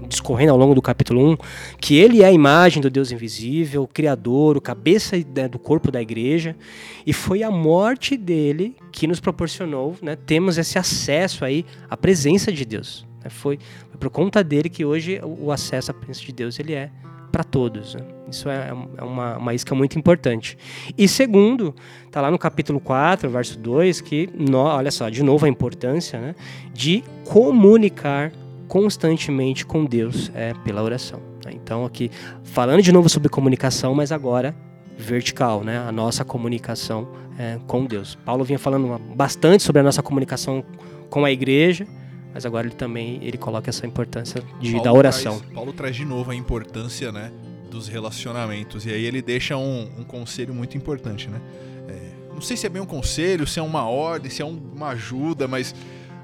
[0.08, 1.36] discorrendo ao longo do capítulo 1,
[1.80, 5.90] que ele é a imagem do Deus invisível, o Criador, o cabeça né, do corpo
[5.90, 6.56] da igreja.
[7.04, 12.52] E foi a morte dele que nos proporcionou, né, temos esse acesso aí à presença
[12.52, 13.06] de Deus.
[13.22, 13.30] Né.
[13.30, 13.58] Foi,
[13.90, 16.90] foi por conta dele que hoje o acesso à presença de Deus ele é
[17.32, 17.96] para todos.
[17.96, 18.13] Né?
[18.30, 20.56] Isso é, é uma, uma isca muito importante.
[20.96, 21.74] E segundo,
[22.06, 26.20] está lá no capítulo 4, verso 2, que, no, olha só, de novo a importância
[26.20, 26.34] né,
[26.72, 28.32] de comunicar
[28.66, 31.20] constantemente com Deus é, pela oração.
[31.50, 32.10] Então, aqui,
[32.42, 34.54] falando de novo sobre comunicação, mas agora
[34.96, 35.78] vertical, né?
[35.78, 38.14] a nossa comunicação é, com Deus.
[38.24, 40.64] Paulo vinha falando bastante sobre a nossa comunicação
[41.10, 41.86] com a igreja,
[42.32, 45.38] mas agora ele também ele coloca essa importância de, Paulo da oração.
[45.38, 47.32] Traz, Paulo traz de novo a importância né,
[47.74, 48.86] dos relacionamentos.
[48.86, 51.28] E aí ele deixa um, um conselho muito importante.
[51.28, 51.40] Né?
[51.88, 54.58] É, não sei se é bem um conselho, se é uma ordem, se é um,
[54.74, 55.74] uma ajuda, mas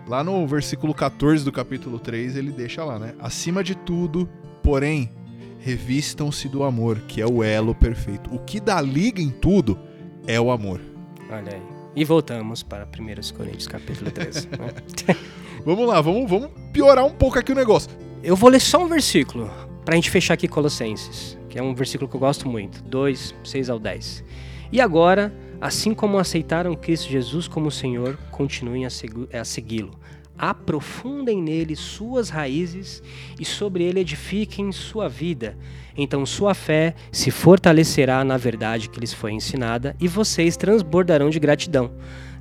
[0.06, 3.14] lá no versículo 14 do capítulo 3 ele deixa lá, né?
[3.18, 4.28] Acima de tudo,
[4.62, 5.10] porém,
[5.58, 8.34] revistam-se do amor, que é o elo perfeito.
[8.34, 9.78] O que dá liga em tudo
[10.26, 10.80] é o amor.
[11.28, 11.62] Olha aí.
[11.94, 14.48] E voltamos para 1 Coríntios capítulo 13.
[14.48, 15.16] né?
[15.64, 17.90] Vamos lá, vamos, vamos piorar um pouco aqui o negócio.
[18.22, 19.50] Eu vou ler só um versículo
[19.84, 23.34] para a gente fechar aqui Colossenses, que é um versículo que eu gosto muito, 2,
[23.44, 24.24] 6 ao 10.
[24.72, 29.90] E agora, assim como aceitaram Cristo Jesus como Senhor, continuem a segui-lo,
[30.38, 33.02] aprofundem nele suas raízes
[33.38, 35.58] e sobre ele edifiquem sua vida.
[35.96, 41.40] Então sua fé se fortalecerá na verdade que lhes foi ensinada e vocês transbordarão de
[41.40, 41.90] gratidão.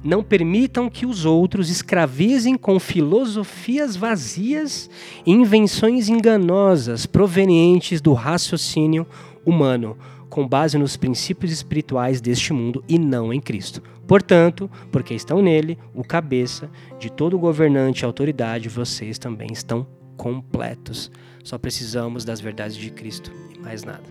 [0.01, 4.89] Não permitam que os outros escravizem com filosofias vazias
[5.25, 9.05] e invenções enganosas provenientes do raciocínio
[9.45, 9.97] humano,
[10.29, 13.83] com base nos princípios espirituais deste mundo e não em Cristo.
[14.07, 19.85] Portanto, porque estão nele, o cabeça de todo governante e autoridade, vocês também estão
[20.15, 21.11] completos.
[21.43, 24.03] Só precisamos das verdades de Cristo e mais nada.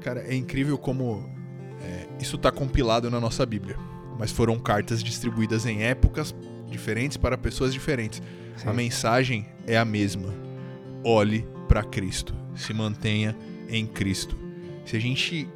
[0.00, 1.28] Cara, é incrível como
[1.82, 6.34] é, isso está compilado na nossa Bíblia mas foram cartas distribuídas em épocas
[6.68, 8.22] diferentes para pessoas diferentes.
[8.56, 8.68] Sim.
[8.68, 10.32] A mensagem é a mesma.
[11.02, 13.36] Olhe para Cristo, se mantenha
[13.68, 14.36] em Cristo.
[14.84, 15.48] Se a gente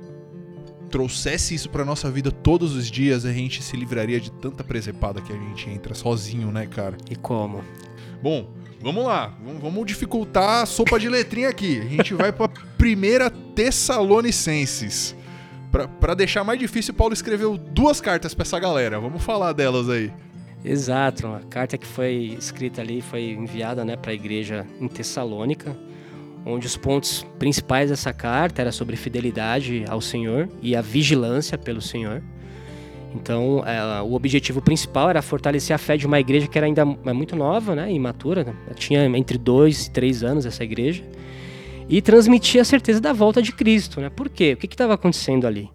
[0.90, 5.20] trouxesse isso para nossa vida todos os dias, a gente se livraria de tanta presepada
[5.20, 6.96] que a gente entra sozinho, né, cara?
[7.10, 7.62] E como?
[8.22, 9.38] Bom, vamos lá.
[9.60, 11.78] Vamos dificultar a sopa de letrinha aqui.
[11.80, 12.48] A gente vai para
[12.78, 15.14] primeira Tessalonicenses
[15.70, 18.98] para deixar mais difícil, Paulo escreveu duas cartas para essa galera.
[18.98, 20.10] Vamos falar delas aí.
[20.64, 25.76] Exato, a carta que foi escrita ali foi enviada né, para a igreja em Tessalônica,
[26.44, 31.80] onde os pontos principais dessa carta era sobre fidelidade ao Senhor e a vigilância pelo
[31.80, 32.22] Senhor.
[33.14, 36.82] Então, é, o objetivo principal era fortalecer a fé de uma igreja que era ainda
[37.06, 41.04] é muito nova, né, imatura, tinha entre dois e três anos essa igreja
[41.88, 44.00] e transmitir a certeza da volta de Cristo.
[44.00, 44.10] Né?
[44.10, 44.52] Por quê?
[44.52, 45.70] O que estava acontecendo ali?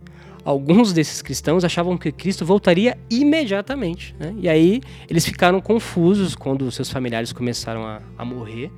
[0.45, 4.13] Alguns desses cristãos achavam que Cristo voltaria imediatamente.
[4.19, 4.35] Né?
[4.37, 8.71] E aí eles ficaram confusos quando seus familiares começaram a, a morrer.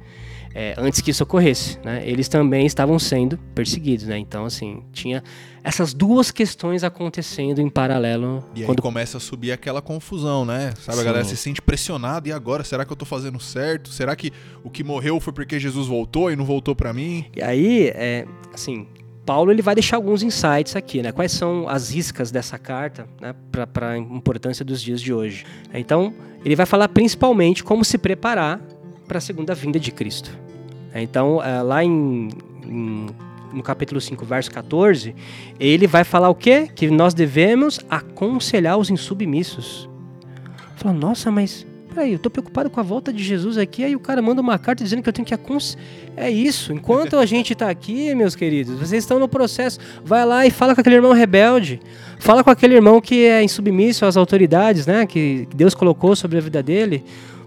[0.58, 2.02] É, antes que isso ocorresse, né?
[2.06, 4.18] Eles também estavam sendo perseguidos, né?
[4.18, 5.22] Então, assim, tinha
[5.66, 8.48] essas duas questões acontecendo em paralelo.
[8.54, 8.78] E quando...
[8.78, 10.72] aí começa a subir aquela confusão, né?
[10.80, 11.02] Sabe, Sim.
[11.02, 12.30] a galera se sente pressionada.
[12.30, 13.90] E agora, será que eu tô fazendo certo?
[13.90, 14.32] Será que
[14.64, 17.26] o que morreu foi porque Jesus voltou e não voltou para mim?
[17.36, 18.86] E aí, é, assim,
[19.26, 21.12] Paulo ele vai deixar alguns insights aqui, né?
[21.12, 23.34] Quais são as iscas dessa carta, né?
[23.74, 25.48] Para a importância dos dias de hoje.
[25.74, 26.14] Então,
[26.46, 28.62] ele vai falar principalmente como se preparar
[29.08, 30.30] para a segunda vinda de Cristo.
[30.94, 32.30] Então, é, lá em,
[32.64, 33.08] em,
[33.56, 35.16] no capítulo 5, verso 14,
[35.60, 36.70] ele vai falar o quê?
[36.76, 39.90] Que nós devemos aconselhar os insubmissos.
[40.76, 41.66] Fala, nossa, mas
[41.96, 44.60] peraí, eu tô preocupado com a volta de Jesus aqui, aí o cara manda uma
[44.60, 45.84] carta dizendo que eu tenho que aconselhar.
[46.18, 50.46] É isso, enquanto a gente tá aqui, meus queridos, vocês estão no processo, vai lá
[50.46, 51.80] e fala com aquele irmão rebelde,
[52.20, 56.42] fala com aquele irmão que é insubmisso às autoridades, né, que Deus colocou sobre a
[56.42, 57.04] vida dele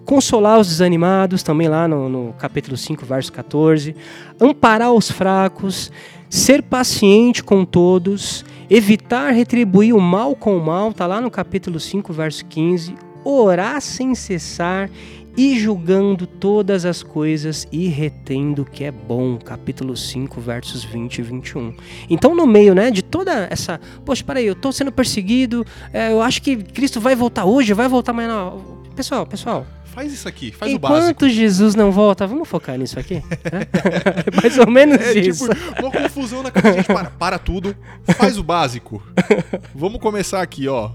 [0.09, 3.95] consolar os desanimados, também lá no, no capítulo 5, verso 14,
[4.41, 5.93] amparar os fracos,
[6.31, 11.79] ser paciente com todos, evitar retribuir o mal com o mal, está lá no capítulo
[11.79, 14.89] 5, verso 15, orar sem cessar
[15.37, 19.37] e julgando todas as coisas e retendo o que é bom.
[19.37, 21.75] Capítulo 5, versos 20 e 21.
[22.09, 23.79] Então, no meio né, de toda essa.
[24.07, 27.89] Poxa, peraí, eu estou sendo perseguido, é, eu acho que Cristo vai voltar hoje, vai
[27.89, 28.55] voltar amanhã.
[28.97, 31.11] Pessoal, pessoal, Faz isso aqui, faz Enquanto o básico.
[31.11, 33.23] Enquanto Jesus não volta, vamos focar nisso aqui?
[34.27, 35.49] É mais ou menos é, tipo, isso.
[35.49, 36.77] Tipo, uma confusão na cabeça.
[36.77, 37.77] Gente, para, para tudo,
[38.17, 39.03] faz o básico.
[39.75, 40.91] Vamos começar aqui, ó.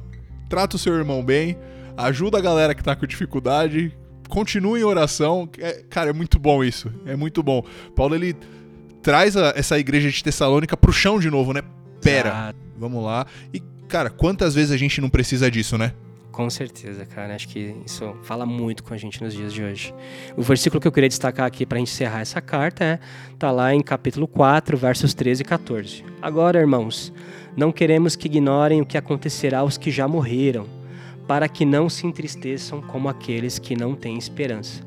[0.49, 1.57] Trata o seu irmão bem,
[1.97, 3.91] ajuda a galera que tá com dificuldade,
[4.29, 5.49] continue em oração.
[5.57, 6.91] É, cara, é muito bom isso.
[7.05, 7.63] É muito bom.
[7.95, 8.35] Paulo, ele
[9.01, 11.61] traz a, essa igreja de Tessalônica pro chão de novo, né?
[12.01, 13.25] Pera, vamos lá.
[13.53, 15.93] E, cara, quantas vezes a gente não precisa disso, né?
[16.33, 17.35] Com certeza, cara.
[17.35, 19.93] Acho que isso fala muito com a gente nos dias de hoje.
[20.35, 22.99] O versículo que eu queria destacar aqui para encerrar essa carta é
[23.37, 26.03] tá lá em capítulo 4, versos 13 e 14.
[26.19, 27.13] Agora, irmãos,
[27.55, 30.65] não queremos que ignorem o que acontecerá aos que já morreram,
[31.27, 34.81] para que não se entristeçam como aqueles que não têm esperança.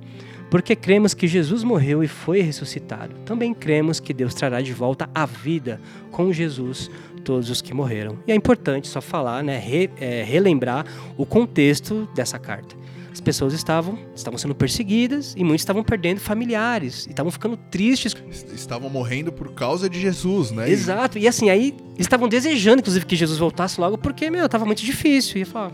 [0.51, 3.15] Porque cremos que Jesus morreu e foi ressuscitado.
[3.25, 6.91] Também cremos que Deus trará de volta a vida com Jesus
[7.27, 8.17] todos os que morreram.
[8.25, 10.87] E é importante só falar, né, re, é, relembrar
[11.17, 12.77] o contexto dessa carta.
[13.13, 18.15] As pessoas estavam, estavam sendo perseguidas e muitos estavam perdendo familiares, e estavam ficando tristes.
[18.55, 20.71] Estavam morrendo por causa de Jesus, né?
[20.71, 21.19] Exato.
[21.19, 25.39] E assim, aí estavam desejando, inclusive, que Jesus voltasse logo, porque, meu, estava muito difícil.
[25.39, 25.73] E ia falar,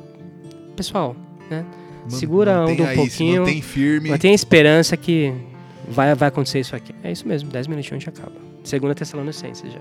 [0.74, 1.14] pessoal,
[1.50, 1.66] né?
[2.08, 3.42] Segura a onda um aí, pouquinho.
[3.42, 4.08] Mantém firme.
[4.08, 5.32] Mantém a esperança que
[5.86, 6.94] vai, vai acontecer isso aqui.
[7.02, 8.36] É isso mesmo, 10 minutinhos a gente acaba.
[8.64, 9.80] Segunda Tessalonicenses já.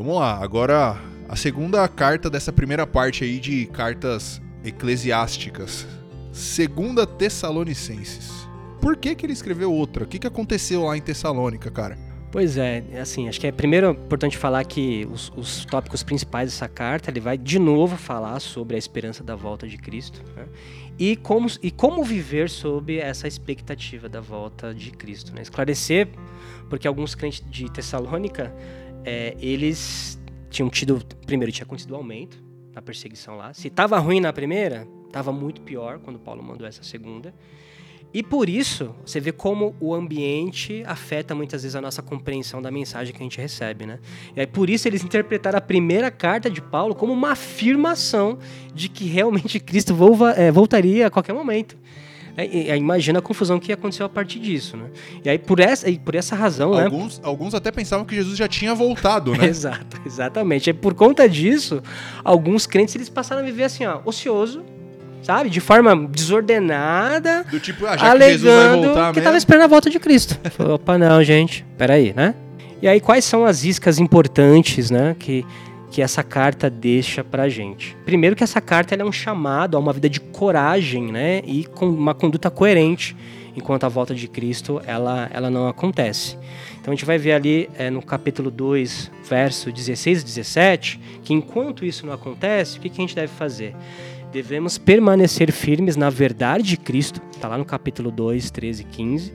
[0.00, 0.98] Vamos lá, agora
[1.28, 5.86] a segunda carta dessa primeira parte aí de cartas eclesiásticas.
[6.32, 8.48] Segunda Tessalonicenses.
[8.80, 10.04] Por que, que ele escreveu outra?
[10.04, 11.98] O que, que aconteceu lá em Tessalônica, cara?
[12.32, 16.66] Pois é, assim, acho que é primeiro importante falar que os, os, tópicos principais dessa
[16.66, 20.46] carta, ele vai de novo falar sobre a esperança da volta de Cristo né?
[20.98, 25.34] e, como, e como viver sob essa expectativa da volta de Cristo.
[25.34, 25.42] Né?
[25.42, 26.08] Esclarecer,
[26.70, 28.50] porque alguns crentes de Tessalônica,
[29.04, 32.42] é, eles tinham tido, primeiro tinha acontecido um aumento
[32.74, 36.82] na perseguição lá, se estava ruim na primeira, estava muito pior quando Paulo mandou essa
[36.82, 37.34] segunda,
[38.12, 42.68] e por isso, você vê como o ambiente afeta muitas vezes a nossa compreensão da
[42.68, 44.00] mensagem que a gente recebe, né?
[44.34, 48.36] E aí por isso eles interpretaram a primeira carta de Paulo como uma afirmação
[48.74, 49.94] de que realmente Cristo
[50.36, 51.78] é, voltaria a qualquer momento.
[52.36, 54.86] É, e, imagina a confusão que aconteceu a partir disso, né?
[55.24, 56.84] E aí por essa, e por essa razão, né?
[56.84, 57.24] alguns, né?
[57.24, 59.46] Alguns até pensavam que Jesus já tinha voltado, né?
[59.50, 60.70] Exato, exatamente.
[60.70, 61.82] E por conta disso,
[62.24, 64.62] alguns crentes eles passaram a viver assim, ó, ocioso,
[65.22, 65.50] sabe?
[65.50, 67.44] De forma desordenada.
[67.50, 69.98] Do tipo, ah, já alegando que Jesus vai voltar que tava esperando a volta de
[69.98, 70.38] Cristo.
[70.50, 72.34] Falou, opa, não, gente, peraí, né?
[72.82, 75.44] E aí, quais são as iscas importantes, né, que,
[75.90, 77.96] que essa carta deixa pra gente?
[78.04, 81.88] Primeiro que essa carta é um chamado a uma vida de coragem, né, e com
[81.88, 83.16] uma conduta coerente,
[83.56, 86.38] enquanto a volta de Cristo, ela, ela não acontece.
[86.80, 91.34] Então a gente vai ver ali é, no capítulo 2, verso 16 e 17, que
[91.34, 93.74] enquanto isso não acontece, o que, que a gente deve fazer?
[94.32, 99.34] Devemos permanecer firmes na verdade de Cristo, está lá no capítulo 2, 13 e 15,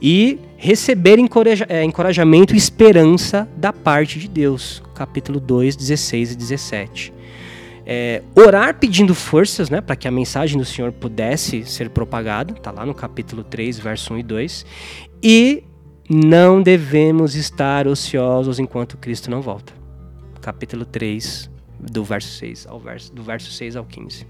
[0.00, 1.18] e receber
[1.68, 7.12] é, encorajamento e esperança da parte de Deus, capítulo 2, 16 e 17.
[7.86, 12.70] É, orar pedindo forças né, para que a mensagem do Senhor pudesse ser propagada, está
[12.70, 14.66] lá no capítulo 3, verso 1 e 2,
[15.22, 15.64] e
[16.08, 19.72] não devemos estar ociosos enquanto Cristo não volta.
[20.40, 24.26] Capítulo 3, do verso 6 ao verso do verso 6 ao 15.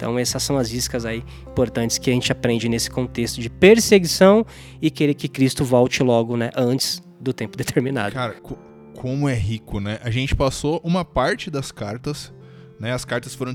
[0.00, 4.46] Então essas são as iscas aí importantes que a gente aprende nesse contexto de perseguição
[4.80, 8.14] e querer que Cristo volte logo, né, antes do tempo determinado.
[8.14, 8.34] Cara,
[8.96, 9.98] como é rico, né?
[10.02, 12.32] A gente passou uma parte das cartas,
[12.78, 12.94] né?
[12.94, 13.52] As cartas foram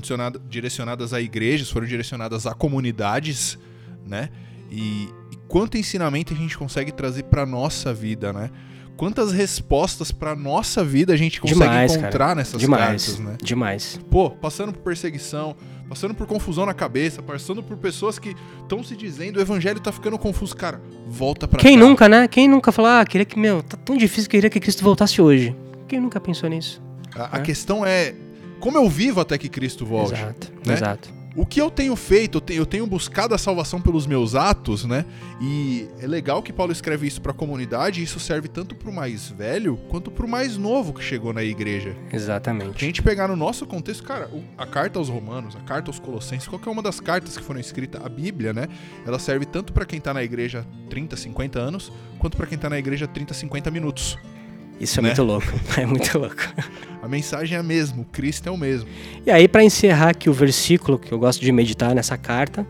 [0.48, 3.58] direcionadas a igrejas, foram direcionadas a comunidades,
[4.06, 4.28] né?
[4.70, 8.50] E, e quanto ensinamento a gente consegue trazer para nossa vida, né?
[8.96, 12.34] Quantas respostas para nossa vida a gente consegue Demais, encontrar cara.
[12.34, 13.06] nessas Demais.
[13.06, 13.36] cartas, né?
[13.42, 14.00] Demais.
[14.10, 15.54] Pô, passando por perseguição,
[15.88, 19.92] passando por confusão na cabeça, passando por pessoas que estão se dizendo o evangelho tá
[19.92, 21.84] ficando confuso, cara, volta para Quem cá.
[21.84, 22.26] nunca, né?
[22.28, 25.20] Quem nunca falou, ah, queria que, meu, tá tão difícil que queria que Cristo voltasse
[25.20, 25.54] hoje.
[25.86, 26.82] Quem nunca pensou nisso?
[27.14, 28.14] A, a questão é
[28.58, 30.14] como eu vivo até que Cristo volte.
[30.14, 30.74] Exato, né?
[30.74, 35.04] exato o que eu tenho feito, eu tenho buscado a salvação pelos meus atos, né?
[35.40, 38.88] E é legal que Paulo escreve isso para a comunidade, e isso serve tanto para
[38.88, 41.94] o mais velho quanto para o mais novo que chegou na igreja.
[42.10, 42.78] Exatamente.
[42.78, 45.98] Se a gente pegar no nosso contexto, cara, a carta aos Romanos, a carta aos
[45.98, 48.66] Colossenses, qualquer uma das cartas que foram escritas, a Bíblia, né?
[49.06, 52.70] Ela serve tanto para quem tá na igreja 30, 50 anos, quanto para quem tá
[52.70, 54.16] na igreja 30, 50 minutos.
[54.80, 55.08] Isso é né?
[55.08, 55.46] muito louco.
[55.76, 56.42] É muito louco.
[57.02, 58.88] A mensagem é a mesma, o Cristo é o mesmo.
[59.24, 62.66] E aí, para encerrar aqui o versículo que eu gosto de meditar nessa carta,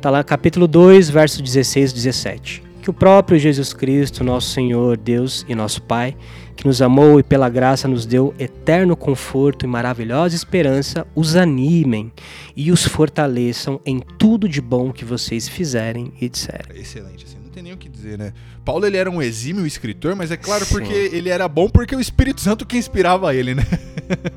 [0.00, 2.62] tá lá capítulo 2, verso 16 e 17.
[2.82, 6.16] Que o próprio Jesus Cristo, nosso Senhor, Deus e nosso Pai,
[6.56, 12.12] que nos amou e pela graça nos deu eterno conforto e maravilhosa esperança, os animem
[12.54, 16.78] e os fortaleçam em tudo de bom que vocês fizerem e disserem.
[16.78, 18.32] Excelente, assim não tem nem o que dizer, né?
[18.64, 20.74] Paulo ele era um exímio escritor, mas é claro Sim.
[20.74, 23.64] porque ele era bom porque o Espírito Santo que inspirava ele, né?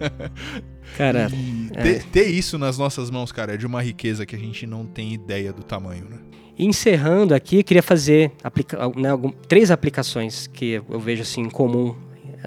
[0.98, 1.28] Cara,
[1.76, 1.82] é.
[1.82, 4.86] ter, ter, isso nas nossas mãos, cara, é de uma riqueza que a gente não
[4.86, 6.18] tem ideia do tamanho, né?
[6.58, 11.50] Encerrando aqui, eu queria fazer aplica né, algum, três aplicações que eu vejo assim em
[11.50, 11.96] comum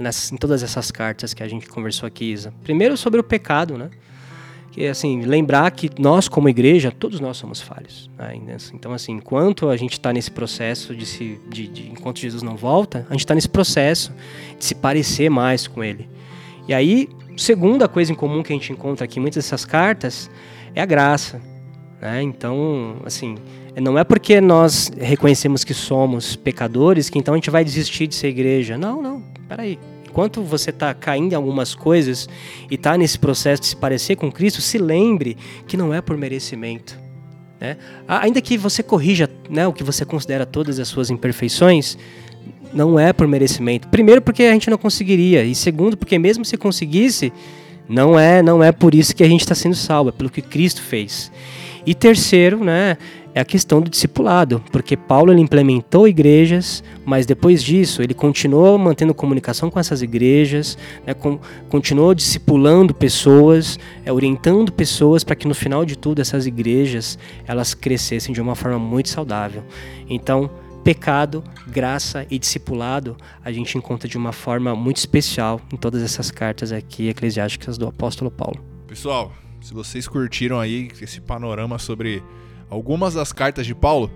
[0.00, 2.54] nessas, em todas essas cartas que a gente conversou aqui, Isa.
[2.62, 3.90] Primeiro sobre o pecado, né?
[4.76, 8.38] Que assim lembrar que nós como igreja todos nós somos falhos né?
[8.74, 12.56] então assim enquanto a gente está nesse processo de se de, de, enquanto Jesus não
[12.56, 14.12] volta a gente está nesse processo
[14.58, 16.06] de se parecer mais com Ele
[16.68, 17.08] e aí
[17.38, 20.30] segunda coisa em comum que a gente encontra aqui em muitas dessas cartas
[20.74, 21.40] é a graça
[21.98, 22.20] né?
[22.20, 23.36] então assim
[23.80, 28.14] não é porque nós reconhecemos que somos pecadores que então a gente vai desistir de
[28.14, 29.78] ser igreja não não peraí
[30.16, 32.26] enquanto você está caindo em algumas coisas
[32.70, 35.36] e está nesse processo de se parecer com Cristo, se lembre
[35.66, 36.98] que não é por merecimento.
[37.60, 37.76] Né?
[38.08, 41.98] Ainda que você corrija né, o que você considera todas as suas imperfeições,
[42.72, 43.88] não é por merecimento.
[43.88, 47.30] Primeiro, porque a gente não conseguiria, e segundo, porque mesmo se conseguisse,
[47.86, 50.40] não é, não é por isso que a gente está sendo salvo, é pelo que
[50.40, 51.30] Cristo fez.
[51.84, 52.96] E terceiro, né,
[53.36, 58.78] é a questão do discipulado, porque Paulo ele implementou igrejas, mas depois disso ele continuou
[58.78, 61.38] mantendo comunicação com essas igrejas, né, com,
[61.68, 67.74] continuou discipulando pessoas, é, orientando pessoas para que no final de tudo essas igrejas elas
[67.74, 69.62] crescessem de uma forma muito saudável.
[70.08, 70.50] Então
[70.82, 76.30] pecado, graça e discipulado, a gente encontra de uma forma muito especial em todas essas
[76.30, 78.64] cartas aqui eclesiásticas do apóstolo Paulo.
[78.86, 79.30] Pessoal,
[79.60, 82.22] se vocês curtiram aí esse panorama sobre
[82.68, 84.10] algumas das cartas de Paulo,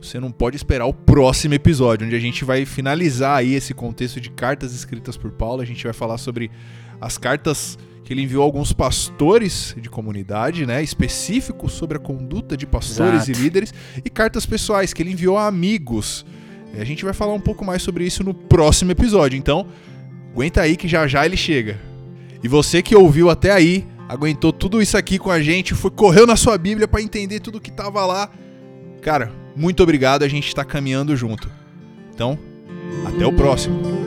[0.00, 4.20] você não pode esperar o próximo episódio, onde a gente vai finalizar aí esse contexto
[4.20, 5.62] de cartas escritas por Paulo.
[5.62, 6.50] A gente vai falar sobre
[7.00, 12.56] as cartas que ele enviou a alguns pastores de comunidade, né, específicos sobre a conduta
[12.56, 13.30] de pastores Exato.
[13.32, 13.74] e líderes,
[14.04, 16.24] e cartas pessoais que ele enviou a amigos.
[16.78, 19.36] A gente vai falar um pouco mais sobre isso no próximo episódio.
[19.36, 19.66] Então,
[20.32, 21.80] aguenta aí que já já ele chega.
[22.44, 26.26] E você que ouviu até aí, aguentou tudo isso aqui com a gente, foi correu
[26.26, 28.30] na sua Bíblia para entender tudo que tava lá.
[29.02, 31.50] Cara, muito obrigado, a gente está caminhando junto.
[32.12, 32.38] Então,
[33.06, 34.05] até o próximo.